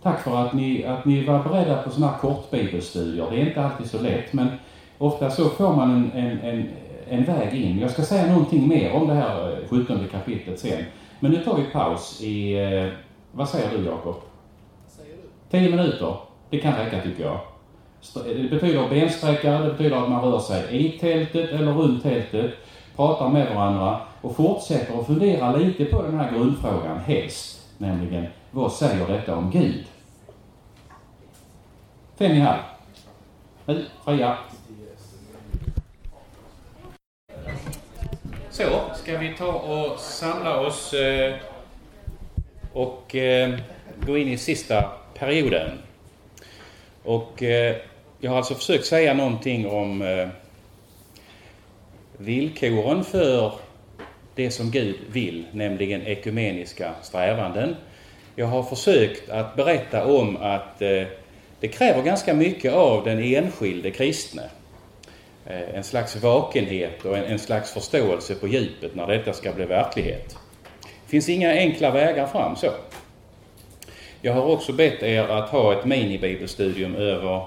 Tack 0.03 0.21
för 0.21 0.37
att 0.37 0.53
ni, 0.53 0.85
att 0.85 1.05
ni 1.05 1.25
var 1.25 1.45
beredda 1.45 1.83
på 1.83 1.91
sådana 1.91 2.13
här 2.13 2.19
kortbibelstudier. 2.19 3.31
Det 3.31 3.41
är 3.41 3.47
inte 3.47 3.65
alltid 3.65 3.91
så 3.91 4.03
lätt, 4.03 4.33
men 4.33 4.49
ofta 4.99 5.31
så 5.31 5.49
får 5.49 5.77
man 5.77 5.91
en, 5.91 6.13
en, 6.13 6.39
en, 6.39 6.69
en 7.11 7.25
väg 7.25 7.55
in. 7.65 7.79
Jag 7.79 7.91
ska 7.91 8.03
säga 8.03 8.27
någonting 8.33 8.69
mer 8.69 8.93
om 8.93 9.09
det 9.09 9.15
här 9.15 9.53
eh, 9.53 9.59
17 9.69 10.09
kapitlet 10.11 10.61
sen. 10.61 10.85
Men 11.21 11.31
nu 11.31 11.45
tar 11.45 11.57
vi 11.57 11.65
paus 11.65 12.21
i, 12.23 12.53
eh, 12.59 12.93
vad 13.33 13.49
säger 13.49 13.79
du 13.79 13.85
Jakob? 13.85 14.15
Säger 14.89 15.17
du? 15.17 15.59
10 15.59 15.71
minuter, 15.71 16.17
det 16.51 16.59
kan 16.59 16.75
räcka 16.75 17.01
tycker 17.03 17.25
jag. 17.25 17.39
St- 18.03 18.35
Det 18.35 18.49
betyder 18.51 18.89
bensträckare, 18.89 19.65
det 19.65 19.71
betyder 19.73 19.97
att 19.97 20.09
man 20.11 20.23
rör 20.25 20.39
sig 20.39 20.87
i 20.87 20.99
tältet 20.99 21.51
eller 21.51 21.73
runt 21.73 22.03
tältet, 22.03 22.51
pratar 22.97 23.29
med 23.29 23.55
varandra 23.55 24.01
och 24.21 24.37
fortsätter 24.37 25.01
att 25.01 25.07
fundera 25.07 25.57
lite 25.57 25.85
på 25.85 26.03
den 26.03 26.15
här 26.21 26.33
grundfrågan, 26.33 26.99
helst. 26.99 27.67
Nämligen, 27.79 28.27
vad 28.51 28.73
säger 28.73 29.07
detta 29.09 29.37
om 29.37 29.51
Gud? 29.51 29.85
Fem 32.19 32.33
i 32.33 32.41
halv. 32.41 32.59
Fria. 34.05 34.39
Så, 38.61 38.81
ska 38.95 39.19
vi 39.19 39.35
ta 39.39 39.53
och 39.53 40.01
samla 40.01 40.61
oss 40.61 40.95
eh, 40.95 41.35
och 42.73 43.15
eh, 43.15 43.55
gå 44.07 44.19
in 44.19 44.29
i 44.29 44.39
sista 44.39 44.91
perioden. 45.15 45.79
Och 47.03 47.43
eh, 47.43 47.77
jag 48.19 48.31
har 48.31 48.39
alltså 48.39 48.55
försökt 48.55 48.87
säga 48.87 49.15
någonting 49.15 49.69
om 49.69 50.29
villkoren 52.17 53.05
för 53.05 53.53
det 54.35 54.51
som 54.51 54.71
Gud 54.71 54.97
vill, 55.13 55.47
nämligen 55.53 56.07
ekumeniska 56.07 56.95
strävanden. 57.03 57.77
Jag 58.37 58.47
har 58.47 58.63
försökt 58.63 59.31
att 59.31 59.57
berätta 59.57 60.05
om 60.05 60.37
att 60.37 60.79
det 61.61 61.69
kräver 61.73 62.03
ganska 62.03 62.35
mycket 62.35 62.73
av 62.73 63.05
den 63.05 63.19
enskilde 63.19 63.91
kristne. 63.91 64.43
Eh, 65.47 65.75
en 65.75 65.85
slags 65.85 66.17
vakenhet 66.17 67.05
och 67.05 67.19
en, 67.19 67.25
en 67.25 67.39
slags 67.39 67.73
förståelse 67.73 68.35
på 68.35 68.49
djupet 68.49 68.95
när 68.95 69.07
detta 69.07 69.33
ska 69.33 69.53
bli 69.53 69.65
verklighet. 69.65 70.37
Det 70.83 71.11
finns 71.11 71.29
inga 71.29 71.53
enkla 71.53 71.91
vägar 71.91 72.27
fram 72.27 72.57
så. 72.57 72.71
Jag 74.23 74.33
har 74.33 74.43
också 74.43 74.73
bett 74.73 75.03
er 75.03 75.23
att 75.23 75.49
ha 75.49 75.73
ett 75.73 75.85
minibibelstudium 75.85 76.95
över 76.95 77.47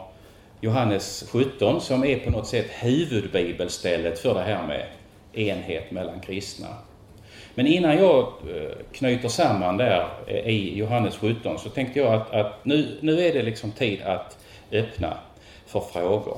Johannes 0.62 1.26
17 1.32 1.82
som 1.82 2.04
är 2.04 2.20
på 2.20 2.32
något 2.32 2.48
sätt 2.48 2.68
huvudbibelstället 2.70 4.20
för 4.20 4.34
det 4.34 4.41
här 4.41 4.68
med 4.68 4.86
enhet 5.34 5.91
mellan 5.91 6.20
kristna. 6.20 6.68
Men 7.56 7.68
innan 7.68 7.98
jag 7.98 8.20
eh, 8.24 8.72
knyter 8.91 9.30
samman 9.30 9.78
där 9.78 10.08
eh, 10.28 10.48
i 10.48 10.78
Johannes 10.78 11.18
17 11.18 11.60
så 11.60 11.70
tänkte 11.70 12.00
jag 12.00 12.14
att, 12.14 12.32
att 12.32 12.66
nu, 12.66 12.98
nu 13.02 13.26
är 13.26 13.34
det 13.34 13.41
liksom 13.41 13.72
tid 13.72 14.02
att 14.02 14.38
öppna 14.72 15.18
för 15.66 15.80
frågor. 15.80 16.38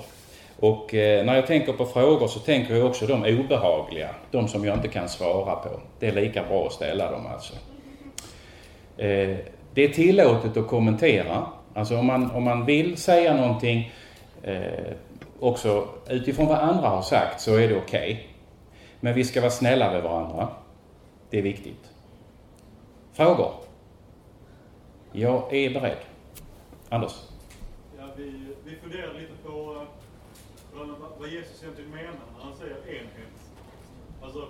Och 0.59 0.93
eh, 0.93 1.25
när 1.25 1.35
jag 1.35 1.47
tänker 1.47 1.73
på 1.73 1.85
frågor 1.85 2.27
så 2.27 2.39
tänker 2.39 2.75
jag 2.75 2.87
också 2.87 3.07
de 3.07 3.39
obehagliga, 3.39 4.09
de 4.31 4.47
som 4.47 4.65
jag 4.65 4.75
inte 4.75 4.87
kan 4.87 5.09
svara 5.09 5.55
på. 5.55 5.69
Det 5.99 6.07
är 6.07 6.11
lika 6.11 6.43
bra 6.43 6.65
att 6.65 6.73
ställa 6.73 7.11
dem 7.11 7.25
alltså. 7.33 7.53
Eh, 8.97 9.37
det 9.73 9.83
är 9.83 9.89
tillåtet 9.89 10.57
att 10.57 10.67
kommentera. 10.67 11.47
Alltså 11.73 11.97
om 11.97 12.05
man, 12.05 12.31
om 12.31 12.43
man 12.43 12.65
vill 12.65 12.97
säga 12.97 13.35
någonting 13.35 13.91
eh, 14.43 14.93
också 15.39 15.87
utifrån 16.09 16.47
vad 16.47 16.57
andra 16.57 16.87
har 16.87 17.01
sagt 17.01 17.41
så 17.41 17.55
är 17.55 17.67
det 17.67 17.77
okej. 17.77 18.13
Okay. 18.13 18.17
Men 18.99 19.13
vi 19.13 19.23
ska 19.23 19.41
vara 19.41 19.51
snälla 19.51 19.91
med 19.91 20.03
varandra. 20.03 20.47
Det 21.29 21.37
är 21.37 21.41
viktigt. 21.41 21.91
Frågor? 23.13 23.51
Jag 25.11 25.53
är 25.53 25.69
beredd. 25.69 25.97
Anders? 26.89 27.13
Ja, 27.99 28.03
vi, 28.17 28.33
vi 28.65 28.75
funderar 28.75 29.13
lite 29.13 29.33
på 29.45 29.75
eh, 29.75 29.94
vad 31.19 31.29
Jesus 31.29 31.63
egentligen 31.63 31.91
menar 31.91 32.25
när 32.37 32.43
han 32.43 32.55
säger 32.57 32.77
enhet. 32.87 33.35
Alltså, 34.23 34.47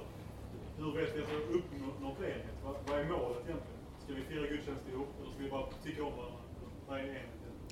hur 0.77 0.91
vet 0.97 1.15
vi 1.15 1.21
att 1.21 1.29
vi 1.31 1.35
har 1.35 1.57
uppnått 1.57 2.19
enhet? 2.19 2.55
Vad, 2.65 2.75
vad 2.87 2.99
är 2.99 3.03
målet 3.03 3.41
egentligen? 3.47 3.81
Ska 4.03 4.13
vi 4.13 4.21
fira 4.21 4.47
gudstjänst 4.51 4.81
ihop 4.91 5.07
eller 5.21 5.31
ska 5.33 5.43
vi 5.43 5.49
bara 5.49 5.65
tycka 5.83 6.03
om 6.03 6.11
varandra? 6.17 6.39
Vad 6.87 6.99
är 6.99 7.03
enhet? 7.03 7.31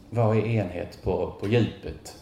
Vad 0.10 0.38
är 0.38 0.46
enhet 0.46 1.04
på, 1.04 1.34
på 1.40 1.48
djupet? 1.48 2.18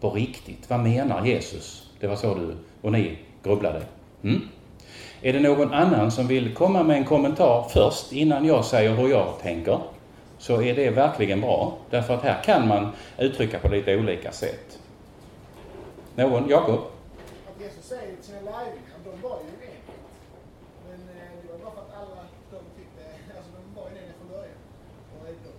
På 0.00 0.10
riktigt? 0.10 0.70
Vad 0.70 0.80
menar 0.80 1.26
Jesus? 1.26 1.90
Det 2.00 2.06
var 2.06 2.16
så 2.16 2.34
du 2.34 2.56
och 2.80 2.92
ni 2.92 3.18
grubblade. 3.42 3.82
Mm? 4.22 4.40
Är 5.22 5.32
det 5.32 5.40
någon 5.40 5.72
annan 5.72 6.10
som 6.10 6.26
vill 6.26 6.54
komma 6.54 6.82
med 6.82 6.96
en 6.96 7.04
kommentar 7.04 7.68
först 7.70 8.12
innan 8.12 8.44
jag 8.44 8.64
säger 8.64 8.94
hur 8.94 9.08
jag 9.08 9.38
tänker? 9.42 9.78
Så 10.38 10.62
är 10.62 10.74
det 10.74 10.90
verkligen 10.90 11.40
bra. 11.40 11.78
Därför 11.90 12.14
att 12.14 12.22
här 12.22 12.42
kan 12.42 12.68
man 12.68 12.88
uttrycka 13.18 13.58
på 13.58 13.68
lite 13.68 13.96
olika 13.96 14.32
sätt. 14.32 14.79
Någon? 16.20 16.48
Jakob? 16.48 16.80
Att 17.48 17.60
Jesus 17.62 17.84
säger 17.84 18.14
till 18.16 18.24
sina 18.24 18.40
lärjungar, 18.40 18.98
de 19.04 19.12
var 19.28 19.38
ju 19.46 19.52
en. 19.70 19.82
Men 20.88 21.00
eh, 21.16 21.32
det 21.42 21.48
var 21.52 21.58
bara 21.64 21.74
för 21.74 21.80
att 21.80 21.94
alla 22.00 22.20
de 22.50 22.58
tyckte, 22.78 23.02
alltså 23.36 23.50
de 23.56 23.80
var 23.80 23.86
ju 23.90 23.96
en 23.96 24.02
enhet 24.02 24.16
från 24.20 24.28
början. 24.36 24.58
Och 25.12 25.20
då, 25.44 25.50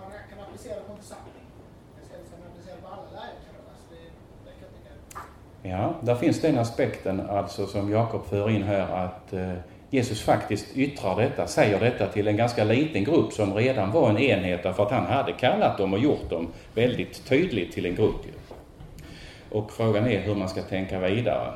man 0.00 0.10
kan 0.30 0.38
applicera 0.46 0.74
det 0.74 0.84
på 0.88 0.92
en 0.92 0.98
församling. 0.98 1.46
Men 1.94 2.04
sen 2.08 2.20
ska 2.26 2.34
man 2.40 2.46
applicera 2.50 2.74
det 2.76 2.82
på 2.86 2.88
alla 2.96 3.10
lärjungar. 3.20 3.52
Alltså 3.70 3.86
det, 3.94 4.04
det 4.44 4.52
jag 4.62 4.70
tycka. 4.76 4.92
Ja, 5.74 5.94
där 6.06 6.14
finns 6.14 6.40
den 6.40 6.58
aspekten 6.58 7.16
alltså 7.38 7.66
som 7.66 7.90
Jakob 7.90 8.24
för 8.26 8.50
in 8.50 8.62
här 8.62 8.86
att 9.04 9.32
eh, 9.32 9.52
Jesus 9.90 10.22
faktiskt 10.22 10.76
yttrar 10.76 11.16
detta, 11.16 11.46
säger 11.46 11.80
detta 11.80 12.06
till 12.06 12.28
en 12.28 12.36
ganska 12.36 12.64
liten 12.64 13.04
grupp 13.04 13.32
som 13.32 13.54
redan 13.54 13.92
var 13.92 14.10
en 14.10 14.18
enhet 14.18 14.62
därför 14.62 14.82
att 14.82 14.90
han 14.90 15.06
hade 15.06 15.32
kallat 15.32 15.78
dem 15.78 15.92
och 15.92 15.98
gjort 15.98 16.30
dem 16.30 16.48
väldigt 16.74 17.24
tydligt 17.28 17.72
till 17.72 17.86
en 17.86 17.94
grupp. 17.94 18.26
Och 19.54 19.72
frågan 19.72 20.06
är 20.06 20.20
hur 20.20 20.34
man 20.34 20.48
ska 20.48 20.62
tänka 20.62 21.00
vidare. 21.00 21.54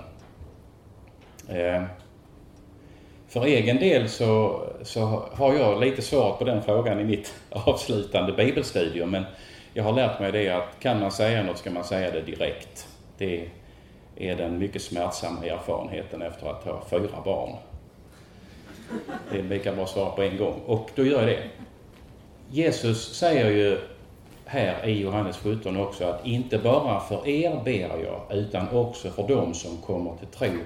Eh, 1.48 1.82
för 3.28 3.44
egen 3.44 3.76
del 3.76 4.08
så, 4.08 4.62
så 4.82 5.00
har 5.32 5.54
jag 5.54 5.80
lite 5.80 6.02
svaret 6.02 6.38
på 6.38 6.44
den 6.44 6.62
frågan 6.62 7.00
i 7.00 7.04
mitt 7.04 7.34
avslutande 7.50 8.32
bibelstudium 8.32 9.10
men 9.10 9.24
jag 9.74 9.84
har 9.84 9.92
lärt 9.92 10.20
mig 10.20 10.32
det 10.32 10.48
att 10.48 10.80
kan 10.80 11.00
man 11.00 11.10
säga 11.10 11.42
något 11.42 11.58
ska 11.58 11.70
man 11.70 11.84
säga 11.84 12.10
det 12.10 12.20
direkt. 12.20 12.88
Det 13.18 13.48
är 14.16 14.36
den 14.36 14.58
mycket 14.58 14.82
smärtsamma 14.82 15.44
erfarenheten 15.44 16.22
efter 16.22 16.50
att 16.50 16.64
ha 16.64 16.82
fyra 16.90 17.22
barn. 17.24 17.56
Det 19.32 19.38
är 19.38 19.42
lika 19.42 19.72
bra 19.72 19.86
svar 19.86 20.10
på 20.10 20.22
en 20.22 20.36
gång. 20.36 20.60
Och 20.66 20.90
då 20.94 21.04
gör 21.04 21.18
jag 21.18 21.28
det. 21.28 21.42
Jesus 22.50 23.14
säger 23.14 23.50
ju 23.50 23.78
här 24.48 24.88
i 24.88 25.00
Johannes 25.00 25.36
17 25.36 25.76
också 25.76 26.04
att 26.04 26.26
inte 26.26 26.58
bara 26.58 27.00
för 27.00 27.28
er 27.28 27.60
ber 27.64 28.04
jag 28.04 28.22
utan 28.30 28.68
också 28.68 29.10
för 29.10 29.28
dem 29.28 29.54
som 29.54 29.76
kommer 29.76 30.16
till 30.16 30.26
tro 30.28 30.58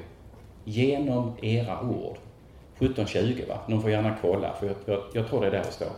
genom 0.64 1.32
era 1.42 1.80
ord. 1.80 2.16
17.20 2.78 3.48
va? 3.48 3.58
Någon 3.66 3.82
får 3.82 3.90
gärna 3.90 4.16
kolla 4.22 4.54
för 4.54 4.66
jag, 4.66 4.76
jag, 4.86 5.02
jag 5.14 5.28
tror 5.28 5.40
det 5.40 5.46
är 5.46 5.50
där 5.50 5.62
det 5.64 5.72
står. 5.72 5.92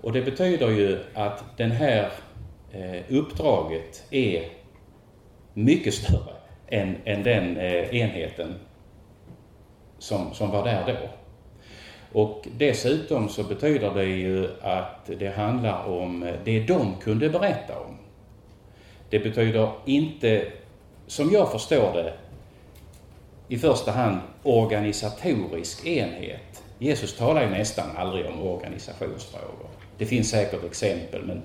Och 0.00 0.12
det 0.12 0.22
betyder 0.22 0.70
ju 0.70 0.98
att 1.14 1.44
det 1.56 1.64
här 1.64 2.10
eh, 2.72 3.02
uppdraget 3.08 4.04
är 4.10 4.48
mycket 5.54 5.94
större 5.94 6.34
än, 6.68 6.96
än 7.04 7.22
den 7.22 7.56
eh, 7.56 7.96
enheten 7.96 8.54
som, 9.98 10.34
som 10.34 10.50
var 10.50 10.64
där 10.64 10.86
då. 10.86 11.08
Och 12.14 12.48
dessutom 12.56 13.28
så 13.28 13.42
betyder 13.42 13.94
det 13.94 14.04
ju 14.04 14.48
att 14.62 15.10
det 15.18 15.36
handlar 15.36 15.84
om 15.84 16.32
det 16.44 16.60
de 16.60 16.94
kunde 17.02 17.30
berätta 17.30 17.78
om. 17.78 17.96
Det 19.10 19.18
betyder 19.18 19.70
inte, 19.84 20.52
som 21.06 21.30
jag 21.30 21.52
förstår 21.52 21.92
det, 21.92 22.12
i 23.48 23.58
första 23.58 23.90
hand 23.90 24.18
organisatorisk 24.42 25.86
enhet. 25.86 26.62
Jesus 26.78 27.16
talar 27.16 27.42
ju 27.42 27.50
nästan 27.50 27.96
aldrig 27.96 28.26
om 28.26 28.42
organisationsfrågor. 28.42 29.68
Det 29.98 30.06
finns 30.06 30.30
säkert 30.30 30.64
exempel, 30.64 31.22
men 31.22 31.42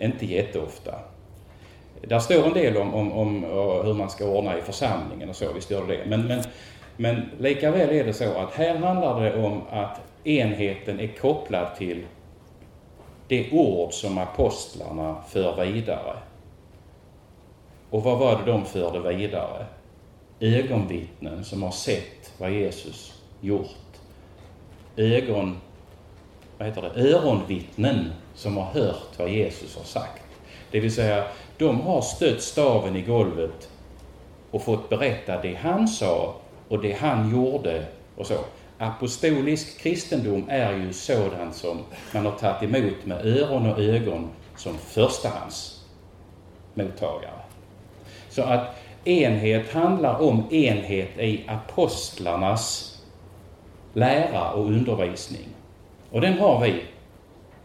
inte 0.00 0.26
jätteofta. 0.26 0.94
Där 2.00 2.18
står 2.18 2.46
en 2.46 2.52
del 2.52 2.76
om, 2.76 2.94
om, 2.94 3.12
om 3.12 3.44
hur 3.84 3.94
man 3.94 4.10
ska 4.10 4.26
ordna 4.26 4.58
i 4.58 4.62
församlingen 4.62 5.28
och 5.28 5.36
så, 5.36 5.52
visst 5.52 5.70
gör 5.70 5.86
det 5.86 5.96
det. 5.96 6.06
Men, 6.06 6.26
men, 6.26 6.42
men 6.96 7.30
likaväl 7.38 7.90
är 7.90 8.04
det 8.04 8.12
så 8.12 8.38
att 8.38 8.54
här 8.54 8.76
handlar 8.76 9.20
det 9.20 9.44
om 9.44 9.62
att 9.70 10.00
enheten 10.24 11.00
är 11.00 11.06
kopplad 11.06 11.76
till 11.76 12.06
det 13.28 13.50
ord 13.52 13.92
som 13.92 14.18
apostlarna 14.18 15.16
för 15.28 15.64
vidare. 15.64 16.16
Och 17.90 18.02
vad 18.02 18.18
var 18.18 18.36
det 18.36 18.52
de 18.52 18.64
förde 18.64 19.14
vidare? 19.14 19.66
Ögonvittnen 20.40 21.44
som 21.44 21.62
har 21.62 21.70
sett 21.70 22.32
vad 22.38 22.50
Jesus 22.50 23.22
gjort. 23.40 23.68
Ögon, 24.96 25.60
vad 26.58 26.68
heter 26.68 26.82
det, 26.82 27.14
öronvittnen 27.14 28.12
som 28.34 28.56
har 28.56 28.64
hört 28.64 29.18
vad 29.18 29.28
Jesus 29.28 29.76
har 29.76 29.84
sagt. 29.84 30.22
Det 30.70 30.80
vill 30.80 30.94
säga, 30.94 31.24
de 31.58 31.80
har 31.80 32.00
stött 32.00 32.42
staven 32.42 32.96
i 32.96 33.02
golvet 33.02 33.68
och 34.50 34.62
fått 34.62 34.88
berätta 34.88 35.42
det 35.42 35.54
han 35.54 35.88
sa 35.88 36.34
och 36.68 36.82
det 36.82 36.92
han 36.92 37.30
gjorde 37.30 37.84
och 38.16 38.26
så. 38.26 38.38
Apostolisk 38.78 39.80
kristendom 39.80 40.44
är 40.48 40.72
ju 40.72 40.92
sådant 40.92 41.54
som 41.54 41.78
man 42.14 42.26
har 42.26 42.32
tagit 42.32 42.62
emot 42.62 43.06
med 43.06 43.26
öron 43.26 43.72
och 43.72 43.78
ögon 43.78 44.30
som 44.56 44.78
förstahands 44.78 45.84
mottagare. 46.74 47.40
Så 48.28 48.42
att 48.42 48.76
enhet 49.04 49.72
handlar 49.72 50.22
om 50.22 50.52
enhet 50.52 51.18
i 51.18 51.44
apostlarnas 51.48 52.94
lära 53.92 54.52
och 54.52 54.66
undervisning. 54.66 55.48
Och 56.10 56.20
den 56.20 56.38
har 56.38 56.60
vi 56.60 56.82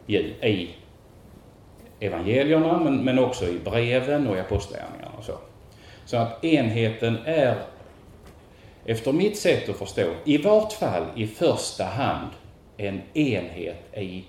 ju 0.05 0.19
i 0.19 0.75
evangelierna 1.99 2.79
men, 2.79 3.03
men 3.03 3.19
också 3.19 3.45
i 3.45 3.59
breven 3.59 4.27
och 4.27 4.37
i 4.37 4.39
apostlagärningarna 4.39 5.11
och 5.17 5.23
så. 5.23 5.33
Så 6.05 6.17
att 6.17 6.45
enheten 6.45 7.17
är, 7.25 7.55
efter 8.89 9.11
mitt 9.11 9.37
sätt 9.37 9.69
att 9.69 9.75
förstå, 9.75 10.13
i 10.25 10.37
vart 10.37 10.73
fall 10.73 11.05
i 11.15 11.27
första 11.27 11.83
hand 11.83 12.29
en 12.77 13.01
enhet 13.13 13.97
i 13.97 14.25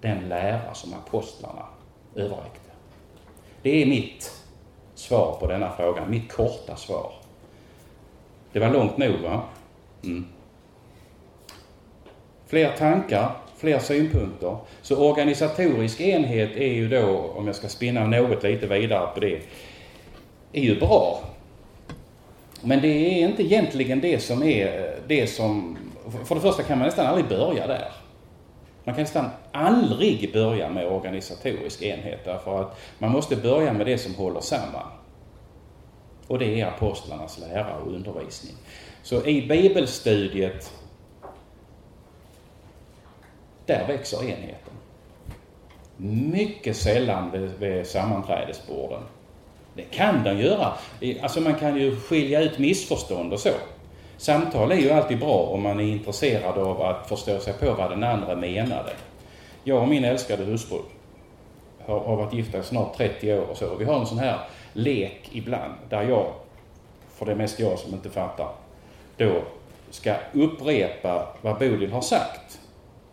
den 0.00 0.28
lära 0.28 0.74
som 0.74 0.94
apostlarna 0.94 1.66
överräckte. 2.14 2.70
Det 3.62 3.82
är 3.82 3.86
mitt 3.86 4.42
svar 4.94 5.36
på 5.40 5.46
denna 5.46 5.72
fråga, 5.72 6.06
mitt 6.06 6.32
korta 6.32 6.76
svar. 6.76 7.12
Det 8.52 8.60
var 8.60 8.70
långt 8.70 8.98
nog 8.98 9.20
va? 9.20 9.42
Mm. 10.04 10.26
Fler 12.46 12.76
tankar, 12.76 13.30
fler 13.56 13.78
synpunkter. 13.78 14.56
Så 14.82 15.10
organisatorisk 15.10 16.00
enhet 16.00 16.56
är 16.56 16.72
ju 16.72 16.88
då, 16.88 17.32
om 17.36 17.46
jag 17.46 17.56
ska 17.56 17.68
spinna 17.68 18.06
något 18.06 18.42
lite 18.42 18.66
vidare 18.66 19.14
på 19.14 19.20
det, 19.20 19.42
är 20.52 20.62
ju 20.62 20.80
bra. 20.80 21.35
Men 22.66 22.80
det 22.80 22.88
är 22.88 23.28
inte 23.28 23.42
egentligen 23.42 24.00
det 24.00 24.20
som 24.20 24.42
är 24.42 24.66
eh, 24.66 24.94
det 25.06 25.26
som... 25.26 25.78
För 26.24 26.34
det 26.34 26.40
första 26.40 26.62
kan 26.62 26.78
man 26.78 26.86
nästan 26.86 27.06
aldrig 27.06 27.28
börja 27.28 27.66
där. 27.66 27.92
Man 28.84 28.94
kan 28.94 29.02
nästan 29.02 29.30
aldrig 29.52 30.32
börja 30.32 30.68
med 30.68 30.86
organisatorisk 30.86 31.82
enhet 31.82 32.24
därför 32.24 32.60
att 32.60 32.78
man 32.98 33.10
måste 33.10 33.36
börja 33.36 33.72
med 33.72 33.86
det 33.86 33.98
som 33.98 34.14
håller 34.14 34.40
samman. 34.40 34.90
Och 36.26 36.38
det 36.38 36.60
är 36.60 36.66
apostlarnas 36.66 37.38
lära 37.38 37.76
och 37.76 37.92
undervisning. 37.92 38.54
Så 39.02 39.26
i 39.26 39.46
bibelstudiet, 39.48 40.72
där 43.66 43.86
växer 43.86 44.22
enheten. 44.22 44.74
Mycket 46.30 46.76
sällan 46.76 47.30
vid, 47.30 47.50
vid 47.58 47.86
sammanträdesborden. 47.86 49.02
Det 49.76 49.82
kan 49.82 50.24
den 50.24 50.38
göra. 50.38 50.72
Alltså 51.22 51.40
man 51.40 51.54
kan 51.54 51.76
ju 51.76 51.96
skilja 51.96 52.40
ut 52.40 52.58
missförstånd 52.58 53.32
och 53.32 53.40
så. 53.40 53.50
Samtal 54.16 54.72
är 54.72 54.76
ju 54.76 54.90
alltid 54.90 55.18
bra 55.18 55.36
om 55.36 55.62
man 55.62 55.80
är 55.80 55.84
intresserad 55.84 56.58
av 56.58 56.82
att 56.82 57.08
förstå 57.08 57.40
sig 57.40 57.52
på 57.52 57.72
vad 57.72 57.90
den 57.90 58.04
andra 58.04 58.36
menade. 58.36 58.92
Jag 59.64 59.82
och 59.82 59.88
min 59.88 60.04
älskade 60.04 60.44
hustru 60.44 60.78
har, 61.86 62.00
har 62.00 62.16
varit 62.16 62.32
gifta 62.32 62.58
i 62.58 62.62
snart 62.62 62.96
30 62.96 63.32
år 63.32 63.50
och 63.50 63.56
så. 63.56 63.66
Och 63.66 63.80
vi 63.80 63.84
har 63.84 64.00
en 64.00 64.06
sån 64.06 64.18
här 64.18 64.38
lek 64.72 65.28
ibland 65.32 65.74
där 65.88 66.02
jag, 66.02 66.26
för 67.14 67.26
det 67.26 67.32
är 67.32 67.36
mest 67.36 67.60
jag 67.60 67.78
som 67.78 67.94
inte 67.94 68.10
fattar, 68.10 68.48
då 69.16 69.42
ska 69.90 70.14
upprepa 70.32 71.26
vad 71.42 71.58
Bodil 71.58 71.92
har 71.92 72.00
sagt 72.00 72.60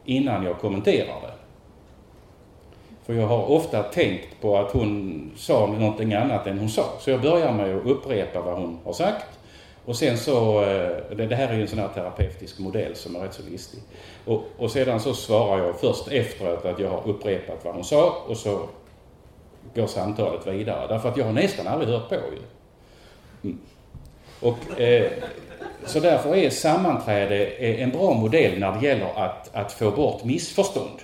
innan 0.05 0.43
jag 0.43 0.59
kommenterar 0.59 1.21
det. 1.21 1.32
För 3.05 3.13
jag 3.13 3.27
har 3.27 3.51
ofta 3.51 3.83
tänkt 3.83 4.41
på 4.41 4.57
att 4.57 4.71
hon 4.71 5.31
sa 5.35 5.67
någonting 5.67 6.13
annat 6.13 6.47
än 6.47 6.59
hon 6.59 6.69
sa. 6.69 6.85
Så 6.99 7.09
jag 7.09 7.21
börjar 7.21 7.53
med 7.53 7.75
att 7.75 7.85
upprepa 7.85 8.41
vad 8.41 8.55
hon 8.55 8.79
har 8.85 8.93
sagt. 8.93 9.25
Och 9.85 9.95
sen 9.95 10.17
så, 10.17 10.63
eh, 10.63 11.17
det 11.17 11.35
här 11.35 11.47
är 11.47 11.53
ju 11.53 11.61
en 11.61 11.67
sån 11.67 11.79
här 11.79 11.87
terapeutisk 11.87 12.59
modell 12.59 12.95
som 12.95 13.15
är 13.15 13.19
rätt 13.19 13.33
så 13.33 13.43
listig. 13.51 13.79
Och, 14.25 14.43
och 14.57 14.71
sedan 14.71 14.99
så 14.99 15.13
svarar 15.13 15.63
jag 15.63 15.79
först 15.79 16.07
efteråt 16.07 16.65
att 16.65 16.79
jag 16.79 16.89
har 16.89 17.09
upprepat 17.09 17.65
vad 17.65 17.73
hon 17.73 17.83
sa 17.83 18.23
och 18.27 18.37
så 18.37 18.59
går 19.75 19.87
samtalet 19.87 20.47
vidare. 20.47 20.87
Därför 20.87 21.09
att 21.09 21.17
jag 21.17 21.25
har 21.25 21.33
nästan 21.33 21.67
aldrig 21.67 21.89
hört 21.89 22.09
på 22.09 22.15
ju. 22.15 22.41
Mm. 23.43 23.59
Och, 24.39 24.79
eh, 24.79 25.11
så 25.85 25.99
därför 25.99 26.35
är 26.35 26.49
sammanträde 26.49 27.45
eh, 27.45 27.83
en 27.83 27.89
bra 27.89 28.13
modell 28.13 28.59
när 28.59 28.79
det 28.79 28.87
gäller 28.87 29.09
att, 29.15 29.55
att 29.55 29.71
få 29.71 29.91
bort 29.91 30.23
missförstånd 30.23 30.99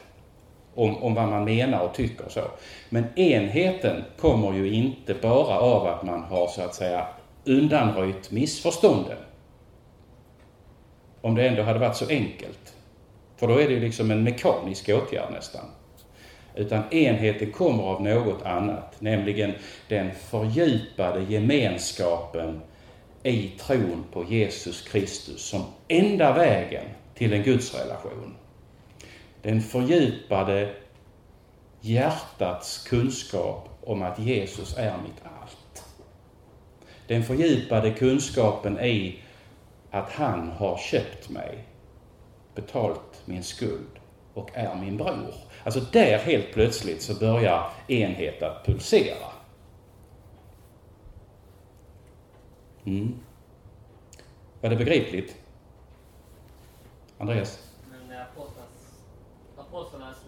om, 0.80 1.03
om 1.03 1.13
vad 1.13 1.27
man 1.27 1.43
menar 1.43 1.80
och 1.80 1.93
tycker 1.93 2.25
och 2.25 2.32
så. 2.32 2.43
Men 2.89 3.19
enheten 3.19 4.03
kommer 4.17 4.53
ju 4.53 4.73
inte 4.73 5.13
bara 5.13 5.59
av 5.59 5.88
att 5.88 6.03
man 6.03 6.23
har 6.23 6.47
så 6.47 6.61
att 6.61 6.75
säga 6.75 7.07
undanröjt 7.45 8.32
missförstånden. 8.32 9.17
Om 11.21 11.36
det 11.36 11.47
ändå 11.47 11.63
hade 11.63 11.80
varit 11.80 11.95
så 11.95 12.09
enkelt. 12.09 12.73
För 13.38 13.47
då 13.47 13.53
är 13.53 13.67
det 13.67 13.73
ju 13.73 13.80
liksom 13.80 14.11
en 14.11 14.23
mekanisk 14.23 14.89
åtgärd 14.89 15.32
nästan. 15.32 15.65
Utan 16.55 16.93
enheten 16.93 17.51
kommer 17.51 17.84
av 17.84 18.01
något 18.01 18.45
annat, 18.45 18.95
nämligen 18.99 19.53
den 19.88 20.11
fördjupade 20.11 21.23
gemenskapen 21.30 22.61
i 23.23 23.47
tron 23.47 24.03
på 24.13 24.23
Jesus 24.23 24.82
Kristus 24.82 25.41
som 25.41 25.61
enda 25.88 26.34
vägen 26.34 26.86
till 27.13 27.34
en 27.34 27.43
gudsrelation. 27.43 28.36
Den 29.41 29.61
fördjupade 29.61 30.75
hjärtats 31.81 32.87
kunskap 32.87 33.69
om 33.81 34.01
att 34.01 34.19
Jesus 34.19 34.77
är 34.77 34.97
mitt 34.97 35.21
allt. 35.23 35.85
Den 37.07 37.23
fördjupade 37.23 37.91
kunskapen 37.91 38.79
i 38.79 39.19
att 39.91 40.11
han 40.11 40.49
har 40.51 40.77
köpt 40.77 41.29
mig, 41.29 41.65
betalt 42.55 43.21
min 43.25 43.43
skuld 43.43 43.99
och 44.33 44.49
är 44.53 44.75
min 44.75 44.97
bror. 44.97 45.33
Alltså 45.63 45.79
där 45.79 46.17
helt 46.17 46.53
plötsligt 46.53 47.01
så 47.01 47.19
börjar 47.19 47.71
enhet 47.87 48.43
att 48.43 48.65
pulsera. 48.65 49.27
Mm. 52.85 53.19
Var 54.61 54.69
det 54.69 54.75
begripligt? 54.75 55.35
Andreas? 57.17 57.68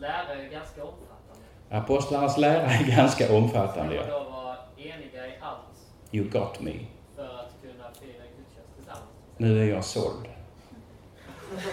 Lära 0.01 0.35
är 0.35 0.49
ganska 0.49 0.83
omfattande. 0.83 1.45
Apostlarnas 1.69 2.37
lära 2.37 2.65
är 2.65 2.95
ganska 2.95 3.33
omfattande, 3.33 3.95
ja. 3.95 4.05
då 4.07 4.29
vara 4.29 4.57
eniga 4.77 5.27
i 5.27 5.33
allt 5.41 5.61
You 6.11 6.29
got 6.29 6.61
me. 6.61 6.73
för 7.15 7.23
att 7.23 7.61
kunna 7.61 7.91
fira 7.93 8.23
gudstjänst 8.37 8.75
tillsammans? 8.75 9.05
Nu 9.37 9.61
är 9.61 9.69
jag 9.73 9.85
såld. 9.85 10.27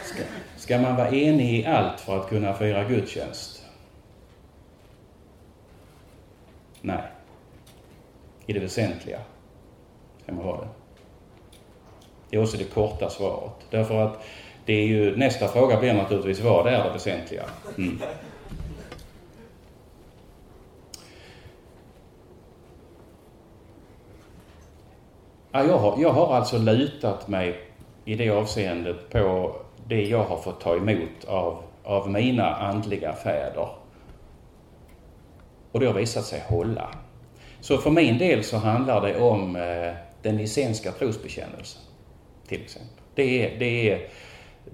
Ska, 0.04 0.22
ska 0.56 0.78
man 0.78 0.96
vara 0.96 1.08
enig 1.08 1.60
i 1.60 1.66
allt 1.66 2.00
för 2.00 2.20
att 2.20 2.28
kunna 2.28 2.54
fira 2.54 2.84
gudstjänst? 2.84 3.64
Nej. 6.80 7.02
I 8.46 8.52
det 8.52 8.60
väsentliga 8.60 9.20
ska 10.22 10.32
man 10.32 10.46
vara 10.46 10.60
det. 10.60 10.68
Det 12.30 12.36
är 12.36 12.42
också 12.42 12.56
det 12.56 12.64
korta 12.64 13.10
svaret. 13.10 13.52
Därför 13.70 14.00
att 14.00 14.24
det 14.68 14.74
är 14.74 14.86
ju, 14.86 15.16
nästa 15.16 15.48
fråga 15.48 15.76
blir 15.76 15.94
naturligtvis 15.94 16.40
vad 16.40 16.66
är 16.66 16.84
det 16.84 16.90
väsentliga? 16.92 17.44
Mm. 17.78 18.00
Ja, 25.52 25.64
jag, 25.64 25.78
har, 25.78 26.02
jag 26.02 26.10
har 26.10 26.34
alltså 26.34 26.58
lutat 26.58 27.28
mig 27.28 27.60
i 28.04 28.14
det 28.14 28.30
avseendet 28.30 29.10
på 29.10 29.56
det 29.86 30.02
jag 30.02 30.24
har 30.24 30.36
fått 30.36 30.60
ta 30.60 30.76
emot 30.76 31.24
av, 31.26 31.62
av 31.84 32.10
mina 32.10 32.54
andliga 32.54 33.12
fäder. 33.12 33.68
Och 35.72 35.80
det 35.80 35.86
har 35.86 35.94
visat 35.94 36.24
sig 36.24 36.42
hålla. 36.48 36.88
Så 37.60 37.78
för 37.78 37.90
min 37.90 38.18
del 38.18 38.44
så 38.44 38.56
handlar 38.56 39.00
det 39.00 39.20
om 39.20 39.56
eh, 39.56 39.92
den 40.22 40.36
nicenska 40.36 40.92
trosbekännelsen, 40.92 41.82
till 42.48 42.62
exempel. 42.62 43.04
Det 43.14 43.44
är, 43.44 43.58
det 43.58 43.92
är, 43.92 44.08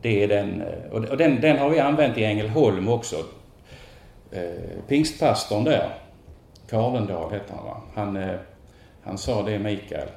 det 0.02 0.22
är 0.22 0.28
den, 0.28 0.62
och 0.90 1.16
den, 1.16 1.40
den 1.40 1.58
har 1.58 1.70
vi 1.70 1.78
använt 1.78 2.18
i 2.18 2.24
Ängelholm 2.24 2.88
också. 2.88 3.16
Eh, 4.30 4.84
pingstpastorn 4.88 5.64
där, 5.64 5.90
Karlendal 6.68 7.32
hette 7.32 7.52
han 7.54 7.64
va? 7.64 7.80
Han, 7.94 8.16
eh, 8.16 8.36
han 9.02 9.18
sa 9.18 9.42
det 9.42 9.58
Mikael, 9.58 10.08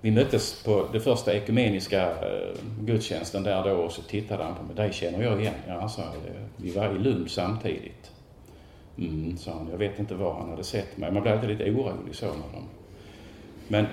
vi 0.00 0.10
möttes 0.10 0.64
på 0.64 0.88
det 0.92 1.00
första 1.00 1.34
ekumeniska 1.34 2.10
eh, 2.10 2.54
gudstjänsten 2.80 3.42
där 3.42 3.64
då 3.64 3.70
och 3.70 3.92
så 3.92 4.02
tittade 4.02 4.44
han 4.44 4.54
på 4.54 4.62
mig. 4.62 4.76
Dig 4.76 4.92
känner 4.92 5.22
jag 5.22 5.40
igen. 5.40 5.54
Ja, 5.68 5.88
sa 5.88 6.02
jag. 6.02 6.32
Vi 6.56 6.70
var 6.70 6.96
i 6.96 6.98
Lund 6.98 7.30
samtidigt. 7.30 8.10
Mm, 8.98 9.36
sa 9.36 9.52
han. 9.52 9.68
Jag 9.70 9.78
vet 9.78 9.98
inte 9.98 10.14
var 10.14 10.34
han 10.34 10.50
hade 10.50 10.64
sett 10.64 10.96
mig. 10.96 11.12
Man 11.12 11.22
blev 11.22 11.34
alltid 11.34 11.50
lite 11.50 11.70
orolig 11.70 12.14
så 12.14 12.26
med 12.26 12.34
dem. 12.34 12.68
Men 13.68 13.86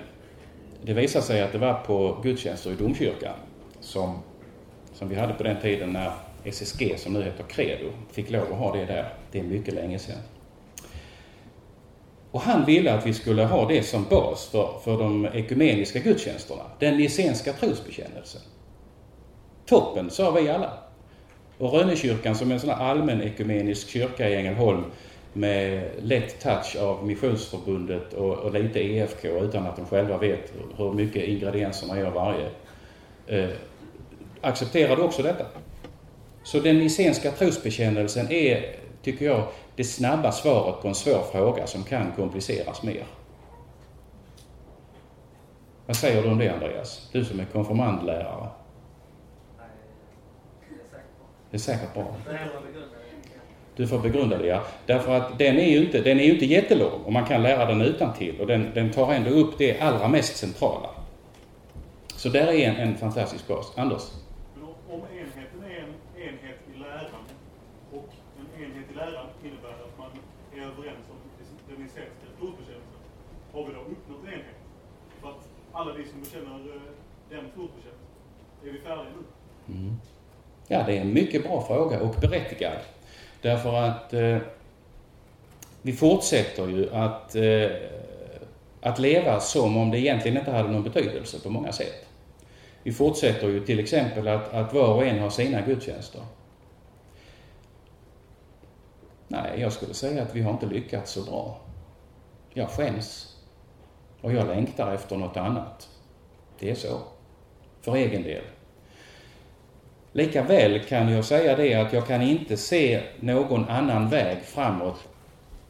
det 0.82 0.94
visade 0.94 1.26
sig 1.26 1.42
att 1.42 1.52
det 1.52 1.58
var 1.58 1.74
på 1.74 2.18
gudstjänster 2.24 2.72
i 2.72 2.76
domkyrkan 2.76 3.36
som, 3.82 4.20
som 4.94 5.10
vi 5.10 5.16
hade 5.16 5.34
på 5.34 5.44
den 5.44 5.62
tiden 5.62 5.94
när 5.94 6.12
SSG, 6.44 6.98
som 6.98 7.14
nu 7.14 7.24
heter 7.24 7.44
Credo, 7.44 7.90
fick 8.12 8.30
lov 8.30 8.44
att 8.52 8.60
ha 8.60 8.76
det 8.76 8.86
där. 8.86 9.14
Det 9.32 9.40
är 9.40 9.44
mycket 9.44 9.74
länge 9.74 10.00
sedan. 10.00 10.18
Och 12.32 12.42
han 12.42 12.66
ville 12.66 12.94
att 12.94 13.06
vi 13.06 13.14
skulle 13.14 13.46
ha 13.46 13.68
det 13.68 13.84
som 13.84 14.06
bas 14.10 14.48
för, 14.48 14.80
för 14.84 14.98
de 14.98 15.26
ekumeniska 15.34 16.00
gudstjänsterna. 16.00 16.64
Den 16.80 16.98
nicenska 16.98 17.54
trosbekännelsen. 17.54 18.42
Toppen, 19.66 20.10
sa 20.10 20.32
vi 20.32 20.50
alla. 20.50 20.74
Och 21.58 21.74
Rönnekyrkan 21.74 22.36
som 22.36 22.50
är 22.50 22.54
en 22.54 22.60
sån 22.60 22.70
här 22.70 22.86
allmän 22.86 23.22
ekumenisk 23.22 23.90
kyrka 23.90 24.30
i 24.30 24.36
Ängelholm 24.36 24.84
med 25.34 25.92
lätt 26.02 26.42
touch 26.42 26.76
av 26.80 27.06
Missionsförbundet 27.06 28.14
och, 28.14 28.34
och 28.34 28.54
lite 28.54 28.80
EFK 28.80 29.26
utan 29.26 29.68
att 29.68 29.76
de 29.76 29.86
själva 29.86 30.18
vet 30.18 30.54
hur 30.78 30.94
mycket 30.94 31.24
ingredienserna 31.24 31.98
är 31.98 32.06
av 32.06 32.14
varje. 32.14 32.50
Eh, 33.28 33.50
Eh, 34.42 34.50
accepterade 34.50 35.02
också 35.02 35.24
detta. 35.24 35.46
Så 36.44 36.60
den 36.60 36.78
nicenska 36.78 37.32
trosbekännelsen 37.32 38.32
är, 38.32 38.76
tycker 39.02 39.26
jag, 39.26 39.48
det 39.76 39.84
snabba 39.84 40.32
svaret 40.32 40.82
på 40.82 40.88
en 40.88 40.96
svår 40.96 41.24
fråga 41.32 41.68
som 41.68 41.84
kan 41.84 42.12
kompliceras 42.16 42.84
mer. 42.84 43.04
Vad 45.86 45.96
säger 45.96 46.24
du 46.24 46.30
om 46.30 46.38
det 46.38 46.50
Andreas? 46.50 47.10
Du 47.12 47.26
som 47.26 47.40
är 47.40 47.46
konfirmandlärare. 47.46 48.50
Det 51.50 51.58
är 51.58 51.60
säkert 51.60 51.94
bra. 51.94 52.16
Du 53.76 53.88
får 53.88 54.00
begrunda 54.00 54.38
det, 54.38 54.48
ja. 54.48 54.64
Därför 54.86 55.18
att 55.18 55.38
den 55.38 55.58
är 55.58 55.70
ju 55.70 55.86
inte, 55.86 56.02
den 56.02 56.20
är 56.20 56.24
ju 56.24 56.34
inte 56.34 56.46
jättelång 56.46 57.02
och 57.06 57.14
man 57.14 57.26
kan 57.26 57.44
lära 57.44 57.66
den 57.66 57.82
utan 57.82 58.14
till 58.14 58.42
och 58.42 58.48
den, 58.48 58.72
den 58.74 58.92
tar 58.92 59.14
ändå 59.14 59.30
upp 59.30 59.58
det 59.58 59.80
allra 59.80 60.08
mest 60.08 60.38
centrala. 60.38 60.90
Så 62.08 62.30
där 62.30 62.48
är 62.48 62.70
en, 62.70 62.76
en 62.76 62.98
fantastisk 62.98 63.48
bas. 63.48 63.74
Anders? 63.78 64.02
Men 64.56 64.64
om, 64.64 64.76
om 64.90 65.02
enheten 65.20 65.64
är 65.64 65.80
en 65.86 65.94
enhet 66.28 66.60
i 66.76 66.80
läran 66.80 67.24
och 67.92 68.10
en 68.40 68.64
enhet 68.64 68.92
i 68.92 68.96
läran 68.96 69.28
innebär 69.44 69.70
att 69.70 69.98
man 69.98 70.12
är 70.56 70.62
överens 70.62 71.06
om 71.12 71.18
den 71.70 71.84
nicenska 71.84 72.28
trosbekännelsen, 72.40 73.02
har 73.54 73.66
vi 73.66 73.74
då 73.74 73.80
uppnått 73.80 74.26
enhet? 74.26 74.60
För 75.22 75.30
att 75.30 75.44
alla 75.82 75.94
vi 75.94 76.08
som 76.08 76.22
bekänner 76.22 76.56
eh, 76.56 76.82
den 77.30 77.52
trosbekännelsen, 77.56 78.08
är 78.66 78.72
vi 78.72 78.80
färdiga 78.80 79.06
nu? 79.16 79.74
Mm. 79.74 79.96
Ja, 80.68 80.84
det 80.84 80.98
är 80.98 81.02
en 81.02 81.14
mycket 81.14 81.44
bra 81.44 81.62
fråga 81.68 82.02
och 82.02 82.16
berättigad. 82.22 82.78
Därför 83.42 83.74
att 83.74 84.14
eh, 84.14 84.38
vi 85.82 85.94
fortsätter 85.94 86.68
ju 86.68 86.94
att, 86.94 87.36
eh, 87.36 87.72
att 88.82 89.00
leva 89.00 89.40
som 89.40 89.78
om 89.78 89.92
det 89.92 90.00
egentligen 90.00 90.38
inte 90.38 90.52
hade 90.52 90.70
någon 90.70 90.84
betydelse 90.84 91.40
på 91.40 91.50
många 91.50 91.72
sätt. 91.72 92.06
Vi 92.84 92.94
fortsätter 92.94 93.48
ju 93.48 93.66
till 93.66 93.80
exempel 93.80 94.28
att, 94.28 94.54
att 94.54 94.74
var 94.74 94.96
och 94.96 95.06
en 95.06 95.20
har 95.20 95.30
sina 95.30 95.62
gudstjänster. 95.62 96.22
Nej, 99.28 99.62
jag 99.62 99.74
skulle 99.74 99.94
säga 99.94 100.24
att 100.24 100.36
vi 100.36 100.42
har 100.42 100.52
inte 100.52 100.66
lyckats 100.66 101.12
så 101.12 101.24
bra. 101.24 101.60
Jag 102.54 102.70
skäms. 102.70 103.31
Och 104.22 104.34
jag 104.34 104.48
längtar 104.48 104.94
efter 104.94 105.18
något 105.18 105.38
annat. 105.38 105.90
Det 106.60 106.72
är 106.72 106.76
så. 106.76 107.00
För 107.82 107.96
egen 107.96 108.24
del. 108.24 108.44
Likaväl 110.14 110.80
kan 110.80 111.10
jag 111.10 111.26
säga 111.26 111.56
det 111.56 111.74
att 111.74 111.94
jag 111.94 112.08
kan 112.08 112.22
inte 112.22 112.58
se 112.58 113.02
någon 113.20 113.70
annan 113.70 114.10
väg 114.10 114.38
framåt 114.44 115.08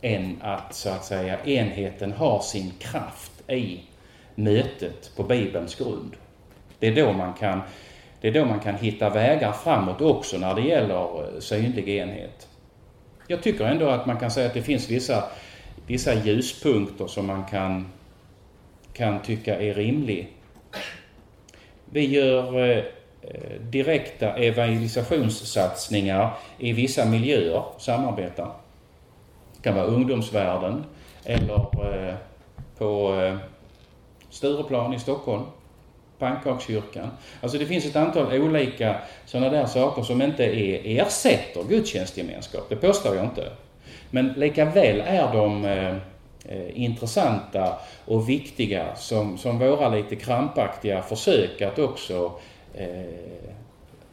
än 0.02 0.38
att 0.42 0.76
så 0.76 0.90
att 0.90 1.06
säga 1.06 1.46
enheten 1.46 2.12
har 2.12 2.40
sin 2.40 2.72
kraft 2.80 3.50
i 3.50 3.80
mötet 4.36 5.12
på 5.16 5.24
Bibelns 5.24 5.76
grund. 5.76 6.16
Det 6.80 6.88
är 6.88 6.96
då 6.96 7.14
man 7.14 7.34
kan, 7.34 7.62
det 8.22 8.28
är 8.28 8.32
då 8.32 8.46
man 8.46 8.60
kan 8.60 8.76
hitta 8.76 9.10
vägar 9.10 9.52
framåt 9.52 10.02
också 10.02 10.38
när 10.38 10.56
det 10.56 10.62
gäller 10.62 11.24
eh, 11.24 11.40
synlig 11.40 11.90
enhet. 11.90 12.48
Jag 13.28 13.44
tycker 13.44 13.66
ändå 13.66 13.90
att 13.90 14.06
man 14.06 14.20
kan 14.20 14.32
säga 14.32 14.48
att 14.48 14.54
det 14.54 14.62
finns 14.62 14.90
vissa, 14.90 15.24
vissa 15.88 16.14
ljuspunkter 16.14 17.08
som 17.08 17.28
man 17.28 17.46
kan, 17.46 17.92
kan 18.94 19.22
tycka 19.22 19.60
är 19.60 19.74
rimlig. 19.74 20.34
Vi 21.86 22.06
gör 22.06 22.60
eh, 22.68 22.84
direkta 23.62 24.36
evangelisationssatsningar 24.36 26.34
i 26.58 26.74
vissa 26.74 27.06
miljöer, 27.06 27.64
samarbetar. 27.78 28.52
Det 29.56 29.64
kan 29.64 29.76
vara 29.76 29.86
ungdomsvärlden 29.86 30.86
eller 31.26 31.56
eh, 31.56 32.16
på 32.78 33.22
eh, 33.22 33.38
Stureplan 34.30 34.94
i 34.94 35.00
Stockholm, 35.00 35.44
Pannkakskyrkan. 36.20 37.10
Alltså 37.42 37.58
det 37.58 37.66
finns 37.66 37.86
ett 37.86 37.96
antal 37.96 38.42
olika 38.42 38.96
sådana 39.26 39.50
där 39.50 39.66
saker 39.66 40.02
som 40.02 40.22
inte 40.22 40.44
är, 40.44 41.02
ersätter 41.02 41.64
gudstjänstgemenskap, 41.70 42.70
det 42.70 42.76
påstår 42.76 43.16
jag 43.16 43.26
inte. 43.26 43.52
Men 44.10 44.28
lika 44.28 44.66
väl 44.66 45.02
är 45.06 45.34
de 45.34 45.66
eh, 45.66 45.96
Eh, 46.50 46.82
intressanta 46.84 47.78
och 48.06 48.30
viktiga 48.30 48.96
som, 48.96 49.38
som 49.38 49.60
våra 49.60 49.90
lite 49.90 50.16
krampaktiga 50.16 51.02
försök 51.02 51.62
att 51.62 51.80
också 51.80 52.32
eh, 52.74 53.02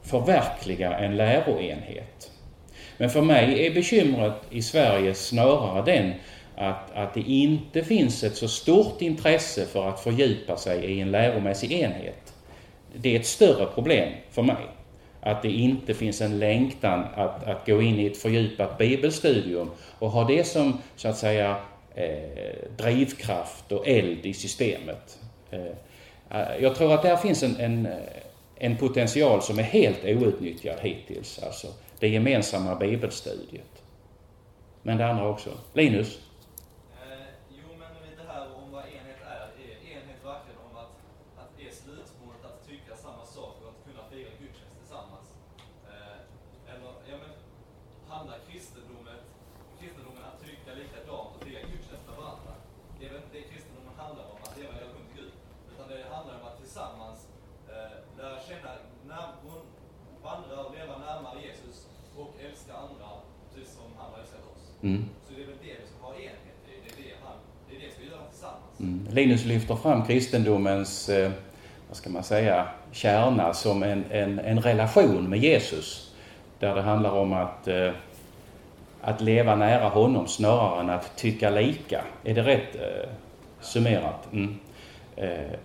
förverkliga 0.03 0.99
en 0.99 1.17
läroenhet. 1.17 2.31
Men 2.97 3.11
för 3.11 3.23
mig 3.23 3.67
är 3.67 3.75
bekymret 3.75 4.35
i 4.51 4.63
Sverige 4.63 5.15
snarare 5.15 5.83
den 5.83 6.13
att, 6.57 6.97
att 6.97 7.15
det 7.15 7.21
inte 7.21 7.85
finns 7.85 8.25
ett 8.25 8.37
så 8.37 8.49
stort 8.49 9.03
intresse 9.03 9.67
för 9.67 9.89
att 9.89 10.01
fördjupa 10.01 10.57
sig 10.57 10.85
i 10.85 11.01
en 11.01 11.11
läromässig 11.11 11.73
enhet. 11.73 12.35
Det 12.93 13.17
är 13.17 13.21
ett 13.21 13.27
större 13.27 13.67
problem 13.67 14.13
för 14.31 14.43
mig. 14.43 14.67
Att 15.21 15.43
det 15.43 15.51
inte 15.51 15.95
finns 15.95 16.21
en 16.21 16.39
längtan 16.39 17.05
att, 17.15 17.45
att 17.45 17.67
gå 17.67 17.83
in 17.83 17.99
i 18.01 18.07
ett 18.07 18.19
fördjupat 18.19 18.79
bibelstudium 18.79 19.71
och 19.99 20.11
ha 20.11 20.25
det 20.25 20.45
som, 20.45 20.79
så 20.97 21.09
att 21.09 21.17
säga, 21.17 21.57
eh, 21.95 22.71
drivkraft 22.77 23.73
och 23.73 23.89
eld 23.89 24.27
i 24.27 24.35
systemet. 24.35 25.19
Eh, 25.51 26.57
jag 26.61 26.75
tror 26.75 26.95
att 26.95 27.03
där 27.03 27.17
finns 27.17 27.43
en, 27.43 27.57
en, 27.57 27.87
eh, 27.87 27.93
en 28.57 28.77
potential 28.77 29.43
som 29.43 29.59
är 29.59 29.63
helt 29.63 30.05
outnyttjad 30.05 30.81
hittills, 30.81 31.39
alltså 31.43 31.69
det 31.99 32.09
gemensamma 32.09 32.75
bibelstudiet. 32.75 33.83
Men 34.83 34.99
det 34.99 35.07
andra 35.07 35.29
också. 35.29 35.51
Linus? 35.73 36.11
Eh, 37.03 37.29
jo, 37.61 37.69
men 37.81 37.91
lite 38.09 38.23
här 38.33 38.45
om 38.61 38.67
vad 38.73 38.85
enhet 38.97 39.21
är. 39.37 39.47
Är 39.65 39.75
enhet 39.95 40.21
verkligen 40.33 40.61
om 40.69 40.75
att, 40.85 40.95
att 41.43 41.53
är 41.67 41.73
slutmålet 41.83 42.43
att 42.51 42.61
tycka 42.71 42.93
samma 43.07 43.25
sak 43.37 43.55
och 43.63 43.69
att 43.73 43.81
kunna 43.87 44.03
fira 44.13 44.31
gudstjänst 44.41 44.77
tillsammans? 44.81 45.27
Eh, 45.93 46.19
eller, 46.73 46.93
ja 47.11 47.17
men, 47.23 47.33
handlar 48.13 48.39
kristendomen, 48.49 49.21
kristendomen 49.81 50.23
att 50.31 50.39
tycka 50.47 50.71
likadant 50.81 51.31
och 51.37 51.43
fira 51.47 51.63
gudstjänst 51.73 52.05
med 52.09 52.17
varandra? 52.23 52.53
Det 52.97 53.03
är 53.07 53.11
väl 53.13 53.21
inte 53.23 53.35
det 53.39 53.45
kristendomen 53.53 53.95
handlar 54.03 54.25
om, 54.33 54.39
att 54.47 54.55
leva 54.61 54.73
i 54.75 54.79
relation 54.81 55.05
till 55.09 55.17
Gud. 55.21 55.35
Utan 55.71 55.85
det 55.93 55.99
handlar 56.15 56.35
om 56.41 56.45
att 56.51 56.59
tillsammans 56.63 57.19
eh, 57.75 57.97
lära 58.19 58.39
känna, 58.49 58.71
när, 59.11 59.27
vandra 60.29 60.57
och 60.65 60.73
leva 60.79 60.95
närmare 61.09 61.39
Jesus 61.49 61.77
och 62.21 62.31
älska 62.47 62.73
andra 62.87 63.09
precis 63.55 63.75
som 63.75 63.85
han 63.99 64.13
har 64.13 64.19
älskat 64.19 64.41
oss. 64.55 64.65
Mm. 64.89 65.05
Så 65.29 65.35
det 65.35 65.43
är 65.43 65.47
väl 65.47 65.57
det 65.63 65.67
vi 65.67 65.87
ska 65.87 66.07
ha 66.07 66.15
enhet 66.15 66.35
i. 66.67 66.71
Det 66.85 67.03
är 67.03 67.05
det, 67.05 67.15
han, 67.25 67.37
det, 67.69 67.77
är 67.77 67.81
det 67.81 67.87
vi 67.87 67.93
ska 67.93 68.03
göra 68.15 68.29
tillsammans. 68.31 68.81
Mm. 68.81 69.07
Linus 69.11 69.45
lyfter 69.45 69.77
fram 69.77 70.07
kristendomens, 70.07 71.09
eh, 71.09 71.31
vad 71.89 71.97
ska 71.97 72.11
man 72.11 72.23
säga, 72.23 72.69
kärna 72.93 73.55
som 73.55 73.83
en, 73.83 74.05
en, 74.11 74.39
en 74.39 74.61
relation 74.61 75.31
med 75.31 75.39
Jesus. 75.39 76.15
Där 76.59 76.75
det 76.75 76.83
handlar 76.83 77.11
om 77.11 77.33
att, 77.33 77.69
eh, 77.69 77.93
att 79.01 79.21
leva 79.21 79.57
nära 79.57 79.89
honom 79.89 80.27
snarare 80.27 80.81
än 80.81 80.91
att 80.91 81.17
tycka 81.17 81.51
lika. 81.51 82.05
Är 82.25 82.35
det 82.35 82.43
rätt 82.43 82.77
eh, 82.77 83.11
summerat? 83.61 84.33
Mm. 84.33 84.59
Eh, 85.17 85.59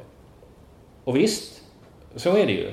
och 1.03 1.17
visst, 1.17 1.61
så 2.15 2.37
är 2.37 2.45
det 2.45 2.51
ju. 2.51 2.71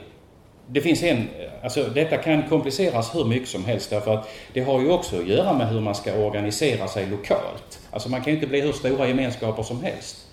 Det 0.73 0.81
finns 0.81 1.03
en, 1.03 1.29
alltså 1.63 1.85
detta 1.85 2.17
kan 2.17 2.49
kompliceras 2.49 3.15
hur 3.15 3.25
mycket 3.25 3.49
som 3.49 3.65
helst 3.65 3.91
därför 3.91 4.15
att 4.15 4.29
det 4.53 4.61
har 4.61 4.81
ju 4.81 4.91
också 4.91 5.17
att 5.17 5.27
göra 5.27 5.53
med 5.53 5.69
hur 5.69 5.81
man 5.81 5.95
ska 5.95 6.15
organisera 6.15 6.89
sig 6.89 7.07
lokalt. 7.07 7.81
Alltså 7.91 8.09
man 8.09 8.21
kan 8.21 8.33
ju 8.33 8.35
inte 8.35 8.47
bli 8.47 8.61
hur 8.61 8.73
stora 8.73 9.09
gemenskaper 9.09 9.63
som 9.63 9.83
helst. 9.83 10.27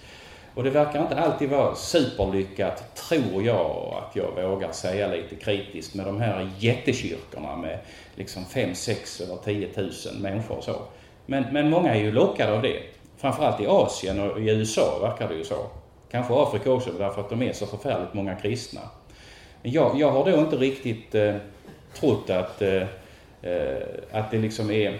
Och 0.53 0.63
det 0.63 0.69
verkar 0.69 1.01
inte 1.01 1.15
alltid 1.15 1.49
vara 1.49 1.75
superlyckat, 1.75 2.95
tror 2.95 3.43
jag, 3.43 3.93
att 4.01 4.15
jag 4.15 4.49
vågar 4.49 4.71
säga 4.71 5.07
lite 5.07 5.35
kritiskt, 5.35 5.95
med 5.95 6.05
de 6.05 6.21
här 6.21 6.49
jättekyrkorna 6.59 7.55
med 7.55 7.79
liksom 8.15 8.45
5, 8.45 8.75
6 8.75 9.21
eller 9.21 9.35
10 9.35 9.69
000 9.77 9.91
människor 10.19 10.57
och 10.57 10.63
så. 10.63 10.75
Men, 11.25 11.45
men 11.51 11.69
många 11.69 11.95
är 11.95 11.99
ju 11.99 12.11
lockade 12.11 12.53
av 12.53 12.61
det. 12.61 12.79
Framförallt 13.17 13.61
i 13.61 13.67
Asien 13.67 14.19
och 14.19 14.41
i 14.41 14.49
USA 14.49 14.99
verkar 15.01 15.29
det 15.29 15.35
ju 15.35 15.43
så. 15.43 15.65
Kanske 16.11 16.33
Afrika 16.33 16.71
också, 16.71 16.91
därför 16.91 17.21
att 17.21 17.29
de 17.29 17.41
är 17.41 17.53
så 17.53 17.65
förfärligt 17.65 18.13
många 18.13 18.35
kristna. 18.35 18.81
Men 19.63 19.71
jag, 19.71 19.99
jag 19.99 20.11
har 20.11 20.31
då 20.31 20.39
inte 20.39 20.55
riktigt 20.55 21.15
eh, 21.15 21.35
trott 21.93 22.29
att, 22.29 22.61
eh, 22.61 22.81
eh 23.41 23.77
att 24.11 24.31
det 24.31 24.37
liksom 24.37 24.71
är 24.71 24.99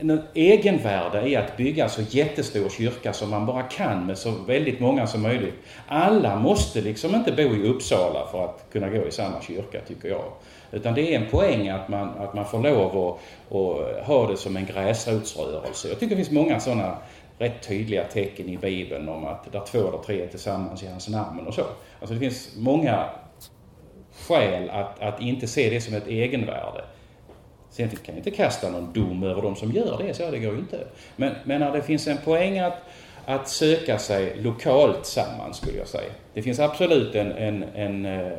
en 0.00 0.22
egenvärde 0.34 1.28
i 1.28 1.36
att 1.36 1.56
bygga 1.56 1.88
så 1.88 2.02
jättestor 2.02 2.68
kyrka 2.68 3.12
som 3.12 3.30
man 3.30 3.46
bara 3.46 3.62
kan 3.62 4.06
med 4.06 4.18
så 4.18 4.30
väldigt 4.30 4.80
många 4.80 5.06
som 5.06 5.22
möjligt. 5.22 5.54
Alla 5.88 6.36
måste 6.36 6.80
liksom 6.80 7.14
inte 7.14 7.32
bo 7.32 7.42
i 7.42 7.68
Uppsala 7.68 8.26
för 8.30 8.44
att 8.44 8.64
kunna 8.72 8.88
gå 8.88 9.06
i 9.06 9.10
samma 9.10 9.42
kyrka, 9.42 9.80
tycker 9.88 10.08
jag. 10.08 10.24
Utan 10.72 10.94
det 10.94 11.14
är 11.14 11.20
en 11.20 11.30
poäng 11.30 11.68
att 11.68 11.88
man, 11.88 12.08
att 12.18 12.34
man 12.34 12.44
får 12.44 12.58
lov 12.58 12.98
att, 12.98 13.56
att 13.56 14.06
ha 14.06 14.26
det 14.30 14.36
som 14.36 14.56
en 14.56 14.66
gräsrotsrörelse. 14.66 15.88
Jag 15.88 16.00
tycker 16.00 16.16
det 16.16 16.24
finns 16.24 16.30
många 16.30 16.60
sådana 16.60 16.96
rätt 17.40 17.62
tydliga 17.68 18.04
tecken 18.04 18.48
i 18.48 18.56
Bibeln 18.58 19.08
om 19.08 19.24
att 19.24 19.52
där 19.52 19.60
två 19.66 19.78
eller 19.78 19.98
tre 19.98 20.22
är 20.22 20.26
tillsammans 20.26 20.82
i 20.82 20.86
hans 20.86 21.08
namn 21.08 21.46
och 21.46 21.54
så. 21.54 21.64
Alltså 22.00 22.14
det 22.14 22.20
finns 22.20 22.56
många 22.56 23.10
skäl 24.28 24.70
att, 24.70 25.00
att 25.00 25.20
inte 25.20 25.46
se 25.46 25.70
det 25.70 25.80
som 25.80 25.94
ett 25.94 26.06
egenvärde. 26.06 26.84
Sen 27.70 27.88
kan 27.88 27.98
jag 28.06 28.16
inte 28.16 28.30
kasta 28.30 28.70
någon 28.70 28.92
dom 28.92 29.22
över 29.22 29.42
de 29.42 29.56
som 29.56 29.72
gör 29.72 30.02
det, 30.02 30.14
så 30.14 30.30
det 30.30 30.38
går 30.38 30.52
ju 30.52 30.58
inte. 30.58 30.78
Men, 31.16 31.34
men 31.44 31.60
när 31.60 31.72
det 31.72 31.82
finns 31.82 32.06
en 32.06 32.16
poäng 32.16 32.58
att, 32.58 32.78
att 33.26 33.48
söka 33.48 33.98
sig 33.98 34.36
lokalt 34.36 35.06
samman, 35.06 35.54
skulle 35.54 35.78
jag 35.78 35.88
säga. 35.88 36.12
Det 36.34 36.42
finns 36.42 36.60
absolut 36.60 37.14
en, 37.14 37.32
en, 37.32 37.64
en, 37.74 38.06
eh, 38.06 38.32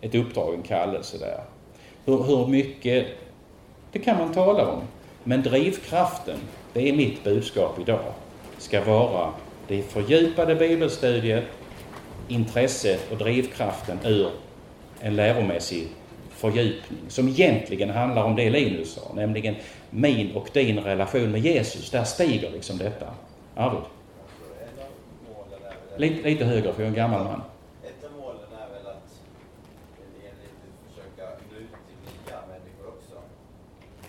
ett 0.00 0.14
uppdrag, 0.14 0.54
en 0.54 0.62
kallelse 0.62 1.18
där. 1.18 1.40
Hur, 2.04 2.22
hur 2.22 2.46
mycket, 2.46 3.06
det 3.92 3.98
kan 3.98 4.18
man 4.18 4.32
tala 4.32 4.66
om. 4.66 4.80
Men 5.24 5.42
drivkraften, 5.42 6.38
det 6.72 6.88
är 6.88 6.92
mitt 6.96 7.24
budskap 7.24 7.78
idag, 7.80 8.12
ska 8.58 8.84
vara 8.84 9.32
det 9.68 9.82
fördjupade 9.82 10.54
bibelstudiet, 10.54 11.44
intresset 12.28 13.12
och 13.12 13.18
drivkraften 13.18 13.98
ur 14.04 14.30
en 15.00 15.16
läromässig 15.16 15.88
fördjupning 16.30 16.98
som 17.08 17.28
egentligen 17.28 17.90
handlar 17.90 18.24
om 18.24 18.36
det 18.36 18.50
Linus 18.50 18.92
sa, 18.94 19.14
nämligen 19.14 19.54
min 19.90 20.32
och 20.36 20.48
din 20.52 20.78
relation 20.78 21.30
med 21.30 21.40
Jesus. 21.40 21.90
Där 21.90 22.04
stiger 22.04 22.50
liksom 22.50 22.78
detta. 22.78 23.06
Arvid? 23.54 23.80
Lite, 25.96 26.28
lite 26.30 26.44
högre, 26.44 26.72
för 26.72 26.82
jag 26.82 26.86
är 26.86 26.94
en 26.96 27.02
gammal 27.02 27.24
man. 27.24 27.42
Ett 27.90 28.04
av 28.08 28.12
målen 28.22 28.50
är 28.64 28.68
väl 28.74 28.86
att 28.96 29.08
enligt 30.26 30.58
försöka 30.86 31.24
nå 31.50 31.56
ut 31.64 31.74
till 31.88 31.98
nya 32.08 32.38
människor 32.52 32.86
också. 32.94 33.16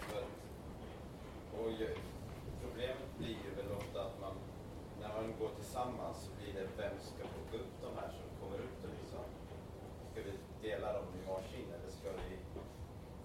För 0.09 0.17
att, 0.21 0.31
och 1.57 1.67
ju- 1.79 1.97
problemet 2.63 3.09
blir 3.19 3.37
ju 3.45 3.51
väl 3.59 3.69
ofta 3.81 3.99
att 4.07 4.15
man, 4.25 4.35
när 5.01 5.11
man 5.17 5.25
går 5.39 5.51
tillsammans 5.59 6.15
så 6.25 6.29
blir 6.37 6.53
det 6.57 6.65
vem 6.81 6.95
ska 7.11 7.21
plocka 7.33 7.55
upp 7.63 7.73
de 7.85 7.89
här 7.99 8.09
som 8.17 8.27
kommer 8.39 8.57
ut 8.67 8.79
och 8.87 8.91
liksom, 8.99 9.23
ska 10.09 10.19
vi 10.27 10.33
dela 10.67 10.87
dem 10.97 11.07
i 11.17 11.21
varsin 11.31 11.67
eller 11.75 11.91
ska 11.99 12.07
vi 12.21 12.29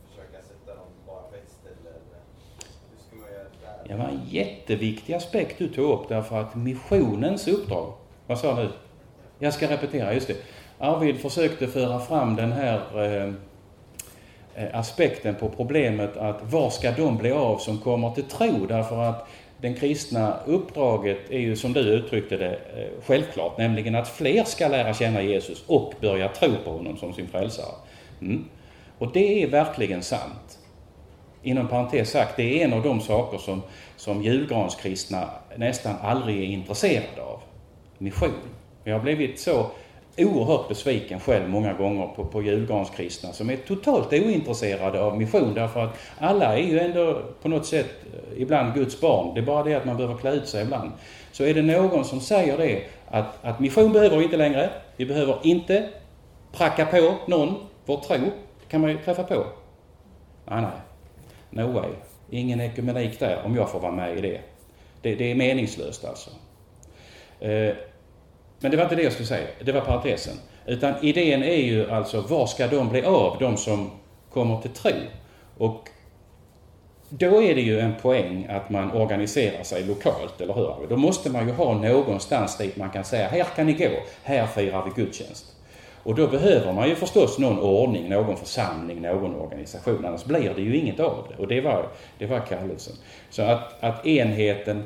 försöka 0.09 0.39
sätta 0.51 0.70
dem 0.80 0.89
bara 1.09 1.24
på 1.30 1.34
ett 1.43 1.51
ställe 1.61 1.89
eller 1.99 2.20
hur 2.91 2.99
ska 3.05 3.12
man 3.22 3.30
göra 3.37 3.51
där? 3.66 3.78
Det 3.91 3.97
var 4.03 4.09
en 4.16 4.24
jätteviktig 4.37 5.14
aspekt 5.14 5.59
du 5.59 5.68
tog 5.68 6.01
upp 6.01 6.09
därför 6.09 6.41
att 6.41 6.55
missionens 6.55 7.49
uppdrag, 7.49 7.93
vad 8.26 8.39
sa 8.39 8.62
du? 8.62 8.68
Jag 9.39 9.55
ska 9.55 9.70
repetera, 9.70 10.14
just 10.14 10.28
det. 10.28 10.37
Arvid 10.78 11.20
försökte 11.20 11.66
föra 11.66 12.01
fram 12.01 12.37
den 12.37 12.53
här 12.53 12.80
eh, 13.05 13.32
eh, 14.55 14.78
aspekten 14.78 15.34
på 15.34 15.49
problemet 15.49 16.16
att 16.16 16.53
var 16.53 16.70
ska 16.70 16.91
de 16.91 17.16
bli 17.16 17.32
av 17.32 17.59
som 17.59 17.78
kommer 17.78 18.11
till 18.11 18.24
tro? 18.24 18.66
Därför 18.66 19.03
att 19.03 19.28
den 19.61 19.74
kristna 19.74 20.37
uppdraget 20.47 21.30
är 21.30 21.39
ju 21.39 21.57
som 21.57 21.72
du 21.72 21.80
uttryckte 21.80 22.37
det 22.37 22.55
eh, 22.55 23.03
självklart, 23.07 23.59
nämligen 23.59 23.95
att 23.95 24.09
fler 24.09 24.45
ska 24.45 24.68
lära 24.68 24.95
känna 24.95 25.22
Jesus 25.22 25.64
och 25.66 25.95
börja 26.01 26.28
tro 26.28 26.51
på 26.64 26.70
honom 26.70 26.97
som 26.97 27.12
sin 27.12 27.28
frälsare. 27.28 27.74
Mm. 28.20 28.45
Och 28.99 29.12
det 29.12 29.43
är 29.43 29.47
verkligen 29.47 30.03
sant. 30.03 30.56
Inom 31.43 31.68
parentes 31.68 32.11
sagt, 32.11 32.37
det 32.37 32.61
är 32.61 32.64
en 32.64 32.72
av 32.72 32.82
de 32.82 33.01
saker 33.01 33.39
som, 33.39 33.62
som 33.97 34.22
julgranskristna 34.22 35.30
nästan 35.57 35.95
aldrig 36.03 36.39
är 36.39 36.45
intresserade 36.45 37.22
av. 37.22 37.41
Mission. 37.99 38.32
Jag 38.84 38.95
har 38.95 39.01
blivit 39.01 39.41
så 39.41 39.66
oerhört 40.18 40.68
besviken 40.68 41.20
själv 41.20 41.49
många 41.49 41.72
gånger 41.72 42.07
på, 42.07 42.24
på 42.24 42.43
julgranskristna 42.43 43.32
som 43.32 43.51
är 43.51 43.57
totalt 43.57 44.12
ointresserade 44.12 45.03
av 45.03 45.18
mission 45.18 45.55
därför 45.55 45.84
att 45.84 45.99
alla 46.18 46.59
är 46.59 46.62
ju 46.62 46.78
ändå 46.78 47.22
på 47.43 47.49
något 47.49 47.66
sätt 47.66 47.87
eh, 48.05 48.43
ibland 48.43 48.74
Guds 48.74 49.01
barn. 49.01 49.34
Det 49.34 49.41
är 49.41 49.45
bara 49.45 49.62
det 49.62 49.74
att 49.74 49.84
man 49.84 49.97
behöver 49.97 50.16
klä 50.16 50.32
ut 50.32 50.49
sig 50.49 50.62
ibland. 50.62 50.93
Så 51.32 51.45
är 51.45 51.55
det 51.55 51.62
någon 51.62 52.05
som 52.05 52.20
säger 52.20 52.59
det 52.59 52.82
att, 53.09 53.45
att 53.45 53.61
mission 53.61 53.93
behöver 53.93 54.16
vi 54.16 54.24
inte 54.24 54.37
längre. 54.37 54.70
Vi 54.97 55.07
behöver 55.07 55.39
inte 55.43 55.89
pracka 56.53 56.87
på 56.87 57.14
någon 57.26 57.55
vår 57.84 57.97
tro. 57.97 58.16
Det 58.61 58.70
kan 58.70 58.80
man 58.80 58.91
ju 58.91 58.99
träffa 58.99 59.22
på. 59.22 59.47
Nej, 60.45 60.62
nej. 60.62 60.86
No 61.57 61.73
way. 61.73 61.91
Ingen 62.31 62.61
ekumenik 62.61 63.19
där 63.19 63.43
om 63.45 63.57
jag 63.57 63.71
får 63.71 63.81
vara 63.81 63.93
med 63.93 64.19
i 64.19 64.21
det. 64.21 64.41
Det, 65.03 65.15
det 65.15 65.31
är 65.31 65.35
meningslöst 65.35 66.05
alltså. 66.05 66.31
Eh, 67.41 67.75
men 68.61 68.71
det 68.71 68.77
var 68.77 68.85
inte 68.85 68.97
det 68.97 69.03
jag 69.03 69.13
skulle 69.13 69.27
säga, 69.27 69.47
det 69.65 69.73
var 69.73 69.81
parentesen. 69.81 70.35
Utan 70.67 70.95
idén 71.05 71.43
är 71.43 71.57
ju 71.57 71.91
alltså, 71.91 72.21
var 72.21 72.47
ska 72.47 72.67
de 72.67 72.89
bli 72.89 73.03
av, 73.03 73.37
de 73.41 73.57
som 73.57 73.91
kommer 74.33 74.61
till 74.61 74.71
tro? 74.71 74.93
Och 75.59 75.89
då 77.09 77.43
är 77.43 77.55
det 77.55 77.61
ju 77.61 77.81
en 77.81 77.95
poäng 78.03 78.47
att 78.51 78.71
man 78.71 78.93
organiserar 78.93 79.63
sig 79.63 79.85
lokalt, 79.85 80.41
eller 80.41 80.55
hur? 80.55 80.87
Då 80.89 80.97
måste 80.97 81.31
man 81.31 81.47
ju 81.49 81.53
ha 81.53 81.75
någonstans 81.75 82.59
dit 82.59 82.77
man 82.77 82.91
kan 82.91 83.05
säga, 83.05 83.29
här 83.29 83.45
kan 83.57 83.67
ni 83.67 83.73
gå, 83.73 83.91
här 84.23 84.47
firar 84.47 84.85
vi 84.85 85.03
gudstjänst. 85.03 85.56
Och 86.07 86.15
då 86.15 86.27
behöver 86.27 86.73
man 86.73 86.89
ju 86.89 86.95
förstås 86.95 87.39
någon 87.39 87.59
ordning, 87.59 88.09
någon 88.09 88.37
församling, 88.37 89.03
någon 89.03 89.35
organisation, 89.35 90.05
annars 90.05 90.25
blir 90.25 90.55
det 90.55 90.63
ju 90.63 90.77
inget 90.77 91.01
av 91.01 91.27
det. 91.29 91.43
Och 91.43 91.49
det 91.49 91.61
var, 91.61 91.89
det 92.19 92.27
var 92.27 92.41
kallelsen. 92.41 92.95
Så 93.31 93.43
att, 93.43 93.85
att 93.85 94.07
enheten 94.07 94.85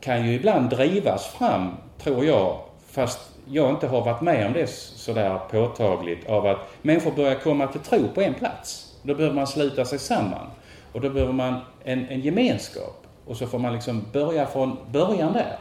kan 0.00 0.26
ju 0.26 0.34
ibland 0.34 0.70
drivas 0.70 1.26
fram, 1.26 1.76
tror 1.98 2.24
jag, 2.24 2.58
fast 2.86 3.20
jag 3.48 3.70
inte 3.70 3.86
har 3.86 4.04
varit 4.04 4.20
med 4.20 4.46
om 4.46 4.52
det 4.52 4.70
sådär 4.70 5.38
påtagligt, 5.50 6.28
av 6.28 6.46
att 6.46 6.58
människor 6.82 7.10
börjar 7.10 7.34
komma 7.34 7.66
till 7.66 7.80
tro 7.80 8.08
på 8.14 8.20
en 8.20 8.34
plats. 8.34 8.94
Då 9.02 9.14
behöver 9.14 9.36
man 9.36 9.46
sluta 9.46 9.84
sig 9.84 9.98
samman. 9.98 10.46
Och 10.92 11.00
då 11.00 11.10
behöver 11.10 11.32
man 11.32 11.54
en, 11.84 12.08
en 12.08 12.20
gemenskap. 12.20 13.06
Och 13.26 13.36
så 13.36 13.46
får 13.46 13.58
man 13.58 13.72
liksom 13.72 14.04
börja 14.12 14.46
från 14.46 14.76
början 14.92 15.32
där. 15.32 15.58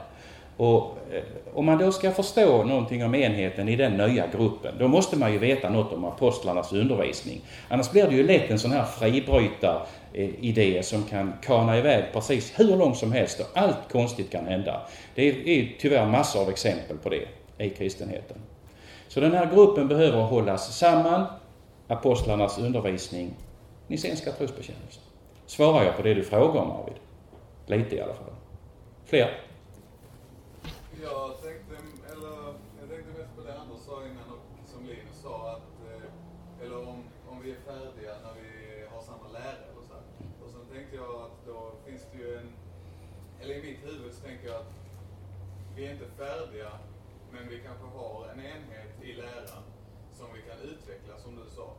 Och 0.60 0.98
eh, 1.12 1.24
om 1.54 1.66
man 1.66 1.78
då 1.78 1.92
ska 1.92 2.12
förstå 2.12 2.64
någonting 2.64 3.06
om 3.06 3.16
enheten 3.16 3.70
i 3.70 3.76
den 3.76 3.98
nya 3.98 4.28
gruppen, 4.28 4.76
då 4.80 4.88
måste 4.88 5.18
man 5.18 5.32
ju 5.32 5.38
veta 5.38 5.70
något 5.70 5.94
om 5.94 6.06
apostlarnas 6.06 6.74
undervisning. 6.74 7.42
Annars 7.70 7.92
blir 7.92 8.08
det 8.08 8.16
ju 8.16 8.24
lätt 8.24 8.50
en 8.50 8.60
sån 8.60 8.72
här 8.72 8.86
fribrytaridé 8.86 10.78
eh, 10.78 10.82
som 10.82 11.04
kan 11.04 11.34
kana 11.42 11.78
iväg 11.78 12.04
precis 12.14 12.60
hur 12.60 12.78
långt 12.78 12.98
som 12.98 13.12
helst 13.12 13.40
och 13.40 13.46
allt 13.54 13.92
konstigt 13.92 14.32
kan 14.32 14.48
hända. 14.48 14.82
Det 15.16 15.28
är 15.28 15.76
tyvärr 15.80 16.06
massor 16.06 16.42
av 16.42 16.50
exempel 16.50 16.98
på 16.98 17.10
det 17.10 17.28
i 17.66 17.70
kristenheten. 17.70 18.38
Så 19.08 19.20
den 19.20 19.34
här 19.34 19.50
gruppen 19.54 19.88
behöver 19.88 20.22
hållas 20.22 20.78
samman, 20.78 21.26
apostlarnas 21.88 22.60
undervisning, 22.60 23.34
Nicenska 23.88 24.32
trosbekännelsen. 24.32 25.04
Svarar 25.46 25.84
jag 25.84 25.98
på 25.98 26.02
det 26.02 26.14
du 26.14 26.24
frågar 26.24 26.62
om 26.62 26.72
Arvid? 26.72 26.96
Lite 27.66 27.96
i 27.96 28.02
alla 28.02 28.14
fall. 28.14 28.34
Fler? 29.06 29.50
Jag 31.04 31.42
tänkte, 31.42 31.76
eller, 32.14 32.38
jag 32.80 32.90
tänkte 32.90 33.10
mest 33.20 33.36
på 33.36 33.42
det 33.42 33.54
Anders 33.60 33.82
sa 33.88 33.96
innan 34.08 34.30
och 34.36 34.44
som 34.66 34.86
Linus 34.86 35.20
sa 35.24 35.36
att, 35.56 35.72
eh, 35.90 36.66
eller 36.66 36.78
om, 36.78 37.04
om 37.30 37.42
vi 37.44 37.52
är 37.52 37.62
färdiga 37.70 38.14
när 38.26 38.34
vi 38.42 38.50
har 38.92 39.02
samma 39.02 39.28
lära 39.34 39.64
eller 39.70 39.84
så 39.88 39.94
här. 39.94 40.06
Och 40.44 40.50
sen 40.54 40.66
tänkte 40.74 40.96
jag 40.96 41.16
att 41.26 41.46
då 41.46 41.72
finns 41.86 42.04
det 42.12 42.18
ju 42.18 42.38
en, 42.38 42.50
eller 43.42 43.54
i 43.56 43.62
mitt 43.62 43.82
huvud 43.88 44.14
så 44.14 44.22
tänker 44.28 44.48
jag 44.48 44.56
att 44.56 44.74
vi 45.80 45.86
är 45.86 45.92
inte 45.92 46.10
färdiga, 46.24 46.72
men 47.32 47.44
vi 47.50 47.58
kanske 47.68 47.88
har 48.00 48.28
en 48.34 48.40
enhet 48.40 48.94
i 49.02 49.14
läran 49.14 49.64
som 50.18 50.28
vi 50.36 50.42
kan 50.50 50.60
utveckla 50.72 51.20
som 51.24 51.32
du 51.36 51.46
sa. 51.58 51.70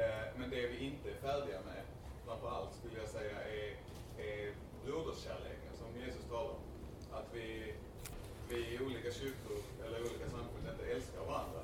Eh, 0.00 0.26
men 0.38 0.50
det 0.50 0.66
vi 0.72 0.78
inte 0.88 1.10
är 1.10 1.18
färdiga 1.28 1.60
med, 1.70 1.82
framför 2.26 2.48
allt 2.56 2.72
skulle 2.78 2.98
jag 3.02 3.08
säga, 3.08 3.38
är, 3.60 3.70
är 4.28 4.54
broderskärleken 4.84 5.72
som 5.80 6.00
Jesus 6.02 6.24
talar 6.30 6.50
om. 6.58 6.64
Att 7.18 7.28
vi 7.34 7.74
vi 8.50 8.58
i 8.74 8.78
olika 8.86 9.10
kyrkor 9.20 9.60
eller 9.84 9.98
olika 10.00 10.26
samfund 10.34 10.64
inte 10.72 10.86
älskar 10.94 11.24
varandra. 11.32 11.62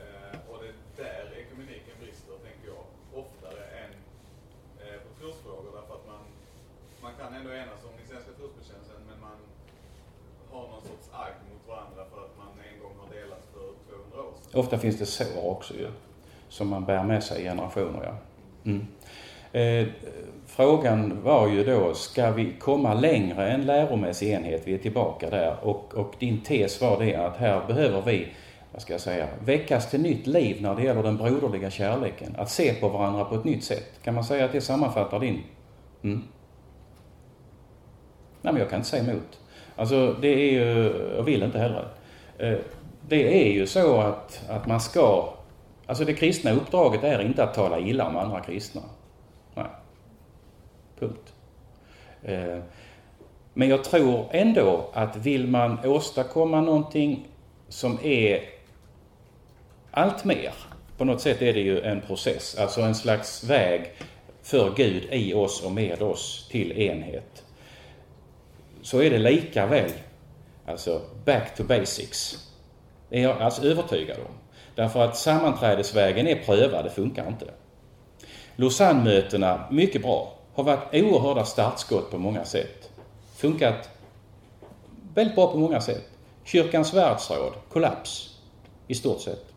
Eh, 0.00 0.36
och 0.50 0.58
det 0.62 0.68
är 0.70 0.76
där 1.04 1.26
ekumeniken 1.42 1.96
brister, 2.02 2.34
tänker 2.46 2.66
jag, 2.74 2.84
oftare 3.22 3.62
än 3.82 3.92
eh, 4.82 4.98
på 5.04 5.10
trosfrågor. 5.20 5.70
Därför 5.78 5.94
att 5.98 6.06
man, 6.12 6.24
man 7.04 7.14
kan 7.20 7.34
ändå 7.34 7.50
enas 7.62 7.84
om 7.88 7.94
den 7.98 8.06
svenska 8.10 8.32
trosbekännelsen, 8.32 8.59
har 10.60 10.68
någon 10.68 10.82
sorts 10.82 11.08
agg 11.12 11.34
mot 11.50 11.68
varandra 11.68 12.02
för 12.12 12.20
att 12.26 12.34
man 12.38 12.48
en 12.72 12.82
gång 12.82 12.92
har 13.02 13.08
delat 13.14 13.44
för 13.52 13.66
200 14.12 14.28
år 14.28 14.34
sedan. 14.42 14.60
Ofta 14.60 14.78
finns 14.78 14.98
det 14.98 15.06
sår 15.06 15.50
också 15.50 15.74
ju, 15.74 15.88
som 16.48 16.68
man 16.68 16.84
bär 16.84 17.04
med 17.04 17.22
sig 17.24 17.40
i 17.40 17.44
generationer. 17.44 18.00
Ja. 18.04 18.14
Mm. 18.64 18.86
Eh, 19.52 19.88
frågan 20.46 21.22
var 21.22 21.48
ju 21.48 21.64
då, 21.64 21.94
ska 21.94 22.30
vi 22.30 22.52
komma 22.58 22.94
längre 22.94 23.50
än 23.50 23.66
läromässig 23.66 24.30
enhet? 24.30 24.62
Vi 24.64 24.74
är 24.74 24.78
tillbaka 24.78 25.30
där. 25.30 25.56
Och, 25.62 25.94
och 25.94 26.14
din 26.18 26.40
tes 26.40 26.80
var 26.80 27.04
det 27.04 27.16
att 27.16 27.36
här 27.36 27.66
behöver 27.66 28.02
vi, 28.02 28.28
vad 28.72 28.82
ska 28.82 28.94
jag 28.94 29.00
säga, 29.00 29.28
väckas 29.44 29.90
till 29.90 30.00
nytt 30.00 30.26
liv 30.26 30.62
när 30.62 30.74
det 30.74 30.82
gäller 30.82 31.02
den 31.02 31.16
broderliga 31.16 31.70
kärleken. 31.70 32.34
Att 32.38 32.50
se 32.50 32.74
på 32.74 32.88
varandra 32.88 33.24
på 33.24 33.34
ett 33.34 33.44
nytt 33.44 33.64
sätt. 33.64 34.02
Kan 34.02 34.14
man 34.14 34.24
säga 34.24 34.44
att 34.44 34.52
det 34.52 34.60
sammanfattar 34.60 35.20
din? 35.20 35.42
Mm. 36.02 36.22
Nej, 38.42 38.52
men 38.52 38.56
jag 38.56 38.70
kan 38.70 38.78
inte 38.78 38.88
säga 38.88 39.02
emot. 39.02 39.38
Alltså, 39.76 40.16
det 40.20 40.28
är 40.28 40.52
ju, 40.52 40.92
jag 41.16 41.22
vill 41.22 41.42
inte 41.42 41.58
heller. 41.58 41.88
Eh, 42.38 42.58
det 43.08 43.48
är 43.48 43.52
ju 43.52 43.66
så 43.66 44.00
att, 44.00 44.42
att 44.48 44.66
man 44.66 44.80
ska, 44.80 45.34
alltså 45.86 46.04
det 46.04 46.14
kristna 46.14 46.50
uppdraget 46.50 47.04
är 47.04 47.22
inte 47.22 47.44
att 47.44 47.54
tala 47.54 47.78
illa 47.78 48.08
om 48.08 48.16
andra 48.16 48.40
kristna. 48.40 48.82
Nej. 49.54 49.66
Punkt. 50.98 51.32
Eh, 52.22 52.58
men 53.54 53.68
jag 53.68 53.84
tror 53.84 54.24
ändå 54.30 54.90
att 54.92 55.16
vill 55.16 55.46
man 55.46 55.78
åstadkomma 55.84 56.60
någonting 56.60 57.26
som 57.68 57.98
är 58.02 58.40
allt 59.90 60.24
mer, 60.24 60.52
på 60.96 61.04
något 61.04 61.20
sätt 61.20 61.42
är 61.42 61.52
det 61.52 61.60
ju 61.60 61.80
en 61.80 62.00
process, 62.00 62.58
alltså 62.58 62.80
en 62.80 62.94
slags 62.94 63.44
väg 63.44 63.92
för 64.42 64.72
Gud 64.76 65.08
i 65.10 65.34
oss 65.34 65.64
och 65.64 65.72
med 65.72 66.02
oss 66.02 66.48
till 66.50 66.72
enhet. 66.72 67.44
Så 68.82 69.02
är 69.02 69.10
det 69.10 69.18
lika 69.18 69.66
väl, 69.66 69.90
alltså 70.66 71.00
back 71.24 71.56
to 71.56 71.64
basics. 71.64 72.48
Det 73.08 73.18
är 73.18 73.22
jag 73.22 73.42
alltså 73.42 73.62
övertygad 73.62 74.18
om. 74.18 74.34
Därför 74.74 75.04
att 75.04 75.16
sammanträdesvägen 75.16 76.26
är 76.26 76.34
prövad, 76.44 76.84
det 76.84 76.90
funkar 76.90 77.28
inte. 77.28 77.46
Lausanne-mötena, 78.56 79.64
mycket 79.70 80.02
bra. 80.02 80.32
Har 80.54 80.64
varit 80.64 80.94
oerhörda 80.94 81.44
startskott 81.44 82.10
på 82.10 82.18
många 82.18 82.44
sätt. 82.44 82.90
Funkat 83.36 83.90
väldigt 85.14 85.34
bra 85.34 85.52
på 85.52 85.58
många 85.58 85.80
sätt. 85.80 86.04
Kyrkans 86.44 86.94
världsråd, 86.94 87.52
kollaps. 87.68 88.38
I 88.86 88.94
stort 88.94 89.20
sett. 89.20 89.49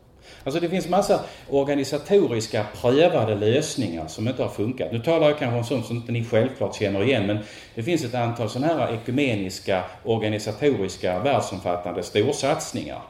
Alltså 0.43 0.59
det 0.59 0.69
finns 0.69 0.89
massa 0.89 1.19
organisatoriska 1.49 2.65
prövade 2.81 3.35
lösningar 3.35 4.07
som 4.07 4.27
inte 4.27 4.43
har 4.43 4.49
funkat. 4.49 4.91
Nu 4.91 4.99
talar 4.99 5.27
jag 5.27 5.39
kanske 5.39 5.57
om 5.57 5.63
sånt 5.63 5.85
som 5.85 5.95
inte 5.95 6.11
ni 6.11 6.25
självklart 6.25 6.75
känner 6.75 7.03
igen, 7.03 7.27
men 7.27 7.39
det 7.75 7.83
finns 7.83 8.03
ett 8.03 8.15
antal 8.15 8.49
sådana 8.49 8.73
här 8.73 8.93
ekumeniska, 8.93 9.83
organisatoriska, 10.03 11.19
världsomfattande 11.19 12.03
storsatsningar. 12.03 13.01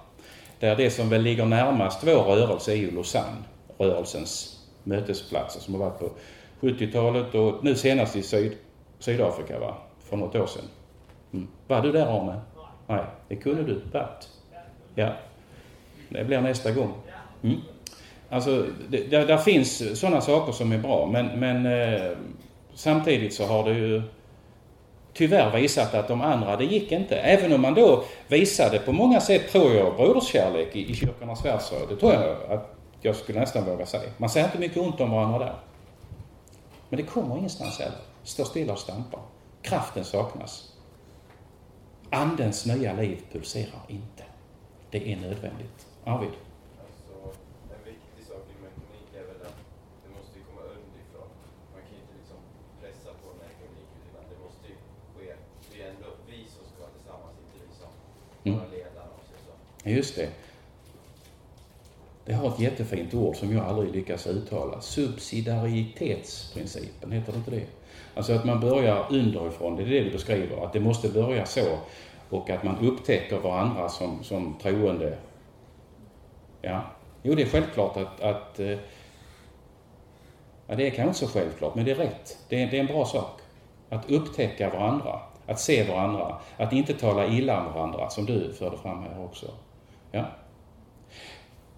Där 0.59 0.75
det 0.75 0.89
som 0.89 1.09
väl 1.09 1.21
ligger 1.21 1.45
närmast 1.45 2.03
vår 2.03 2.23
rörelse 2.23 2.71
är 2.71 2.75
ju 2.75 2.91
Lausanne, 2.91 3.43
rörelsens 3.77 4.59
mötesplatser 4.83 5.59
som 5.59 5.73
har 5.73 5.81
varit 5.81 5.99
på 5.99 6.09
70-talet 6.61 7.35
och 7.35 7.63
nu 7.63 7.75
senast 7.75 8.15
i 8.15 8.23
Syd, 8.23 8.57
Sydafrika, 8.99 9.59
va? 9.59 9.77
för 10.09 10.17
något 10.17 10.35
år 10.35 10.47
sedan. 10.47 10.65
Mm. 11.33 11.47
Var 11.67 11.81
du 11.81 11.91
där 11.91 12.21
Arne? 12.21 12.41
Nej, 12.87 13.05
det 13.27 13.35
kunde 13.35 13.63
du 13.63 13.81
varit. 13.91 14.29
Ja. 14.95 15.13
Det 16.09 16.23
blir 16.23 16.41
nästa 16.41 16.71
gång. 16.71 16.93
Mm. 17.43 17.61
Alltså, 18.29 18.65
det, 18.89 19.11
där, 19.11 19.27
där 19.27 19.37
finns 19.37 19.99
sådana 19.99 20.21
saker 20.21 20.51
som 20.51 20.71
är 20.71 20.77
bra, 20.77 21.05
men, 21.05 21.39
men 21.39 21.65
eh, 21.65 22.17
samtidigt 22.73 23.33
så 23.33 23.45
har 23.45 23.63
det 23.63 23.73
ju 23.73 24.01
tyvärr 25.13 25.51
visat 25.51 25.93
att 25.93 26.07
de 26.07 26.21
andra, 26.21 26.57
det 26.57 26.65
gick 26.65 26.91
inte. 26.91 27.15
Även 27.15 27.53
om 27.53 27.61
man 27.61 27.73
då 27.73 28.03
visade 28.27 28.79
på 28.79 28.91
många 28.91 29.21
sätt, 29.21 29.51
tror 29.51 29.73
jag, 29.73 29.95
broderskärlek 29.95 30.75
i, 30.75 30.91
i 30.91 30.95
kyrkornas 30.95 31.45
världsråd. 31.45 31.89
Det 31.89 31.95
tror 31.95 32.13
jag 32.13 32.51
att 32.51 32.75
jag 33.01 33.15
skulle 33.15 33.39
nästan 33.39 33.65
våga 33.65 33.85
säga. 33.85 34.11
Man 34.17 34.29
säger 34.29 34.45
inte 34.45 34.59
mycket 34.59 34.77
ont 34.77 35.01
om 35.01 35.11
varandra 35.11 35.39
där. 35.39 35.55
Men 36.89 36.97
det 36.97 37.03
kommer 37.03 37.37
ingenstans 37.37 37.79
heller. 37.79 37.99
Står 38.23 38.43
stilla 38.43 38.73
och 38.73 38.79
stampar. 38.79 39.19
Kraften 39.61 40.05
saknas. 40.05 40.73
Andens 42.09 42.65
nya 42.65 42.93
liv 42.93 43.17
pulserar 43.31 43.83
inte. 43.87 44.23
Det 44.91 45.11
är 45.11 45.17
nödvändigt. 45.17 45.79
Arvid? 46.03 46.35
Alltså, 46.83 47.15
en 47.75 47.81
viktig 47.91 48.23
sak 48.31 48.43
i 48.53 48.55
mekanik 48.67 49.07
är 49.19 49.25
väl 49.29 49.41
att 49.49 49.59
det 50.03 50.11
måste 50.17 50.33
ju 50.39 50.43
komma 50.49 50.63
underifrån. 50.77 51.29
Man 51.73 51.81
kan 51.85 51.93
ju 51.97 52.01
inte 52.05 52.15
liksom 52.19 52.39
pressa 52.81 53.09
på 53.21 53.25
en 53.33 53.39
mekanik 53.45 53.89
utan 54.07 54.23
det 54.31 54.37
måste 54.45 54.65
ju 54.71 54.77
ske. 55.15 55.27
Det 55.69 55.77
är 55.83 55.87
ändå 55.93 56.09
vi 56.29 56.39
som 56.55 56.63
ska 56.69 56.75
vara 56.83 56.93
tillsammans, 56.97 57.35
inte 57.43 57.57
vi 57.65 57.71
som 57.81 57.91
Mm. 58.43 58.59
Just 59.83 60.15
det. 60.15 60.29
Det 62.25 62.33
har 62.33 62.49
ett 62.49 62.59
jättefint 62.59 63.13
ord 63.13 63.35
som 63.35 63.55
jag 63.55 63.65
aldrig 63.65 63.95
lyckas 63.95 64.27
uttala. 64.27 64.81
Subsidiaritetsprincipen, 64.81 67.11
heter 67.11 67.31
det 67.31 67.37
inte 67.37 67.51
det? 67.51 67.65
Alltså 68.15 68.33
att 68.33 68.45
man 68.45 68.59
börjar 68.59 69.05
underifrån, 69.09 69.75
det 69.75 69.83
är 69.83 69.87
det 69.87 69.99
du 69.99 70.11
beskriver. 70.11 70.65
Att 70.65 70.73
det 70.73 70.79
måste 70.79 71.09
börja 71.09 71.45
så. 71.45 71.77
Och 72.29 72.49
att 72.49 72.63
man 72.63 72.87
upptäcker 72.87 73.39
varandra 73.39 73.89
som, 73.89 74.23
som 74.23 74.57
troende. 74.61 75.17
Ja. 76.61 76.81
Jo, 77.23 77.35
det 77.35 77.41
är 77.41 77.47
självklart 77.47 77.97
att, 77.97 78.21
att 78.21 78.59
eh, 78.59 78.77
Ja, 80.67 80.75
det 80.75 80.87
är 80.87 80.89
kanske 80.89 81.07
inte 81.07 81.19
så 81.19 81.39
självklart, 81.39 81.75
men 81.75 81.85
det 81.85 81.91
är 81.91 81.95
rätt. 81.95 82.37
Det 82.49 82.63
är, 82.63 82.71
det 82.71 82.77
är 82.77 82.81
en 82.81 82.87
bra 82.87 83.05
sak. 83.05 83.41
Att 83.89 84.11
upptäcka 84.11 84.69
varandra, 84.69 85.19
att 85.47 85.59
se 85.59 85.83
varandra, 85.91 86.35
att 86.57 86.73
inte 86.73 86.93
tala 86.93 87.27
illa 87.27 87.65
om 87.65 87.73
varandra, 87.73 88.09
som 88.09 88.25
du 88.25 88.53
förde 88.53 88.77
fram 88.77 89.03
här 89.03 89.25
också. 89.25 89.45
Ja. 90.11 90.25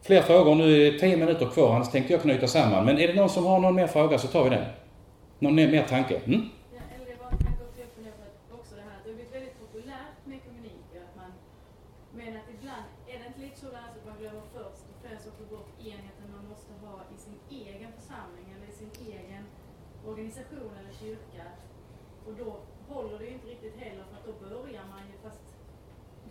Fler 0.02 0.22
frågor, 0.22 0.56
nu 0.56 0.88
är 0.88 0.92
det 0.92 1.00
tio 1.00 1.18
minuter 1.18 1.46
kvar, 1.46 1.76
annars 1.76 1.92
tänkte 1.92 2.14
jag 2.14 2.22
knyta 2.22 2.48
samman. 2.48 2.86
Men 2.86 2.96
är 3.00 3.08
det 3.08 3.14
någon 3.14 3.30
som 3.30 3.46
har 3.46 3.60
någon 3.60 3.76
mer 3.76 3.88
fråga 3.88 4.18
så 4.18 4.28
tar 4.28 4.44
vi 4.44 4.50
den. 4.50 4.66
Någon 5.40 5.56
mer, 5.56 5.68
mer 5.76 5.86
tanke? 5.94 6.16
Mm? 6.18 6.42
Ja, 6.76 6.82
eller 6.96 7.06
det 7.12 7.18
var 7.24 7.30
en 7.36 7.42
tanke 7.48 7.62
också 7.68 7.80
jag 7.86 7.92
funderar 7.96 8.18
på 8.20 8.24
att 8.30 8.60
också 8.60 8.74
det 8.80 8.86
här 8.88 8.96
att 8.98 9.04
det 9.04 9.10
har 9.10 9.16
blivit 9.18 9.36
väldigt 9.38 9.58
populärt 9.64 10.18
med 10.28 10.36
ekumenik. 10.40 10.88
Att 11.06 11.16
man, 11.22 11.32
men 12.18 12.32
att 12.40 12.50
ibland 12.56 12.86
är 13.12 13.16
det 13.20 13.26
inte 13.30 13.42
lite 13.46 13.58
så 13.64 13.70
där 13.76 13.86
att 13.90 14.06
man 14.10 14.18
glömmer 14.22 14.46
först 14.58 14.84
och 14.92 14.98
främst 15.04 15.26
att 15.30 15.36
få 15.40 15.46
bort 15.56 15.72
enheten 15.92 16.26
man 16.38 16.46
måste 16.52 16.72
ha 16.86 16.96
i 17.16 17.18
sin 17.26 17.38
egen 17.64 17.92
församling 17.98 18.48
eller 18.54 18.68
i 18.74 18.76
sin 18.82 18.92
egen 19.14 19.44
organisation 20.10 20.74
eller 20.80 20.94
kyrka. 21.02 21.46
Och 22.26 22.34
då 22.42 22.50
håller 22.94 23.16
det 23.20 23.26
ju 23.30 23.34
inte 23.38 23.48
riktigt 23.54 23.78
heller 23.84 24.04
för 24.10 24.16
att 24.18 24.26
då 24.30 24.34
börjar 24.46 24.86
man 24.94 25.04
ju 25.10 25.16
fast 25.26 25.46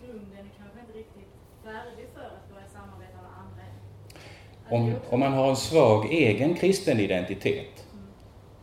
grunden 0.03 0.45
är 0.51 0.55
kanske 0.61 0.79
inte 0.85 0.97
riktigt 1.03 1.33
färdig 1.65 2.07
för 2.15 2.29
att 2.37 2.47
börja 2.53 2.69
samarbeta 2.77 3.19
med 3.27 3.33
andra. 3.43 3.63
än. 3.69 3.77
Att 3.79 4.51
det 4.51 4.54
om, 4.69 4.95
om 5.11 5.21
man 5.21 5.33
har 5.33 5.49
en 5.49 5.57
svag 5.57 6.13
egen 6.13 6.55
kristen 6.55 7.01
identitet, 7.01 7.87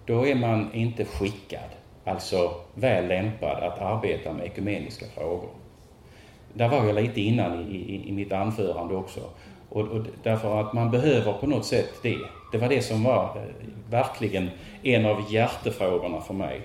då 0.06 0.28
är 0.28 0.36
man 0.36 0.74
inte 0.74 1.06
skickad, 1.06 1.70
alltså 2.06 2.52
väl 2.74 3.08
lämpad 3.08 3.64
att 3.64 3.82
arbeta 3.82 4.34
med 4.34 4.46
ekumeniska 4.46 5.06
frågor. 5.06 5.50
Där 6.54 6.70
var 6.70 6.86
jag 6.86 6.96
lite 6.96 7.22
innan 7.22 7.72
i, 7.72 7.76
i, 7.76 8.10
i 8.10 8.12
mitt 8.12 8.32
anförande 8.32 8.96
också. 8.96 9.22
Och, 9.70 9.88
och 9.88 10.06
därför 10.24 10.62
att 10.62 10.74
man 10.74 10.92
behöver 10.92 11.34
på 11.34 11.48
något 11.48 11.66
sätt 11.66 11.90
det. 12.04 12.18
Det 12.52 12.58
var 12.58 12.70
det 12.70 12.82
som 12.82 13.04
var 13.04 13.24
eh, 13.24 13.68
verkligen 13.90 14.50
en 14.84 15.06
av 15.06 15.34
hjärtefrågorna 15.34 16.22
för 16.22 16.34
mig. 16.34 16.62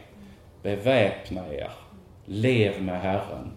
Beväpna 0.63 1.55
er. 1.55 1.71
Lev 2.25 2.83
med 2.83 3.01
Herren. 3.01 3.53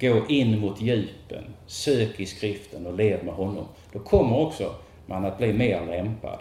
Gå 0.00 0.26
in 0.28 0.60
mot 0.60 0.80
djupen. 0.80 1.44
Sök 1.66 2.20
i 2.20 2.26
skriften 2.26 2.86
och 2.86 2.94
lev 2.94 3.24
med 3.24 3.34
honom. 3.34 3.64
Då 3.92 3.98
kommer 3.98 4.38
också 4.38 4.74
man 5.10 5.24
att 5.24 5.38
bli 5.38 5.52
mer 5.52 5.86
lämpad. 5.86 6.38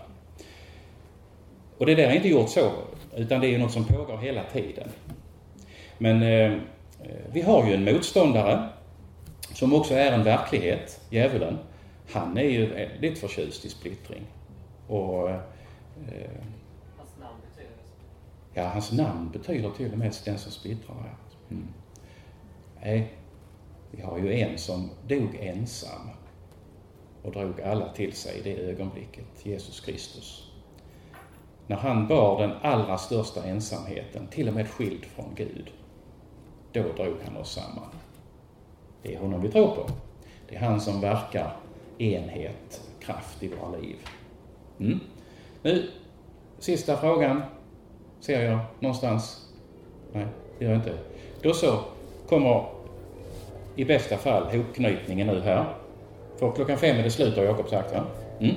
Och 1.78 1.86
det 1.86 1.96
där 1.96 2.04
är 2.04 2.16
inte 2.16 2.30
gjort 2.30 2.50
så, 2.50 2.72
utan 3.16 3.42
det 3.42 3.48
är 3.48 3.52
ju 3.52 3.58
något 3.58 3.72
som 3.72 3.86
pågår 3.86 4.18
hela 4.18 4.44
tiden. 4.44 4.90
Men 5.98 6.24
eh, 6.24 6.60
vi 7.32 7.42
har 7.42 7.68
ju 7.68 7.74
en 7.74 7.84
motståndare 7.84 8.70
som 9.54 9.74
också 9.74 9.94
är 9.94 10.12
en 10.12 10.24
verklighet, 10.24 11.02
djävulen. 11.10 11.58
Han 12.12 12.38
är 12.38 12.44
ju 12.44 12.66
väldigt 12.66 13.20
förtjust 13.20 13.66
i 13.66 13.70
splittring. 13.70 14.26
Och 14.88 15.30
eh, 15.30 15.40
Hans 16.98 17.18
namn 17.20 17.38
betyder 17.42 17.74
ja, 18.54 18.68
hans 18.68 18.92
namn 18.92 19.32
betyder 19.32 19.70
till 19.70 19.92
och 19.92 19.98
med 19.98 20.16
den 20.26 20.38
som 20.38 20.52
splittrar. 20.52 21.16
Mm. 21.52 21.68
Nej, 22.82 23.14
vi 23.92 24.02
har 24.02 24.18
ju 24.18 24.34
en 24.34 24.58
som 24.58 24.90
dog 25.08 25.36
ensam 25.40 26.10
och 27.24 27.32
drog 27.32 27.62
alla 27.62 27.94
till 27.94 28.14
sig 28.14 28.40
i 28.40 28.42
det 28.42 28.72
ögonblicket, 28.72 29.26
Jesus 29.44 29.80
Kristus. 29.80 30.52
När 31.68 31.78
han 31.78 32.08
bar 32.08 32.42
den 32.42 32.52
allra 32.62 32.98
största 32.98 33.44
ensamheten, 33.44 34.28
till 34.28 34.48
och 34.48 34.54
med 34.54 34.70
skild 34.70 35.06
från 35.06 35.36
Gud, 35.36 35.72
då 36.72 36.82
drog 36.82 37.16
han 37.26 37.38
oss 37.38 37.52
samman. 37.52 37.90
Det 39.04 39.16
är 39.16 39.20
honom 39.20 39.42
vi 39.42 39.52
tror 39.52 39.76
på. 39.76 39.90
Det 40.50 40.56
är 40.56 40.60
han 40.60 40.82
som 40.82 41.02
verkar 41.02 41.56
enhet, 41.98 42.82
kraft 43.00 43.44
i 43.44 43.48
våra 43.48 43.78
liv. 43.78 43.96
Mm. 44.80 45.00
Nu, 45.62 45.90
sista 46.60 46.98
frågan 46.98 47.42
ser 48.20 48.44
jag 48.44 48.60
någonstans. 48.80 49.50
Nej, 50.14 50.26
det 50.60 50.66
gör 50.66 50.72
jag 50.72 50.80
inte. 50.80 50.98
Då 51.42 51.54
så 51.54 51.80
kommer 52.30 52.66
i 53.76 53.86
bästa 53.86 54.18
fall 54.18 54.58
hopknytningen 54.58 55.28
nu 55.28 55.40
här. 55.40 55.79
För 56.40 56.52
klockan 56.52 56.78
fem 56.78 56.98
är 56.98 57.04
det 57.04 57.12
slut 57.12 57.38
har 57.38 57.44
Jakob 57.44 57.70
sagt 57.70 57.94
va? 57.94 58.06
Mm. 58.40 58.56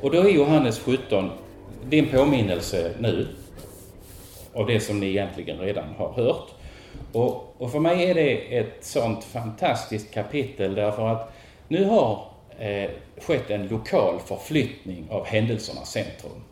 Och 0.00 0.10
då 0.10 0.18
är 0.18 0.28
Johannes 0.28 0.78
17 0.78 1.30
din 1.84 2.08
påminnelse 2.08 2.90
nu 2.98 3.26
av 4.54 4.66
det 4.66 4.80
som 4.80 5.00
ni 5.00 5.06
egentligen 5.06 5.58
redan 5.58 5.94
har 5.98 6.12
hört. 6.12 6.48
Och, 7.12 7.54
och 7.58 7.72
för 7.72 7.78
mig 7.78 8.10
är 8.10 8.14
det 8.14 8.58
ett 8.58 8.84
sånt 8.84 9.24
fantastiskt 9.24 10.14
kapitel 10.14 10.74
därför 10.74 11.08
att 11.08 11.32
nu 11.68 11.84
har 11.84 12.24
eh, 12.58 12.90
skett 13.20 13.50
en 13.50 13.68
lokal 13.68 14.18
förflyttning 14.26 15.06
av 15.10 15.26
händelsernas 15.26 15.90
centrum. 15.90 16.42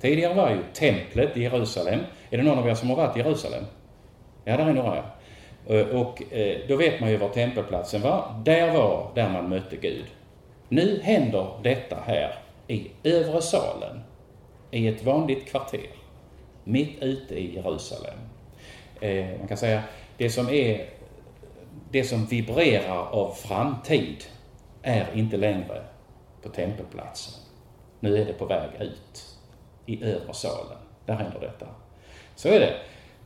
Tidigare 0.00 0.34
var 0.34 0.50
ju 0.50 0.62
templet 0.74 1.36
i 1.36 1.42
Jerusalem. 1.42 2.00
Är 2.30 2.36
det 2.36 2.42
någon 2.42 2.58
av 2.58 2.68
er 2.68 2.74
som 2.74 2.90
har 2.90 2.96
varit 2.96 3.16
i 3.16 3.20
Jerusalem? 3.20 3.64
Ja, 4.44 4.56
där 4.56 4.66
är 4.66 4.72
några. 4.72 5.04
Eh, 5.70 5.86
och 5.86 6.32
eh, 6.32 6.58
då 6.68 6.76
vet 6.76 7.00
man 7.00 7.10
ju 7.10 7.16
var 7.16 7.28
tempelplatsen 7.28 8.02
var. 8.02 8.42
Där 8.44 8.72
var 8.72 9.10
där 9.14 9.28
man 9.28 9.48
mötte 9.48 9.76
Gud. 9.76 10.04
Nu 10.68 11.00
händer 11.02 11.46
detta 11.62 11.96
här 12.06 12.34
i 12.68 12.90
övre 13.02 13.42
salen, 13.42 14.00
i 14.70 14.88
ett 14.88 15.04
vanligt 15.04 15.46
kvarter, 15.46 15.90
mitt 16.64 17.02
ute 17.02 17.34
i 17.34 17.54
Jerusalem. 17.54 18.18
Eh, 19.00 19.38
man 19.38 19.48
kan 19.48 19.56
säga, 19.56 19.82
det 20.16 20.30
som 20.30 20.48
är 20.48 20.86
det 21.90 22.04
som 22.04 22.26
vibrerar 22.26 23.06
av 23.10 23.34
framtid 23.34 24.24
är 24.82 25.06
inte 25.14 25.36
längre 25.36 25.82
på 26.42 26.48
tempelplatsen. 26.48 27.34
Nu 28.00 28.16
är 28.16 28.24
det 28.24 28.32
på 28.32 28.46
väg 28.46 28.70
ut 28.80 29.36
i 29.86 30.04
övre 30.04 30.34
salen. 30.34 30.78
Där 31.06 31.14
händer 31.14 31.40
detta. 31.40 31.66
Så 32.34 32.48
är 32.48 32.60
det 32.60 32.74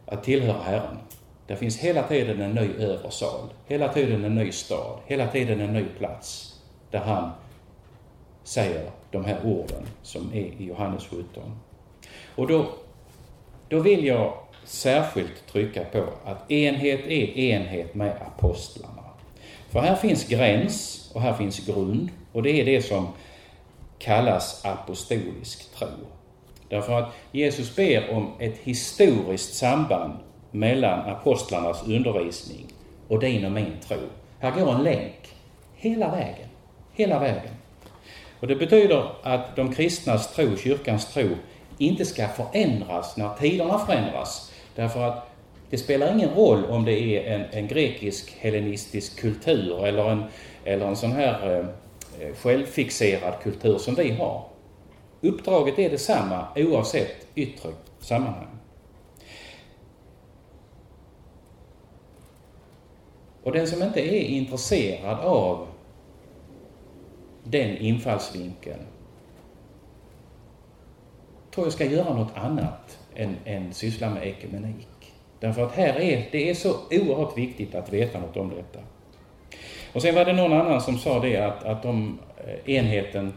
att 0.06 0.24
tillhöra 0.24 0.62
Herren. 0.62 0.98
Det 1.46 1.56
finns 1.56 1.78
hela 1.78 2.02
tiden 2.02 2.40
en 2.40 2.54
ny 2.54 2.84
översal, 2.84 3.48
hela 3.66 3.88
tiden 3.88 4.24
en 4.24 4.34
ny 4.34 4.52
stad, 4.52 4.98
hela 5.06 5.26
tiden 5.26 5.60
en 5.60 5.72
ny 5.72 5.84
plats 5.98 6.54
där 6.90 6.98
han 6.98 7.30
säger 8.42 8.90
de 9.10 9.24
här 9.24 9.38
orden 9.44 9.86
som 10.02 10.32
är 10.32 10.46
i 10.60 10.64
Johannes 10.64 11.06
17. 11.06 11.24
Och 12.36 12.46
då, 12.46 12.66
då 13.68 13.80
vill 13.80 14.04
jag 14.04 14.34
särskilt 14.64 15.46
trycka 15.46 15.84
på 15.84 16.04
att 16.24 16.50
enhet 16.50 17.00
är 17.06 17.38
enhet 17.38 17.94
med 17.94 18.16
apostlarna. 18.22 19.02
För 19.70 19.80
här 19.80 19.94
finns 19.94 20.28
gräns 20.28 21.10
och 21.14 21.20
här 21.20 21.32
finns 21.32 21.66
grund 21.66 22.08
och 22.32 22.42
det 22.42 22.60
är 22.60 22.64
det 22.64 22.82
som 22.82 23.08
kallas 23.98 24.64
apostolisk 24.64 25.74
tro. 25.74 25.88
Därför 26.68 27.00
att 27.00 27.12
Jesus 27.32 27.76
ber 27.76 28.10
om 28.10 28.32
ett 28.38 28.58
historiskt 28.58 29.54
samband 29.54 30.18
mellan 30.54 31.00
apostlarnas 31.00 31.88
undervisning 31.88 32.66
och 33.08 33.20
din 33.20 33.44
och 33.44 33.52
min 33.52 33.72
tro. 33.88 33.96
Här 34.38 34.50
går 34.50 34.74
en 34.74 34.82
länk 34.82 35.34
hela 35.74 36.10
vägen. 36.10 36.48
Hela 36.92 37.18
vägen. 37.18 37.54
Och 38.40 38.46
det 38.46 38.56
betyder 38.56 39.10
att 39.22 39.56
de 39.56 39.74
kristnas 39.74 40.34
tro, 40.34 40.56
kyrkans 40.56 41.12
tro, 41.12 41.28
inte 41.78 42.04
ska 42.04 42.28
förändras 42.28 43.16
när 43.16 43.34
tiderna 43.34 43.78
förändras. 43.78 44.52
Därför 44.74 45.02
att 45.02 45.30
det 45.70 45.78
spelar 45.78 46.14
ingen 46.14 46.30
roll 46.30 46.64
om 46.64 46.84
det 46.84 47.00
är 47.00 47.34
en, 47.34 47.44
en 47.50 47.68
grekisk 47.68 48.36
hellenistisk 48.38 49.20
kultur 49.20 49.86
eller 49.86 50.10
en, 50.10 50.24
eller 50.64 50.86
en 50.86 50.96
sån 50.96 51.12
här 51.12 51.58
eh, 52.20 52.34
självfixerad 52.34 53.34
kultur 53.42 53.78
som 53.78 53.94
vi 53.94 54.10
har. 54.10 54.44
Uppdraget 55.20 55.78
är 55.78 55.90
detsamma 55.90 56.46
oavsett 56.56 57.26
yttre 57.34 57.70
sammanhang. 58.00 58.58
Och 63.44 63.52
den 63.52 63.66
som 63.66 63.82
inte 63.82 64.00
är 64.00 64.20
intresserad 64.20 65.20
av 65.20 65.66
den 67.44 67.76
infallsvinkeln 67.76 68.80
tror 71.54 71.66
jag 71.66 71.72
ska 71.72 71.84
göra 71.84 72.14
något 72.14 72.36
annat 72.36 72.98
än, 73.14 73.36
än 73.44 73.72
syssla 73.72 74.10
med 74.10 74.28
ekumenik. 74.28 75.12
Därför 75.40 75.64
att 75.64 75.72
här 75.72 76.00
är, 76.00 76.28
det 76.32 76.50
är 76.50 76.54
så 76.54 76.74
oerhört 76.90 77.38
viktigt 77.38 77.74
att 77.74 77.92
veta 77.92 78.20
något 78.20 78.36
om 78.36 78.50
detta. 78.50 78.84
Och 79.92 80.02
sen 80.02 80.14
var 80.14 80.24
det 80.24 80.32
någon 80.32 80.52
annan 80.52 80.80
som 80.80 80.98
sa 80.98 81.18
det 81.18 81.36
att, 81.36 81.64
att 81.64 81.82
de, 81.82 82.18
eh, 82.36 82.74
enheten 82.74 83.32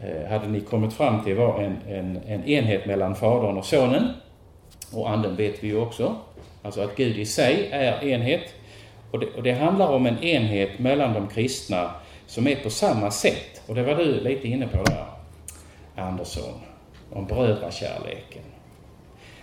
eh, 0.00 0.30
hade 0.30 0.48
ni 0.48 0.60
kommit 0.60 0.92
fram 0.92 1.24
till 1.24 1.36
var 1.36 1.62
en, 1.62 1.76
en, 1.88 2.20
en 2.26 2.44
enhet 2.44 2.86
mellan 2.86 3.14
Fadern 3.14 3.58
och 3.58 3.64
Sonen. 3.64 4.08
Och 4.92 5.10
Anden 5.10 5.36
vet 5.36 5.64
vi 5.64 5.68
ju 5.68 5.80
också. 5.80 6.16
Alltså 6.62 6.80
att 6.80 6.96
Gud 6.96 7.18
i 7.18 7.26
sig 7.26 7.68
är 7.72 8.04
enhet. 8.04 8.54
Och 9.10 9.18
det, 9.18 9.26
och 9.26 9.42
det 9.42 9.52
handlar 9.52 9.88
om 9.88 10.06
en 10.06 10.24
enhet 10.24 10.78
mellan 10.78 11.14
de 11.14 11.28
kristna 11.28 11.90
som 12.26 12.46
är 12.46 12.56
på 12.56 12.70
samma 12.70 13.10
sätt. 13.10 13.62
Och 13.66 13.74
det 13.74 13.82
var 13.82 13.94
du 13.94 14.20
lite 14.20 14.48
inne 14.48 14.66
på 14.66 14.82
där, 14.82 15.06
Andersson, 15.96 16.60
om 17.12 17.26
brödrakärleken. 17.26 18.42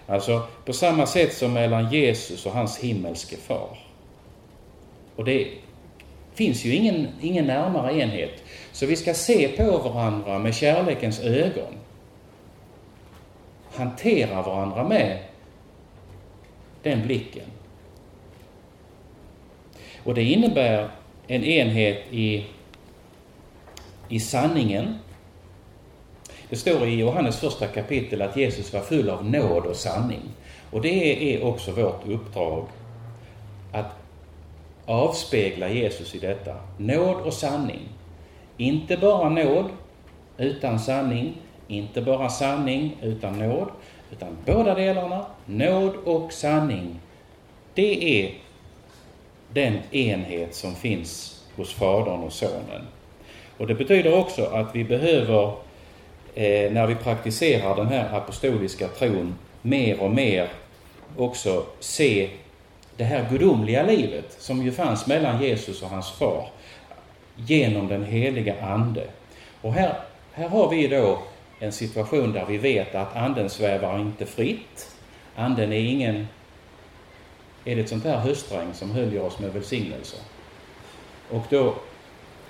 Alltså 0.07 0.41
på 0.66 0.74
samma 0.74 1.05
sätt 1.05 1.34
som 1.34 1.53
mellan 1.53 1.91
Jesus 1.91 2.45
och 2.45 2.51
hans 2.51 2.78
himmelske 2.80 3.38
far. 3.38 3.80
Och 5.16 5.26
det 5.26 5.47
finns 6.34 6.66
ju 6.66 6.76
ingen, 6.76 7.07
ingen 7.22 7.45
närmare 7.45 7.99
enhet. 7.99 8.43
Så 8.72 8.86
vi 8.86 8.95
ska 8.95 9.14
se 9.14 9.47
på 9.47 9.78
varandra 9.78 10.39
med 10.39 10.55
kärlekens 10.55 11.20
ögon. 11.20 11.74
Hantera 13.74 14.41
varandra 14.41 14.84
med 14.84 15.20
den 16.84 17.01
blicken. 17.01 17.53
Och 20.04 20.14
det 20.14 20.24
innebär 20.24 20.89
en 21.28 21.43
enhet 21.43 22.04
i, 22.12 22.45
i 24.10 24.20
sanningen. 24.20 24.95
Det 26.49 26.56
står 26.56 26.88
i 26.88 26.99
Johannes 26.99 27.39
första 27.39 27.68
kapitel 27.68 28.22
att 28.22 28.38
Jesus 28.38 28.74
var 28.74 28.82
full 28.82 29.10
av 29.10 29.26
nåd 29.26 29.66
och 29.66 29.76
sanning. 29.76 30.22
Och 30.72 30.82
det 30.82 31.36
är 31.36 31.43
också 31.43 31.72
vårt 31.72 32.08
uppdrag. 32.08 32.66
Att 33.72 33.91
avspegla 34.86 35.70
Jesus 35.70 36.16
i 36.16 36.20
detta. 36.20 36.56
Nåd 36.78 37.22
och 37.22 37.34
sanning. 37.34 37.89
Inte 38.58 38.97
bara 38.97 39.30
nåd 39.30 39.70
utan 40.38 40.80
sanning, 40.80 41.34
inte 41.68 42.01
bara 42.01 42.30
sanning 42.30 42.97
utan 43.01 43.39
nåd, 43.39 43.68
utan 44.12 44.38
båda 44.45 44.76
delarna, 44.76 45.26
nåd 45.45 45.95
och 45.95 46.34
sanning. 46.34 46.99
Det 47.74 48.22
är 48.24 48.34
den 49.54 49.80
enhet 49.91 50.56
som 50.56 50.76
finns 50.76 51.41
hos 51.56 51.74
Fadern 51.74 52.20
och 52.20 52.34
Sonen. 52.34 52.88
Och 53.58 53.68
det 53.68 53.76
betyder 53.76 54.20
också 54.20 54.45
att 54.45 54.76
vi 54.76 54.84
behöver, 54.84 55.54
eh, 56.36 56.72
när 56.72 56.88
vi 56.88 56.95
praktiserar 56.95 57.76
den 57.76 57.88
här 57.88 58.18
apostoliska 58.18 58.88
tron, 58.88 59.36
mer 59.62 59.99
och 59.99 60.12
mer 60.12 60.49
också 61.18 61.66
se 61.80 62.30
det 62.97 63.04
här 63.04 63.30
gudomliga 63.30 63.84
livet 63.84 64.36
som 64.39 64.64
ju 64.64 64.72
fanns 64.72 65.08
mellan 65.08 65.41
Jesus 65.41 65.82
och 65.82 65.89
hans 65.89 66.12
far 66.12 66.49
genom 67.36 67.88
den 67.88 68.06
heliga 68.06 68.56
Ande. 68.62 69.08
Och 69.62 69.74
här, 69.74 69.93
här 70.34 70.49
har 70.49 70.70
vi 70.70 70.88
då 70.88 71.20
en 71.60 71.72
situation 71.72 72.34
där 72.34 72.45
vi 72.45 72.58
vet 72.58 72.95
att 72.95 73.16
Anden 73.16 73.49
svävar 73.49 73.99
inte 73.99 74.26
fritt. 74.26 74.95
Anden 75.36 75.74
är 75.74 75.80
ingen 75.80 76.28
är 77.66 77.76
det 77.76 77.82
ett 77.82 77.89
sånt 77.89 78.03
här 78.03 78.18
höstregn 78.18 78.74
som 78.74 78.91
höljer 78.91 79.22
oss 79.22 79.39
med 79.39 79.53
välsignelser. 79.53 80.20
Och 81.30 81.43
då, 81.49 81.76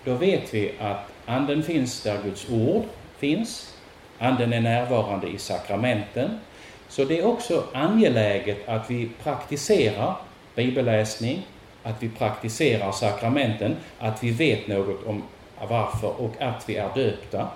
då 0.03 0.16
vet 0.16 0.53
vi 0.53 0.72
att 0.80 1.07
Anden 1.26 1.64
finns 1.64 2.03
där 2.03 2.24
Guds 2.24 2.49
ord 2.49 2.84
finns. 3.18 3.78
Anden 4.20 4.53
är 4.53 4.61
närvarande 4.61 5.28
i 5.28 5.38
sakramenten. 5.38 6.39
Så 6.88 7.03
det 7.03 7.20
är 7.20 7.26
också 7.26 7.64
angeläget 7.74 8.68
att 8.68 8.91
vi 8.91 9.09
praktiserar 9.24 10.16
bibelläsning, 10.55 11.47
att 11.84 12.03
vi 12.03 12.09
praktiserar 12.09 12.91
sakramenten, 12.91 13.76
att 13.99 14.24
vi 14.24 14.32
vet 14.32 14.68
något 14.68 15.05
om 15.05 15.24
varför 15.68 16.22
och 16.22 16.41
att 16.41 16.70
vi 16.70 16.76
är 16.76 16.89
döpta. 16.95 17.47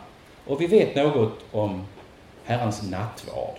Och 0.46 0.62
vi 0.62 0.68
vet 0.68 0.96
något 0.96 1.40
om 1.52 1.86
Herrens 2.46 2.90
nattvard, 2.90 3.56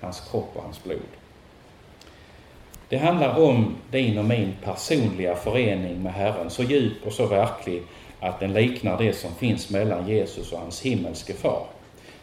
hans 0.00 0.20
kropp 0.30 0.50
och 0.54 0.62
hans 0.62 0.84
blod. 0.84 1.23
Det 2.88 2.96
handlar 2.96 3.38
om 3.38 3.76
din 3.90 4.18
och 4.18 4.24
min 4.24 4.52
personliga 4.64 5.36
förening 5.36 6.02
med 6.02 6.12
Herren, 6.12 6.50
så 6.50 6.62
djup 6.62 7.06
och 7.06 7.12
så 7.12 7.26
verklig 7.26 7.82
att 8.20 8.40
den 8.40 8.52
liknar 8.52 8.98
det 8.98 9.12
som 9.12 9.34
finns 9.34 9.70
mellan 9.70 10.08
Jesus 10.08 10.52
och 10.52 10.58
hans 10.58 10.82
himmelske 10.82 11.32
far. 11.32 11.66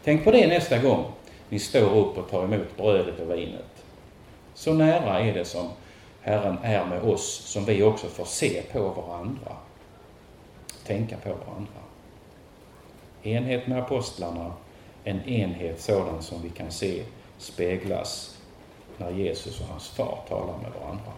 Tänk 0.04 0.24
på 0.24 0.30
det 0.30 0.46
nästa 0.46 0.78
gång 0.78 1.04
ni 1.48 1.58
står 1.58 1.98
upp 1.98 2.18
och 2.18 2.30
tar 2.30 2.44
emot 2.44 2.76
brödet 2.76 3.20
och 3.20 3.30
vinet. 3.30 3.84
Så 4.54 4.74
nära 4.74 5.20
är 5.20 5.34
det 5.34 5.44
som 5.44 5.68
Herren 6.20 6.58
är 6.62 6.86
med 6.86 7.02
oss, 7.02 7.42
som 7.44 7.64
vi 7.64 7.82
också 7.82 8.06
får 8.06 8.24
se 8.24 8.62
på 8.72 8.78
varandra. 8.88 9.56
Tänka 10.86 11.16
på 11.16 11.28
varandra. 11.28 11.72
Enhet 13.22 13.66
med 13.66 13.78
apostlarna, 13.78 14.52
en 15.04 15.28
enhet 15.28 15.80
sådan 15.80 16.22
som 16.22 16.42
vi 16.42 16.48
kan 16.48 16.70
se 16.70 17.02
speglas 17.38 18.31
när 19.02 19.10
Jesus 19.10 19.60
och 19.60 19.66
hans 19.66 19.88
far 19.88 20.18
talar 20.28 20.58
med 20.58 20.72
varandra. 20.80 21.12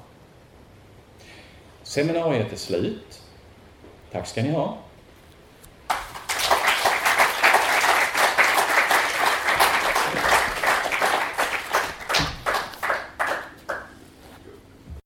Seminariet 1.82 2.52
är 2.52 2.56
slut. 2.56 3.22
Tack 4.12 4.26
ska 4.26 4.42
ni 4.42 4.50
ha. 4.50 4.78